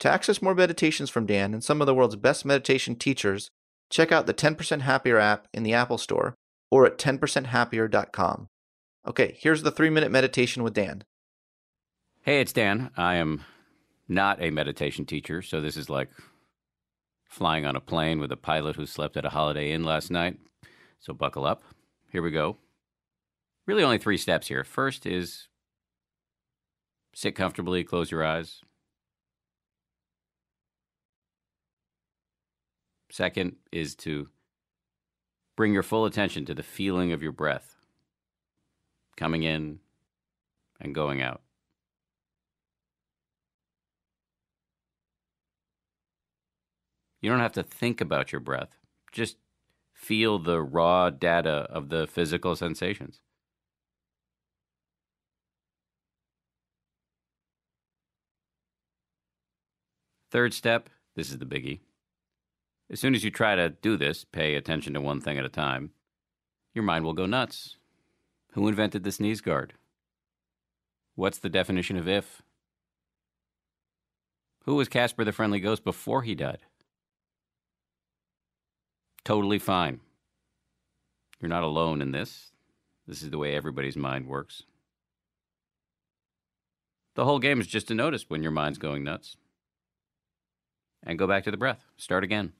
To 0.00 0.10
access 0.10 0.42
more 0.42 0.54
meditations 0.54 1.10
from 1.10 1.26
Dan 1.26 1.54
and 1.54 1.62
some 1.62 1.80
of 1.80 1.86
the 1.86 1.94
world's 1.94 2.16
best 2.16 2.44
meditation 2.44 2.96
teachers, 2.96 3.50
check 3.90 4.10
out 4.10 4.26
the 4.26 4.34
10% 4.34 4.80
Happier 4.80 5.18
app 5.18 5.46
in 5.52 5.62
the 5.62 5.74
Apple 5.74 5.98
Store 5.98 6.34
or 6.70 6.86
at 6.86 6.98
10percenthappier.com. 6.98 8.48
Okay, 9.06 9.36
here's 9.38 9.62
the 9.62 9.70
three 9.70 9.90
minute 9.90 10.10
meditation 10.10 10.62
with 10.62 10.74
Dan. 10.74 11.04
Hey, 12.22 12.40
it's 12.40 12.52
Dan. 12.52 12.90
I 12.96 13.16
am 13.16 13.42
not 14.08 14.42
a 14.42 14.50
meditation 14.50 15.04
teacher, 15.04 15.42
so 15.42 15.60
this 15.60 15.76
is 15.76 15.90
like 15.90 16.08
flying 17.32 17.66
on 17.66 17.76
a 17.76 17.80
plane 17.80 18.20
with 18.20 18.30
a 18.30 18.36
pilot 18.36 18.76
who 18.76 18.86
slept 18.86 19.16
at 19.16 19.24
a 19.24 19.30
Holiday 19.30 19.72
Inn 19.72 19.84
last 19.84 20.10
night. 20.10 20.38
So 21.00 21.12
buckle 21.12 21.44
up. 21.44 21.62
Here 22.10 22.22
we 22.22 22.30
go 22.30 22.58
really 23.66 23.82
only 23.82 23.98
three 23.98 24.16
steps 24.16 24.48
here. 24.48 24.64
First 24.64 25.06
is 25.06 25.48
sit 27.14 27.34
comfortably, 27.34 27.84
close 27.84 28.10
your 28.10 28.24
eyes. 28.24 28.60
Second 33.10 33.56
is 33.70 33.94
to 33.96 34.28
bring 35.56 35.74
your 35.74 35.82
full 35.82 36.06
attention 36.06 36.46
to 36.46 36.54
the 36.54 36.62
feeling 36.62 37.12
of 37.12 37.22
your 37.22 37.32
breath 37.32 37.76
coming 39.16 39.42
in 39.42 39.80
and 40.80 40.94
going 40.94 41.20
out. 41.20 41.42
You 47.22 47.30
don't 47.30 47.40
have 47.40 47.52
to 47.52 47.62
think 47.62 48.00
about 48.00 48.32
your 48.32 48.40
breath. 48.40 48.76
Just 49.12 49.36
feel 49.94 50.38
the 50.38 50.60
raw 50.60 51.08
data 51.08 51.66
of 51.70 51.88
the 51.88 52.06
physical 52.06 52.56
sensations. 52.56 53.20
Third 60.30 60.52
step 60.52 60.90
this 61.14 61.30
is 61.30 61.38
the 61.38 61.46
biggie. 61.46 61.80
As 62.90 62.98
soon 62.98 63.14
as 63.14 63.22
you 63.22 63.30
try 63.30 63.54
to 63.54 63.68
do 63.68 63.96
this, 63.96 64.24
pay 64.24 64.54
attention 64.54 64.94
to 64.94 65.00
one 65.00 65.20
thing 65.20 65.38
at 65.38 65.44
a 65.44 65.50
time, 65.50 65.90
your 66.74 66.84
mind 66.84 67.04
will 67.04 67.12
go 67.12 67.26
nuts. 67.26 67.76
Who 68.52 68.66
invented 68.66 69.04
the 69.04 69.12
sneeze 69.12 69.40
guard? 69.40 69.74
What's 71.14 71.38
the 71.38 71.50
definition 71.50 71.96
of 71.96 72.08
if? 72.08 72.42
Who 74.64 74.74
was 74.74 74.88
Casper 74.88 75.24
the 75.24 75.32
Friendly 75.32 75.60
Ghost 75.60 75.84
before 75.84 76.22
he 76.22 76.34
died? 76.34 76.60
Totally 79.24 79.58
fine. 79.58 80.00
You're 81.40 81.48
not 81.48 81.62
alone 81.62 82.02
in 82.02 82.12
this. 82.12 82.50
This 83.06 83.22
is 83.22 83.30
the 83.30 83.38
way 83.38 83.54
everybody's 83.54 83.96
mind 83.96 84.26
works. 84.26 84.62
The 87.14 87.24
whole 87.24 87.38
game 87.38 87.60
is 87.60 87.66
just 87.66 87.88
to 87.88 87.94
notice 87.94 88.28
when 88.28 88.42
your 88.42 88.52
mind's 88.52 88.78
going 88.78 89.04
nuts. 89.04 89.36
And 91.04 91.18
go 91.18 91.26
back 91.26 91.44
to 91.44 91.50
the 91.50 91.56
breath. 91.56 91.84
Start 91.96 92.24
again. 92.24 92.52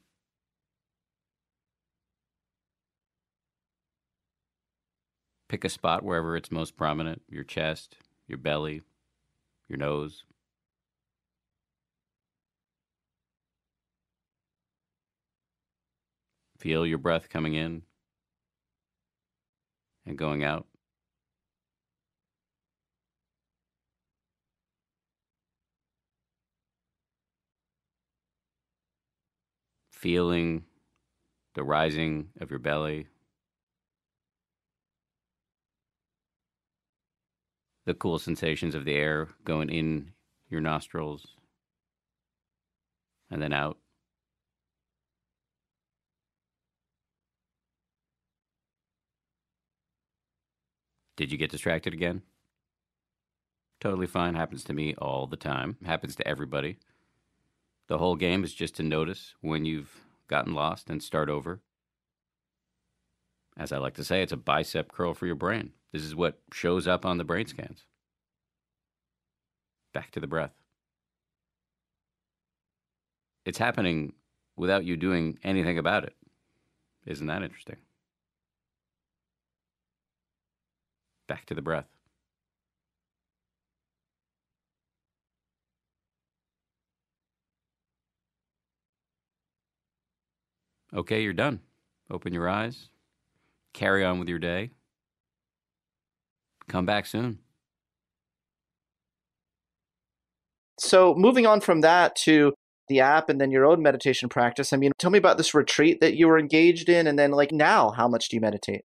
Pick 5.48 5.64
a 5.64 5.68
spot 5.68 6.03
wherever 6.03 6.37
it's 6.37 6.51
most 6.51 6.77
prominent 6.77 7.22
your 7.29 7.44
chest, 7.44 7.96
your 8.27 8.38
belly, 8.38 8.83
your 9.68 9.79
nose. 9.79 10.25
Feel 16.62 16.87
your 16.87 16.98
breath 16.98 17.29
coming 17.29 17.55
in 17.55 17.83
and 20.07 20.16
going 20.16 20.44
out. 20.44 20.68
Feeling 29.90 30.62
the 31.55 31.64
rising 31.64 32.29
of 32.40 32.51
your 32.51 32.61
belly, 32.61 33.09
the 37.87 37.94
cool 37.94 38.20
sensations 38.20 38.77
of 38.77 38.85
the 38.85 38.94
air 38.94 39.31
going 39.44 39.68
in 39.68 40.12
your 40.48 40.61
nostrils 40.61 41.27
and 43.33 43.42
then 43.42 43.53
out. 43.53 43.82
Did 51.16 51.31
you 51.31 51.38
get 51.38 51.51
distracted 51.51 51.92
again? 51.92 52.22
Totally 53.81 54.07
fine. 54.07 54.35
Happens 54.35 54.64
to 54.64 54.72
me 54.72 54.94
all 54.96 55.27
the 55.27 55.37
time. 55.37 55.77
Happens 55.85 56.16
to 56.16 56.27
everybody. 56.27 56.79
The 57.88 57.98
whole 57.98 58.16
game 58.16 58.44
is 58.44 58.55
just 58.55 58.77
to 58.77 58.83
notice 58.83 59.35
when 59.40 59.64
you've 59.64 60.01
gotten 60.29 60.55
lost 60.55 60.88
and 60.88 61.03
start 61.03 61.29
over. 61.29 61.61
As 63.57 63.72
I 63.72 63.79
like 63.79 63.94
to 63.94 64.05
say, 64.05 64.22
it's 64.22 64.33
a 64.33 64.37
bicep 64.37 64.92
curl 64.92 65.14
for 65.14 65.27
your 65.27 65.35
brain. 65.35 65.72
This 65.92 66.03
is 66.03 66.14
what 66.14 66.40
shows 66.53 66.87
up 66.87 67.05
on 67.05 67.18
the 67.18 67.25
brain 67.25 67.46
scans. 67.46 67.85
Back 69.92 70.11
to 70.12 70.20
the 70.20 70.27
breath. 70.27 70.53
It's 73.44 73.59
happening 73.59 74.14
without 74.57 74.85
you 74.85 74.96
doing 74.96 75.38
anything 75.42 75.77
about 75.77 76.05
it. 76.05 76.14
Isn't 77.05 77.27
that 77.27 77.42
interesting? 77.42 77.77
Back 81.33 81.47
to 81.47 81.55
the 81.55 81.62
breath. 81.62 81.87
Okay, 90.92 91.23
you're 91.23 91.33
done. 91.33 91.61
Open 92.11 92.35
your 92.35 92.51
eyes. 92.51 92.90
Carry 93.73 94.05
on 94.05 94.18
with 94.18 94.29
your 94.29 94.38
day. 94.38 94.73
Come 96.68 96.85
back 96.85 97.07
soon. 97.07 97.38
So, 100.79 101.14
moving 101.14 101.47
on 101.47 101.62
from 101.62 101.81
that 101.81 102.14
to 102.16 102.53
the 102.88 103.01
app 103.01 103.31
and 103.31 103.40
then 103.40 103.51
your 103.51 103.64
own 103.64 103.81
meditation 103.81 104.29
practice, 104.29 104.75
I 104.75 104.77
mean, 104.77 104.92
tell 104.99 105.11
me 105.11 105.16
about 105.16 105.38
this 105.38 105.55
retreat 105.55 106.03
that 106.03 106.14
you 106.14 106.29
were 106.29 106.38
engaged 106.38 106.90
in. 106.90 107.07
And 107.07 107.18
then, 107.18 107.31
like, 107.31 107.53
now, 107.53 107.92
how 107.92 108.07
much 108.07 108.29
do 108.29 108.37
you 108.37 108.42
meditate? 108.42 108.83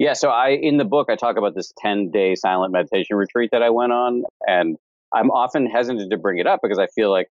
Yeah, 0.00 0.14
so 0.14 0.30
I 0.30 0.48
in 0.52 0.78
the 0.78 0.86
book 0.86 1.08
I 1.10 1.14
talk 1.14 1.36
about 1.36 1.54
this 1.54 1.74
10-day 1.84 2.34
silent 2.36 2.72
meditation 2.72 3.16
retreat 3.16 3.50
that 3.52 3.62
I 3.62 3.68
went 3.68 3.92
on 3.92 4.22
and 4.46 4.78
I'm 5.12 5.30
often 5.30 5.66
hesitant 5.66 6.10
to 6.10 6.16
bring 6.16 6.38
it 6.38 6.46
up 6.46 6.60
because 6.62 6.78
I 6.78 6.86
feel 6.86 7.10
like 7.10 7.28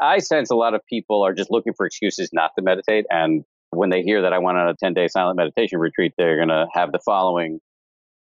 I 0.00 0.18
sense 0.18 0.50
a 0.50 0.54
lot 0.54 0.74
of 0.74 0.82
people 0.90 1.22
are 1.22 1.32
just 1.32 1.50
looking 1.50 1.72
for 1.72 1.86
excuses 1.86 2.28
not 2.30 2.50
to 2.58 2.62
meditate 2.62 3.06
and 3.08 3.44
when 3.70 3.88
they 3.88 4.02
hear 4.02 4.20
that 4.20 4.34
I 4.34 4.40
went 4.40 4.58
on 4.58 4.68
a 4.68 4.74
10-day 4.74 5.08
silent 5.08 5.38
meditation 5.38 5.78
retreat 5.78 6.12
they're 6.18 6.36
going 6.36 6.50
to 6.50 6.66
have 6.74 6.92
the 6.92 7.00
following 7.02 7.60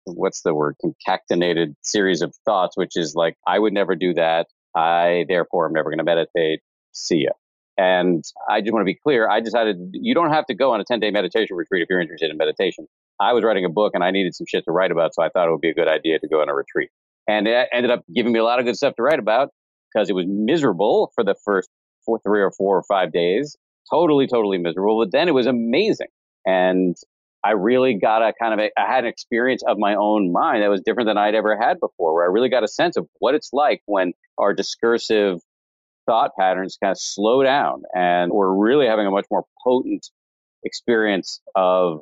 what's 0.05 0.43
the 0.43 0.55
word 0.55 0.77
concatenated 0.81 1.75
series 1.83 2.23
of 2.23 2.33
thoughts 2.45 2.77
which 2.77 2.97
is 2.97 3.17
like 3.17 3.35
I 3.49 3.59
would 3.59 3.73
never 3.73 3.97
do 3.97 4.15
that. 4.15 4.47
I 4.77 5.25
therefore 5.27 5.67
am 5.67 5.73
never 5.73 5.91
going 5.91 5.99
to 5.99 6.05
meditate. 6.05 6.61
See 6.93 7.25
ya. 7.25 7.31
And 7.77 8.23
I 8.49 8.61
just 8.61 8.73
want 8.73 8.83
to 8.83 8.93
be 8.93 8.95
clear 9.03 9.29
I 9.29 9.41
decided 9.41 9.77
you 9.93 10.15
don't 10.15 10.31
have 10.31 10.47
to 10.47 10.55
go 10.55 10.71
on 10.71 10.81
a 10.81 10.85
10-day 10.85 11.11
meditation 11.11 11.57
retreat 11.57 11.83
if 11.83 11.89
you're 11.91 12.01
interested 12.01 12.31
in 12.31 12.37
meditation 12.37 12.87
I 13.21 13.33
was 13.33 13.45
writing 13.45 13.65
a 13.65 13.69
book 13.69 13.93
and 13.95 14.03
I 14.03 14.11
needed 14.11 14.35
some 14.35 14.47
shit 14.49 14.65
to 14.65 14.73
write 14.73 14.91
about, 14.91 15.15
so 15.15 15.23
I 15.23 15.29
thought 15.29 15.49
it 15.49 15.51
would 15.51 15.61
be 15.61 15.71
a 15.71 15.75
good 15.75 15.89
idea 15.89 16.19
to 16.19 16.29
go 16.29 16.41
on 16.41 16.49
a 16.49 16.55
retreat. 16.55 16.91
And 17.29 17.47
it 17.47 17.69
ended 17.73 17.91
up 17.91 18.05
giving 18.15 18.33
me 18.33 18.39
a 18.39 18.45
lot 18.45 18.59
of 18.59 18.65
good 18.65 18.77
stuff 18.77 18.95
to 18.97 19.03
write 19.03 19.19
about 19.19 19.51
because 19.93 20.11
it 20.11 20.15
was 20.15 20.27
miserable 20.29 21.13
for 21.15 21.23
the 21.23 21.35
first 21.45 21.69
four, 22.05 22.19
three 22.25 22.41
or 22.41 22.51
four 22.51 22.77
or 22.77 22.83
five 22.89 23.13
days. 23.13 23.57
Totally, 23.91 24.27
totally 24.27 24.59
miserable. 24.59 25.05
But 25.05 25.13
then 25.13 25.29
it 25.29 25.33
was 25.33 25.47
amazing. 25.47 26.09
And 26.47 26.97
I 27.45 27.53
really 27.53 27.95
got 27.95 28.23
a 28.23 28.33
kind 28.41 28.55
of 28.55 28.61
a, 28.61 28.71
I 28.79 28.87
had 28.87 29.05
an 29.05 29.11
experience 29.11 29.63
of 29.67 29.77
my 29.79 29.95
own 29.95 30.33
mind 30.33 30.63
that 30.63 30.69
was 30.69 30.81
different 30.81 31.09
than 31.09 31.19
I'd 31.19 31.35
ever 31.35 31.57
had 31.57 31.79
before, 31.81 32.15
where 32.15 32.25
I 32.25 32.33
really 32.33 32.49
got 32.49 32.65
a 32.65 32.69
sense 32.69 32.97
of 32.97 33.07
what 33.19 33.35
it's 33.35 33.51
like 33.53 33.83
when 33.87 34.13
our 34.39 34.55
discursive 34.55 35.41
thought 36.07 36.33
patterns 36.39 36.77
kind 36.83 36.91
of 36.91 36.99
slow 36.99 37.43
down 37.43 37.83
and 37.95 38.33
we're 38.33 38.53
really 38.53 38.87
having 38.87 39.07
a 39.07 39.11
much 39.11 39.27
more 39.31 39.45
potent 39.63 40.09
experience 40.65 41.41
of 41.55 42.01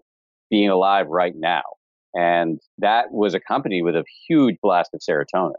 being 0.50 0.70
alive 0.70 1.06
right 1.08 1.34
now. 1.36 1.62
And 2.14 2.60
that 2.78 3.12
was 3.12 3.34
accompanied 3.34 3.82
with 3.82 3.94
a 3.94 4.04
huge 4.28 4.56
blast 4.62 4.90
of 4.94 5.00
serotonin. 5.00 5.54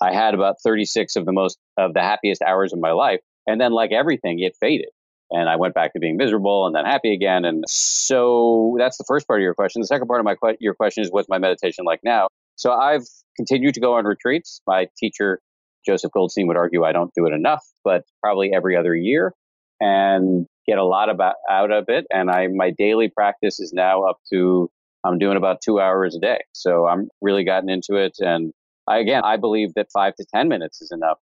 I 0.00 0.12
had 0.12 0.34
about 0.34 0.56
36 0.62 1.16
of 1.16 1.24
the 1.24 1.32
most 1.32 1.58
of 1.76 1.94
the 1.94 2.00
happiest 2.02 2.42
hours 2.42 2.72
of 2.72 2.78
my 2.78 2.92
life. 2.92 3.20
And 3.46 3.60
then 3.60 3.72
like 3.72 3.90
everything, 3.92 4.38
it 4.40 4.54
faded. 4.60 4.90
And 5.30 5.48
I 5.48 5.56
went 5.56 5.74
back 5.74 5.92
to 5.92 5.98
being 5.98 6.16
miserable 6.16 6.66
and 6.66 6.74
then 6.74 6.84
happy 6.84 7.12
again. 7.12 7.44
And 7.44 7.64
so 7.66 8.76
that's 8.78 8.96
the 8.96 9.04
first 9.06 9.26
part 9.26 9.40
of 9.40 9.42
your 9.42 9.54
question. 9.54 9.80
The 9.80 9.86
second 9.86 10.06
part 10.06 10.20
of 10.20 10.24
my 10.24 10.36
que- 10.36 10.56
your 10.60 10.74
question 10.74 11.02
is 11.02 11.10
what's 11.10 11.28
my 11.28 11.38
meditation 11.38 11.84
like 11.84 12.00
now? 12.02 12.28
So 12.56 12.72
I've 12.72 13.04
continued 13.36 13.74
to 13.74 13.80
go 13.80 13.94
on 13.94 14.04
retreats. 14.04 14.60
My 14.66 14.88
teacher, 14.96 15.40
Joseph 15.86 16.12
Goldstein, 16.12 16.46
would 16.48 16.56
argue 16.56 16.84
I 16.84 16.92
don't 16.92 17.12
do 17.14 17.26
it 17.26 17.32
enough, 17.32 17.64
but 17.84 18.04
probably 18.22 18.52
every 18.54 18.76
other 18.76 18.94
year. 18.94 19.32
And 19.80 20.46
get 20.68 20.78
a 20.78 20.84
lot 20.84 21.08
about 21.08 21.36
out 21.50 21.72
of 21.72 21.86
it. 21.88 22.06
And 22.10 22.30
I 22.30 22.48
my 22.48 22.70
daily 22.70 23.08
practice 23.08 23.58
is 23.58 23.72
now 23.72 24.02
up 24.04 24.18
to 24.32 24.70
I'm 25.04 25.18
doing 25.18 25.36
about 25.36 25.60
two 25.64 25.80
hours 25.80 26.14
a 26.14 26.20
day. 26.20 26.40
So 26.52 26.86
I'm 26.86 27.08
really 27.20 27.44
gotten 27.44 27.70
into 27.70 27.94
it. 27.96 28.16
And 28.18 28.52
I, 28.86 28.98
again, 28.98 29.22
I 29.24 29.36
believe 29.36 29.74
that 29.74 29.88
five 29.92 30.14
to 30.16 30.26
ten 30.34 30.48
minutes 30.48 30.82
is 30.82 30.90
enough 30.92 31.18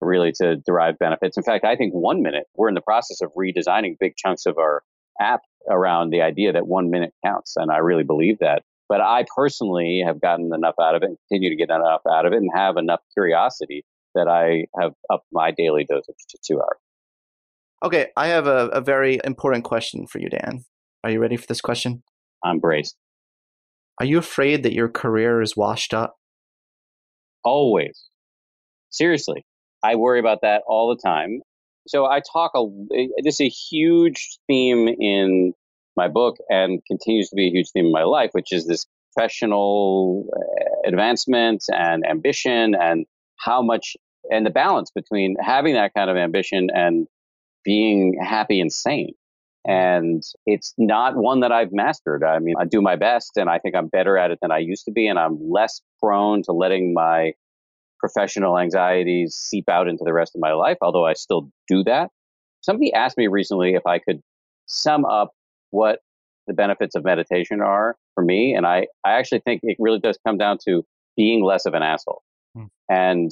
really 0.00 0.32
to 0.32 0.56
derive 0.56 0.98
benefits. 0.98 1.36
In 1.36 1.42
fact, 1.42 1.64
I 1.64 1.76
think 1.76 1.94
one 1.94 2.22
minute. 2.22 2.44
We're 2.54 2.68
in 2.68 2.74
the 2.74 2.82
process 2.82 3.20
of 3.22 3.32
redesigning 3.34 3.96
big 3.98 4.14
chunks 4.16 4.46
of 4.46 4.58
our 4.58 4.82
app 5.20 5.40
around 5.68 6.10
the 6.10 6.20
idea 6.20 6.52
that 6.52 6.66
one 6.66 6.90
minute 6.90 7.14
counts, 7.24 7.56
and 7.56 7.70
I 7.70 7.78
really 7.78 8.04
believe 8.04 8.38
that. 8.40 8.62
But 8.88 9.00
I 9.00 9.24
personally 9.34 10.02
have 10.06 10.20
gotten 10.20 10.52
enough 10.52 10.74
out 10.80 10.94
of 10.94 11.02
it 11.02 11.06
and 11.06 11.18
continue 11.28 11.50
to 11.50 11.56
get 11.56 11.70
enough 11.70 12.02
out 12.10 12.26
of 12.26 12.32
it 12.32 12.36
and 12.36 12.50
have 12.54 12.76
enough 12.76 13.00
curiosity 13.14 13.84
that 14.14 14.28
I 14.28 14.66
have 14.78 14.92
upped 15.10 15.26
my 15.32 15.50
daily 15.52 15.84
dosage 15.84 16.16
to 16.28 16.38
two 16.46 16.60
hours. 16.60 16.83
Okay, 17.82 18.08
I 18.16 18.28
have 18.28 18.46
a, 18.46 18.68
a 18.68 18.80
very 18.80 19.20
important 19.24 19.64
question 19.64 20.06
for 20.06 20.18
you, 20.18 20.28
Dan. 20.28 20.64
Are 21.02 21.10
you 21.10 21.20
ready 21.20 21.36
for 21.36 21.46
this 21.46 21.60
question? 21.60 22.02
I'm 22.42 22.58
braced. 22.58 22.96
Are 24.00 24.06
you 24.06 24.18
afraid 24.18 24.62
that 24.62 24.72
your 24.72 24.88
career 24.88 25.40
is 25.40 25.56
washed 25.56 25.94
up? 25.94 26.16
Always. 27.44 28.08
Seriously. 28.90 29.44
I 29.82 29.96
worry 29.96 30.18
about 30.18 30.40
that 30.42 30.62
all 30.66 30.88
the 30.88 31.00
time. 31.06 31.40
So 31.86 32.06
I 32.06 32.20
talk 32.32 32.52
a 32.56 32.64
this 33.22 33.34
is 33.34 33.40
a 33.42 33.48
huge 33.48 34.38
theme 34.46 34.88
in 34.88 35.52
my 35.96 36.08
book 36.08 36.36
and 36.48 36.80
continues 36.86 37.28
to 37.28 37.36
be 37.36 37.48
a 37.48 37.50
huge 37.50 37.68
theme 37.72 37.86
in 37.86 37.92
my 37.92 38.04
life, 38.04 38.30
which 38.32 38.52
is 38.52 38.66
this 38.66 38.86
professional 39.14 40.26
uh, 40.34 40.88
advancement 40.88 41.62
and 41.68 42.04
ambition 42.08 42.74
and 42.74 43.06
how 43.38 43.62
much 43.62 43.96
and 44.30 44.46
the 44.46 44.50
balance 44.50 44.90
between 44.94 45.36
having 45.38 45.74
that 45.74 45.92
kind 45.94 46.08
of 46.08 46.16
ambition 46.16 46.68
and 46.72 47.06
being 47.64 48.18
happy 48.22 48.60
and 48.60 48.72
sane. 48.72 49.14
And 49.66 50.22
it's 50.44 50.74
not 50.76 51.16
one 51.16 51.40
that 51.40 51.50
I've 51.50 51.72
mastered. 51.72 52.22
I 52.22 52.38
mean, 52.38 52.54
I 52.58 52.66
do 52.66 52.82
my 52.82 52.96
best 52.96 53.32
and 53.36 53.48
I 53.48 53.58
think 53.58 53.74
I'm 53.74 53.88
better 53.88 54.18
at 54.18 54.30
it 54.30 54.38
than 54.42 54.52
I 54.52 54.58
used 54.58 54.84
to 54.84 54.92
be. 54.92 55.06
And 55.06 55.18
I'm 55.18 55.38
less 55.40 55.80
prone 56.02 56.42
to 56.42 56.52
letting 56.52 56.92
my 56.92 57.32
professional 57.98 58.58
anxieties 58.58 59.34
seep 59.34 59.68
out 59.70 59.88
into 59.88 60.04
the 60.04 60.12
rest 60.12 60.34
of 60.34 60.42
my 60.42 60.52
life, 60.52 60.76
although 60.82 61.06
I 61.06 61.14
still 61.14 61.48
do 61.66 61.82
that. 61.84 62.10
Somebody 62.60 62.92
asked 62.92 63.16
me 63.16 63.26
recently 63.26 63.74
if 63.74 63.86
I 63.86 63.98
could 63.98 64.20
sum 64.66 65.06
up 65.06 65.30
what 65.70 66.00
the 66.46 66.52
benefits 66.52 66.94
of 66.94 67.04
meditation 67.04 67.62
are 67.62 67.96
for 68.14 68.22
me. 68.22 68.54
And 68.54 68.66
I, 68.66 68.86
I 69.04 69.12
actually 69.12 69.40
think 69.40 69.60
it 69.62 69.76
really 69.78 69.98
does 69.98 70.18
come 70.26 70.36
down 70.36 70.58
to 70.68 70.84
being 71.16 71.42
less 71.42 71.64
of 71.64 71.72
an 71.72 71.82
asshole. 71.82 72.22
Hmm. 72.54 72.64
And, 72.90 73.30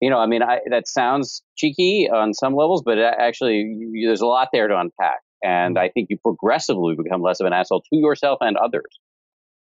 you 0.00 0.10
know, 0.10 0.18
I 0.18 0.26
mean, 0.26 0.42
I, 0.42 0.60
that 0.70 0.88
sounds 0.88 1.42
cheeky 1.56 2.08
on 2.12 2.34
some 2.34 2.54
levels, 2.54 2.82
but 2.84 2.98
actually, 2.98 3.56
you, 3.56 4.06
there's 4.06 4.20
a 4.20 4.26
lot 4.26 4.48
there 4.52 4.68
to 4.68 4.78
unpack. 4.78 5.20
And 5.42 5.78
I 5.78 5.90
think 5.90 6.08
you 6.10 6.16
progressively 6.18 6.94
become 6.96 7.20
less 7.20 7.40
of 7.40 7.46
an 7.46 7.52
asshole 7.52 7.82
to 7.82 7.96
yourself 7.96 8.38
and 8.40 8.56
others. 8.56 8.98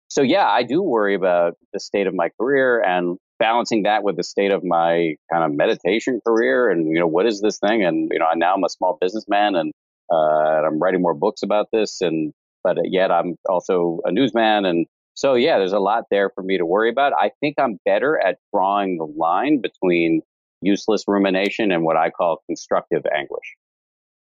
So, 0.09 0.21
yeah, 0.21 0.45
I 0.45 0.63
do 0.63 0.81
worry 0.81 1.15
about 1.15 1.53
the 1.71 1.79
state 1.79 2.05
of 2.05 2.13
my 2.13 2.29
career 2.37 2.81
and 2.81 3.17
balancing 3.39 3.83
that 3.83 4.03
with 4.03 4.17
the 4.17 4.23
state 4.23 4.51
of 4.51 4.63
my 4.63 5.15
kind 5.31 5.45
of 5.45 5.53
meditation 5.53 6.19
career. 6.27 6.69
And, 6.69 6.87
you 6.87 6.99
know, 6.99 7.07
what 7.07 7.25
is 7.25 7.41
this 7.41 7.59
thing? 7.59 7.85
And, 7.85 8.09
you 8.11 8.19
know, 8.19 8.25
I 8.25 8.35
now 8.35 8.53
I'm 8.53 8.63
a 8.65 8.69
small 8.69 8.97
businessman 8.99 9.55
and 9.55 9.71
uh, 10.11 10.67
I'm 10.67 10.79
writing 10.79 11.01
more 11.01 11.13
books 11.13 11.41
about 11.43 11.67
this. 11.71 12.01
And, 12.01 12.33
but 12.63 12.77
yet 12.83 13.09
I'm 13.09 13.35
also 13.47 13.99
a 14.03 14.11
newsman. 14.11 14.65
And 14.65 14.85
so, 15.13 15.35
yeah, 15.35 15.57
there's 15.57 15.73
a 15.73 15.79
lot 15.79 16.05
there 16.09 16.29
for 16.33 16.43
me 16.43 16.57
to 16.57 16.65
worry 16.65 16.89
about. 16.89 17.13
I 17.13 17.31
think 17.39 17.55
I'm 17.59 17.77
better 17.85 18.19
at 18.19 18.37
drawing 18.53 18.97
the 18.97 19.05
line 19.05 19.61
between 19.61 20.21
useless 20.61 21.03
rumination 21.07 21.71
and 21.71 21.83
what 21.83 21.97
I 21.97 22.09
call 22.09 22.41
constructive 22.47 23.03
anguish. 23.13 23.55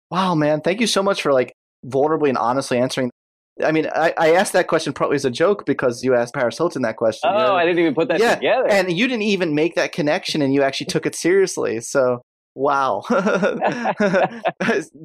Wow, 0.09 0.35
man. 0.35 0.61
Thank 0.61 0.81
you 0.81 0.87
so 0.87 1.03
much 1.03 1.21
for 1.21 1.31
like 1.33 1.53
vulnerably 1.85 2.29
and 2.29 2.37
honestly 2.37 2.77
answering. 2.77 3.11
I 3.63 3.71
mean, 3.71 3.87
I, 3.93 4.13
I 4.17 4.33
asked 4.33 4.53
that 4.53 4.67
question 4.67 4.93
probably 4.93 5.15
as 5.15 5.25
a 5.25 5.31
joke 5.31 5.65
because 5.65 6.03
you 6.03 6.15
asked 6.15 6.33
Paris 6.33 6.57
Hilton 6.57 6.81
that 6.83 6.97
question. 6.97 7.29
Oh, 7.31 7.37
you 7.37 7.43
know? 7.43 7.55
I 7.55 7.65
didn't 7.65 7.79
even 7.79 7.93
put 7.93 8.07
that 8.07 8.19
yeah, 8.19 8.35
together. 8.35 8.67
And 8.69 8.91
you 8.91 9.07
didn't 9.07 9.23
even 9.23 9.53
make 9.53 9.75
that 9.75 9.91
connection 9.91 10.41
and 10.41 10.53
you 10.53 10.63
actually 10.63 10.87
took 10.87 11.05
it 11.05 11.15
seriously. 11.15 11.79
So, 11.81 12.21
wow. 12.55 13.03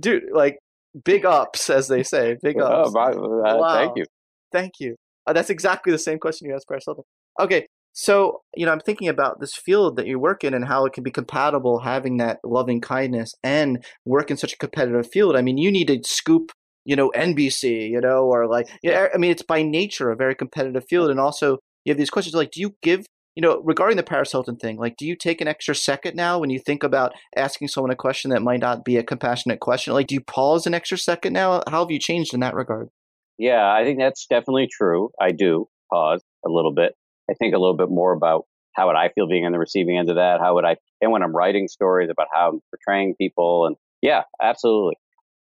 Dude, 0.01 0.25
like 0.33 0.59
big 1.05 1.27
ups, 1.27 1.69
as 1.71 1.89
they 1.89 2.03
say. 2.03 2.37
Big 2.43 2.57
oh, 2.61 2.65
ups. 2.65 2.93
Oh, 2.97 3.45
uh, 3.45 3.57
wow. 3.57 3.75
Thank 3.75 3.97
you. 3.97 4.05
Thank 4.53 4.73
you. 4.81 4.97
Uh, 5.27 5.33
that's 5.33 5.51
exactly 5.51 5.93
the 5.93 5.99
same 5.99 6.19
question 6.19 6.49
you 6.49 6.55
asked 6.55 6.67
Hilton. 6.69 7.05
Okay, 7.41 7.67
so, 7.99 8.43
you 8.55 8.67
know, 8.67 8.73
I'm 8.73 8.81
thinking 8.81 9.09
about 9.09 9.41
this 9.41 9.55
field 9.55 9.97
that 9.97 10.07
you 10.07 10.19
work 10.19 10.45
in 10.45 10.53
and 10.53 10.67
how 10.67 10.85
it 10.85 10.93
can 10.93 11.03
be 11.03 11.11
compatible 11.11 11.79
having 11.79 12.19
that 12.19 12.41
loving 12.45 12.83
kindness 12.83 13.35
and 13.43 13.83
work 14.05 14.31
in 14.31 14.37
such 14.37 14.53
a 14.53 14.59
competitive 14.59 15.11
field. 15.11 15.35
I 15.35 15.41
mean, 15.41 15.57
you 15.57 15.73
need 15.73 15.89
to 15.89 16.03
scoop, 16.05 16.53
you 16.85 16.95
know, 16.95 17.11
NBC, 17.17 17.89
you 17.89 18.03
know, 18.03 18.27
or 18.27 18.47
like, 18.49 18.69
yeah, 18.83 19.09
I 19.15 19.17
mean, 19.17 19.31
it's 19.31 19.43
by 19.43 19.63
nature 19.63 20.11
a 20.11 20.17
very 20.17 20.35
competitive 20.35 20.85
field. 20.87 21.11
And 21.11 21.19
also, 21.19 21.59
you 21.87 21.91
have 21.91 21.97
these 21.97 22.11
questions 22.11 22.35
like, 22.35 22.51
do 22.51 22.61
you 22.61 22.77
give, 22.83 23.07
you 23.35 23.41
know, 23.41 23.63
regarding 23.65 23.97
the 23.97 24.03
Paris 24.03 24.31
Hilton 24.31 24.57
thing, 24.57 24.77
like, 24.77 24.99
do 24.99 25.07
you 25.07 25.17
take 25.17 25.41
an 25.41 25.49
extra 25.49 25.75
second 25.75 26.17
now 26.17 26.39
when 26.39 26.51
you 26.51 26.59
think 26.59 26.83
about 26.83 27.15
asking 27.35 27.69
someone 27.69 27.91
a 27.91 27.97
question 27.97 28.31
that 28.31 28.43
might 28.43 28.61
not 28.61 28.85
be 28.85 28.99
a 28.99 29.03
compassionate 29.03 29.61
question? 29.61 29.95
Like, 29.95 30.09
do 30.09 30.15
you 30.15 30.21
pause 30.21 30.67
an 30.67 30.75
extra 30.75 30.99
second 30.99 31.33
now? 31.33 31.63
How 31.67 31.81
have 31.81 31.91
you 31.91 31.99
changed 31.99 32.35
in 32.35 32.41
that 32.41 32.55
regard? 32.55 32.91
Yeah, 33.39 33.71
I 33.71 33.85
think 33.85 33.99
that's 33.99 34.27
definitely 34.27 34.69
true. 34.71 35.11
I 35.21 35.33
do 35.33 35.69
pause 35.93 36.23
a 36.45 36.49
little 36.49 36.73
bit. 36.73 36.95
I 37.31 37.35
think 37.35 37.55
a 37.55 37.59
little 37.59 37.77
bit 37.77 37.91
more 37.91 38.13
about 38.13 38.47
how 38.75 38.87
would 38.87 38.97
I 38.97 39.09
feel 39.09 39.29
being 39.29 39.45
on 39.47 39.53
the 39.53 39.59
receiving 39.59 39.99
end 39.99 40.11
of 40.11 40.17
that? 40.17 40.41
How 40.41 40.55
would 40.55 40.65
I, 40.65 40.77
and 41.01 41.11
when 41.11 41.23
I'm 41.23 41.35
writing 41.35 41.69
stories 41.69 42.11
about 42.11 42.29
how 42.33 42.51
I'm 42.51 42.61
portraying 42.71 43.15
people. 43.17 43.67
And 43.67 43.77
yeah, 44.03 44.23
absolutely. 44.41 44.97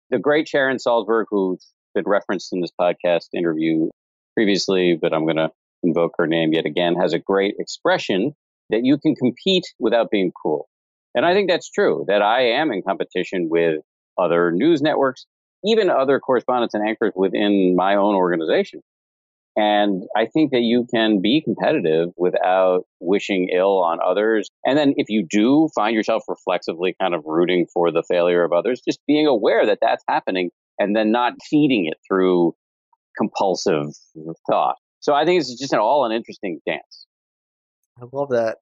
The 0.10 0.20
great 0.20 0.48
Sharon 0.48 0.78
Salzberg, 0.78 1.26
who's 1.30 1.68
been 1.94 2.06
referenced 2.06 2.52
in 2.54 2.62
this 2.62 2.72
podcast 2.80 3.28
interview 3.34 3.90
previously, 4.36 4.98
but 5.00 5.14
I'm 5.14 5.26
going 5.26 5.38
to 5.38 5.52
invoke 5.84 6.14
her 6.18 6.28
name 6.28 6.54
yet 6.54 6.66
again, 6.66 6.96
has 6.96 7.14
a 7.14 7.20
great 7.20 7.56
expression 7.60 8.34
that 8.70 8.82
you 8.84 8.98
can 8.98 9.16
compete 9.16 9.66
without 9.80 10.12
being 10.12 10.32
cruel. 10.36 10.68
And 11.16 11.26
I 11.26 11.34
think 11.34 11.50
that's 11.50 11.70
true, 11.70 12.06
that 12.08 12.22
I 12.22 12.42
am 12.52 12.72
in 12.72 12.82
competition 12.82 13.48
with 13.50 13.82
other 14.18 14.52
news 14.52 14.82
networks, 14.82 15.26
even 15.66 15.90
other 15.90 16.20
correspondents 16.20 16.74
and 16.74 16.88
anchors 16.88 17.14
within 17.16 17.76
my 17.76 17.96
own 17.96 18.16
organization. 18.16 18.82
And 19.56 20.04
I 20.16 20.26
think 20.26 20.52
that 20.52 20.62
you 20.62 20.88
can 20.94 21.22
be 21.22 21.42
competitive 21.42 22.10
without 22.16 22.84
wishing 23.02 23.50
ill 23.54 23.84
on 23.84 24.00
others. 24.06 24.48
And 24.64 24.78
then 24.78 24.94
if 24.96 25.10
you 25.10 25.26
do 25.30 25.68
find 25.76 25.96
yourself 25.96 26.24
reflexively 26.30 26.96
kind 27.02 27.14
of 27.14 27.24
rooting 27.26 27.66
for 27.74 27.92
the 27.92 28.04
failure 28.08 28.44
of 28.44 28.54
others, 28.54 28.82
just 28.88 29.00
being 29.06 29.28
aware 29.28 29.66
that 29.66 29.80
that's 29.82 30.04
happening 30.08 30.52
and 30.78 30.96
then 30.96 31.12
not 31.12 31.34
feeding 31.50 31.88
it 31.88 31.98
through 32.08 32.56
compulsive 33.18 33.88
thought. 34.50 34.76
So 35.02 35.14
I 35.14 35.26
think 35.26 35.42
it's 35.42 35.60
just 35.60 35.74
an 35.74 35.80
all 35.80 36.06
an 36.06 36.14
interesting 36.14 36.60
dance. 36.66 37.06
I 38.02 38.06
love 38.14 38.30
that. 38.30 38.58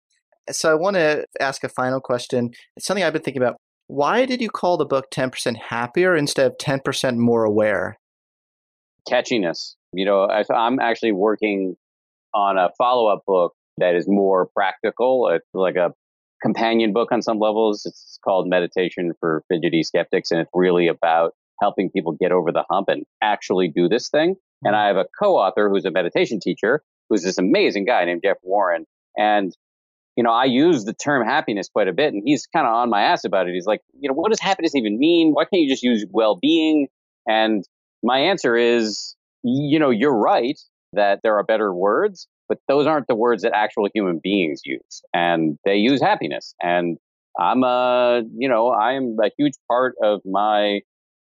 So 0.49 0.71
I 0.71 0.75
want 0.75 0.95
to 0.95 1.25
ask 1.39 1.63
a 1.63 1.69
final 1.69 1.99
question. 1.99 2.51
It's 2.75 2.87
something 2.87 3.03
I've 3.03 3.13
been 3.13 3.21
thinking 3.21 3.41
about. 3.41 3.57
Why 3.87 4.25
did 4.25 4.41
you 4.41 4.49
call 4.49 4.77
the 4.77 4.85
book 4.85 5.09
10% 5.11 5.57
happier 5.57 6.15
instead 6.15 6.47
of 6.47 6.57
10% 6.57 7.17
more 7.17 7.45
aware? 7.45 7.97
Catchiness. 9.09 9.75
You 9.93 10.05
know, 10.05 10.23
I, 10.23 10.43
I'm 10.53 10.79
actually 10.79 11.13
working 11.13 11.75
on 12.33 12.57
a 12.57 12.69
follow 12.77 13.07
up 13.07 13.23
book 13.25 13.53
that 13.77 13.95
is 13.95 14.05
more 14.07 14.47
practical. 14.53 15.29
It's 15.29 15.47
like 15.53 15.75
a 15.75 15.93
companion 16.41 16.93
book 16.93 17.11
on 17.11 17.21
some 17.21 17.39
levels. 17.39 17.85
It's 17.85 18.19
called 18.23 18.49
Meditation 18.49 19.13
for 19.19 19.43
Fidgety 19.49 19.83
Skeptics, 19.83 20.31
and 20.31 20.41
it's 20.41 20.51
really 20.53 20.87
about 20.87 21.33
helping 21.61 21.89
people 21.89 22.11
get 22.19 22.31
over 22.31 22.51
the 22.51 22.63
hump 22.69 22.89
and 22.89 23.03
actually 23.21 23.69
do 23.69 23.87
this 23.87 24.09
thing. 24.09 24.35
And 24.63 24.73
mm-hmm. 24.73 24.83
I 24.83 24.87
have 24.87 24.97
a 24.97 25.05
co 25.19 25.37
author 25.37 25.69
who's 25.69 25.85
a 25.85 25.91
meditation 25.91 26.39
teacher, 26.39 26.81
who's 27.09 27.23
this 27.23 27.37
amazing 27.37 27.85
guy 27.85 28.05
named 28.05 28.21
Jeff 28.23 28.37
Warren. 28.43 28.85
And, 29.17 29.55
you 30.17 30.23
know, 30.23 30.31
I 30.31 30.45
use 30.45 30.83
the 30.83 30.93
term 30.93 31.25
happiness 31.25 31.69
quite 31.69 31.87
a 31.87 31.93
bit, 31.93 32.13
and 32.13 32.23
he's 32.25 32.45
kind 32.47 32.67
of 32.67 32.73
on 32.73 32.89
my 32.89 33.03
ass 33.03 33.23
about 33.23 33.47
it. 33.47 33.53
He's 33.53 33.67
like, 33.67 33.81
you 33.97 34.09
know, 34.09 34.15
what 34.15 34.29
does 34.29 34.41
happiness 34.41 34.75
even 34.75 34.99
mean? 34.99 35.31
Why 35.31 35.43
can't 35.43 35.61
you 35.61 35.69
just 35.69 35.83
use 35.83 36.05
well 36.11 36.37
being? 36.41 36.87
And 37.27 37.63
my 38.03 38.19
answer 38.19 38.57
is 38.57 39.15
you 39.43 39.79
know, 39.79 39.89
you're 39.89 40.15
right 40.15 40.59
that 40.93 41.19
there 41.23 41.37
are 41.37 41.43
better 41.43 41.73
words, 41.73 42.27
but 42.49 42.59
those 42.67 42.87
aren't 42.87 43.07
the 43.07 43.15
words 43.15 43.43
that 43.43 43.53
actual 43.53 43.87
human 43.93 44.19
beings 44.21 44.61
use. 44.65 45.01
And 45.13 45.57
they 45.65 45.75
use 45.75 46.01
happiness. 46.01 46.53
And 46.61 46.97
I'm 47.39 47.63
a, 47.63 48.23
you 48.35 48.49
know, 48.49 48.73
I'm 48.73 49.15
a 49.21 49.29
huge 49.37 49.53
part 49.67 49.95
of 50.01 50.21
my 50.25 50.81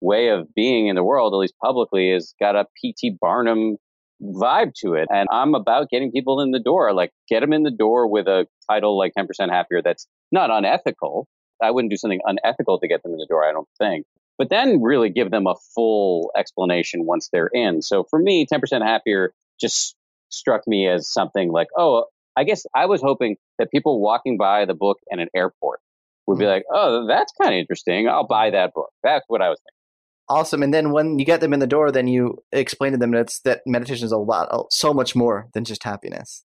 way 0.01 0.29
of 0.29 0.53
being 0.53 0.87
in 0.87 0.95
the 0.95 1.03
world, 1.03 1.33
at 1.33 1.37
least 1.37 1.55
publicly, 1.61 2.11
has 2.11 2.33
got 2.39 2.55
a 2.55 2.65
P.T. 2.79 3.17
Barnum 3.19 3.77
vibe 4.21 4.73
to 4.81 4.93
it. 4.93 5.07
And 5.11 5.27
I'm 5.31 5.55
about 5.55 5.89
getting 5.89 6.11
people 6.11 6.41
in 6.41 6.51
the 6.51 6.59
door, 6.59 6.93
like 6.93 7.11
get 7.29 7.41
them 7.41 7.53
in 7.53 7.63
the 7.63 7.71
door 7.71 8.07
with 8.07 8.27
a 8.27 8.47
title 8.69 8.97
like 8.97 9.13
10% 9.17 9.27
happier 9.49 9.81
that's 9.83 10.07
not 10.31 10.49
unethical. 10.51 11.27
I 11.61 11.71
wouldn't 11.71 11.91
do 11.91 11.97
something 11.97 12.21
unethical 12.25 12.79
to 12.79 12.87
get 12.87 13.03
them 13.03 13.13
in 13.13 13.17
the 13.17 13.27
door, 13.27 13.47
I 13.47 13.51
don't 13.51 13.67
think 13.79 14.05
but 14.37 14.49
then 14.49 14.81
really 14.81 15.09
give 15.09 15.31
them 15.31 15.47
a 15.47 15.55
full 15.73 16.31
explanation 16.37 17.05
once 17.05 17.29
they're 17.31 17.49
in. 17.53 17.81
So 17.81 18.03
for 18.09 18.19
me, 18.19 18.45
10% 18.45 18.85
happier 18.85 19.33
just 19.59 19.95
struck 20.29 20.67
me 20.67 20.87
as 20.87 21.11
something 21.11 21.51
like, 21.51 21.67
oh, 21.77 22.05
I 22.35 22.43
guess 22.43 22.65
I 22.75 22.85
was 22.85 23.01
hoping 23.01 23.37
that 23.59 23.71
people 23.71 24.01
walking 24.01 24.37
by 24.37 24.65
the 24.65 24.73
book 24.73 24.97
in 25.09 25.19
an 25.19 25.29
airport 25.35 25.79
would 26.27 26.37
be 26.37 26.43
mm-hmm. 26.43 26.51
like, 26.51 26.63
oh, 26.73 27.07
that's 27.07 27.31
kind 27.41 27.53
of 27.53 27.59
interesting. 27.59 28.09
I'll 28.09 28.27
buy 28.27 28.49
that 28.49 28.73
book. 28.73 28.89
That's 29.03 29.23
what 29.27 29.41
I 29.41 29.49
was 29.49 29.59
thinking. 29.59 29.74
Awesome. 30.27 30.63
And 30.63 30.73
then 30.73 30.91
when 30.91 31.19
you 31.19 31.25
get 31.25 31.39
them 31.39 31.53
in 31.53 31.59
the 31.59 31.67
door, 31.67 31.91
then 31.91 32.07
you 32.07 32.43
explain 32.51 32.93
to 32.93 32.97
them 32.97 33.11
that, 33.11 33.31
that 33.43 33.61
meditation 33.65 34.05
is 34.05 34.11
a 34.11 34.17
lot, 34.17 34.49
so 34.71 34.93
much 34.93 35.15
more 35.15 35.47
than 35.53 35.63
just 35.63 35.83
happiness. 35.83 36.43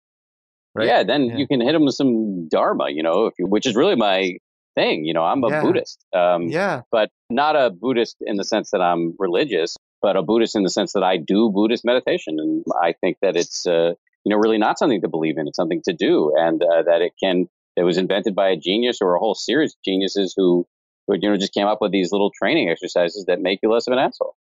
Right? 0.75 0.87
Yeah. 0.87 1.03
Then 1.03 1.25
yeah. 1.25 1.37
you 1.39 1.47
can 1.47 1.61
hit 1.61 1.73
them 1.73 1.85
with 1.87 1.95
some 1.95 2.49
dharma, 2.49 2.91
you 2.91 3.03
know, 3.03 3.31
you, 3.39 3.47
which 3.47 3.67
is 3.67 3.75
really 3.75 3.97
my 3.97 4.35
thing. 4.75 5.05
You 5.05 5.15
know, 5.15 5.25
I'm 5.25 5.43
a 5.43 5.49
yeah. 5.49 5.63
Buddhist. 5.63 6.05
Um, 6.15 6.49
yeah. 6.49 6.83
But 6.93 7.09
not 7.31 7.57
a 7.57 7.71
Buddhist 7.71 8.17
in 8.21 8.37
the 8.37 8.45
sense 8.45 8.71
that 8.73 8.83
I'm 8.83 9.15
religious, 9.19 9.77
but 10.03 10.17
a 10.17 10.23
Buddhist 10.23 10.55
in 10.55 10.63
the 10.63 10.71
sense 10.71 10.93
that 10.93 11.03
I 11.03 11.17
do 11.17 11.51
Buddhist 11.51 11.85
meditation. 11.85 12.37
And 12.39 12.65
I 12.83 12.95
think 13.01 13.17
that 13.23 13.35
it's, 13.35 13.67
uh, 13.67 13.95
you 14.25 14.31
know, 14.31 14.37
really 14.37 14.59
not 14.59 14.79
something 14.79 15.01
to 15.01 15.09
believe 15.09 15.39
in. 15.39 15.49
It's 15.49 15.57
something 15.57 15.81
to 15.87 15.95
do. 15.95 16.35
And 16.37 16.63
uh, 16.63 16.83
that 16.83 17.01
it 17.01 17.13
can, 17.23 17.47
it 17.77 17.83
was 17.83 17.97
invented 17.97 18.35
by 18.35 18.51
a 18.51 18.57
genius 18.57 18.99
or 19.01 19.15
a 19.15 19.19
whole 19.19 19.35
series 19.35 19.73
of 19.73 19.83
geniuses 19.83 20.35
who, 20.37 20.67
who, 21.11 21.19
you 21.21 21.31
know, 21.31 21.37
just 21.37 21.55
came 21.55 21.67
up 21.67 21.81
with 21.81 21.93
these 21.93 22.13
little 22.13 22.31
training 22.31 22.71
exercises 22.71 23.25
that 23.27 23.41
make 23.41 23.61
you 23.63 23.71
less 23.71 23.87
of 23.87 23.93
an 23.93 23.99
asshole. 23.99 24.35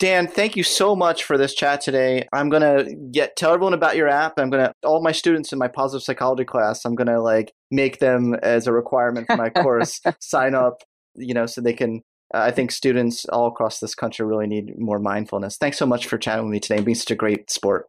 Dan, 0.00 0.28
thank 0.28 0.56
you 0.56 0.62
so 0.62 0.96
much 0.96 1.24
for 1.24 1.36
this 1.36 1.54
chat 1.54 1.82
today. 1.82 2.26
I'm 2.32 2.48
gonna 2.48 2.86
get 3.12 3.36
tell 3.36 3.52
everyone 3.52 3.74
about 3.74 3.96
your 3.96 4.08
app. 4.08 4.38
I'm 4.38 4.48
gonna 4.48 4.72
all 4.82 5.02
my 5.02 5.12
students 5.12 5.52
in 5.52 5.58
my 5.58 5.68
positive 5.68 6.02
psychology 6.02 6.44
class. 6.44 6.86
I'm 6.86 6.94
gonna 6.94 7.20
like 7.20 7.52
make 7.70 7.98
them 7.98 8.34
as 8.42 8.66
a 8.66 8.72
requirement 8.72 9.26
for 9.26 9.36
my 9.36 9.50
course 9.62 10.00
sign 10.18 10.54
up. 10.54 10.82
You 11.14 11.34
know, 11.34 11.44
so 11.44 11.60
they 11.60 11.74
can. 11.74 12.00
Uh, 12.32 12.38
I 12.38 12.50
think 12.50 12.70
students 12.70 13.26
all 13.26 13.48
across 13.48 13.78
this 13.80 13.94
country 13.94 14.24
really 14.24 14.46
need 14.46 14.78
more 14.78 15.00
mindfulness. 15.00 15.58
Thanks 15.58 15.76
so 15.76 15.84
much 15.84 16.06
for 16.06 16.16
chatting 16.16 16.46
with 16.46 16.52
me 16.52 16.60
today 16.60 16.76
and 16.76 16.84
being 16.86 16.94
such 16.94 17.10
a 17.10 17.16
great 17.16 17.50
sport. 17.50 17.86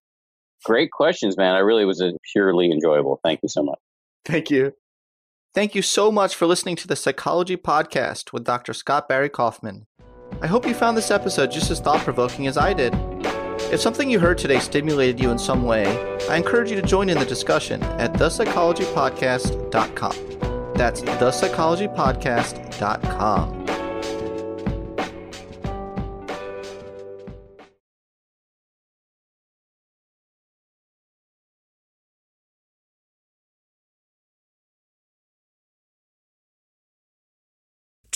Great 0.66 0.92
questions, 0.92 1.38
man. 1.38 1.56
I 1.56 1.60
really 1.60 1.86
was 1.86 2.02
a 2.02 2.12
purely 2.34 2.72
enjoyable. 2.72 3.22
Thank 3.24 3.40
you 3.42 3.50
so 3.50 3.64
much. 3.64 3.80
Thank 4.26 4.52
you. 4.52 4.74
Thank 5.54 5.76
you 5.76 5.82
so 5.82 6.14
much 6.14 6.34
for 6.34 6.46
listening 6.46 6.78
to 6.78 6.88
the 6.88 6.96
Psychology 6.96 7.58
Podcast 7.58 8.32
with 8.32 8.46
Dr. 8.46 8.74
Scott 8.74 9.10
Barry 9.10 9.28
Kaufman. 9.28 9.86
I 10.42 10.48
hope 10.48 10.66
you 10.66 10.74
found 10.74 10.96
this 10.96 11.12
episode 11.12 11.52
just 11.52 11.70
as 11.70 11.82
thought 11.82 12.00
provoking 12.00 12.48
as 12.48 12.58
I 12.58 12.74
did. 12.74 12.94
If 13.70 13.82
something 13.82 14.10
you 14.10 14.20
heard 14.20 14.38
today 14.38 14.60
stimulated 14.60 15.20
you 15.20 15.30
in 15.30 15.38
some 15.38 15.64
way, 15.64 15.88
I 16.30 16.38
encourage 16.38 16.70
you 16.70 16.80
to 16.80 16.88
join 16.88 17.10
in 17.10 17.20
the 17.20 17.26
discussion 17.26 17.84
at 17.84 18.14
thepsychologypodcast.com. 18.14 20.74
That's 20.76 21.02
thepsychologypodcast.com. 21.02 23.81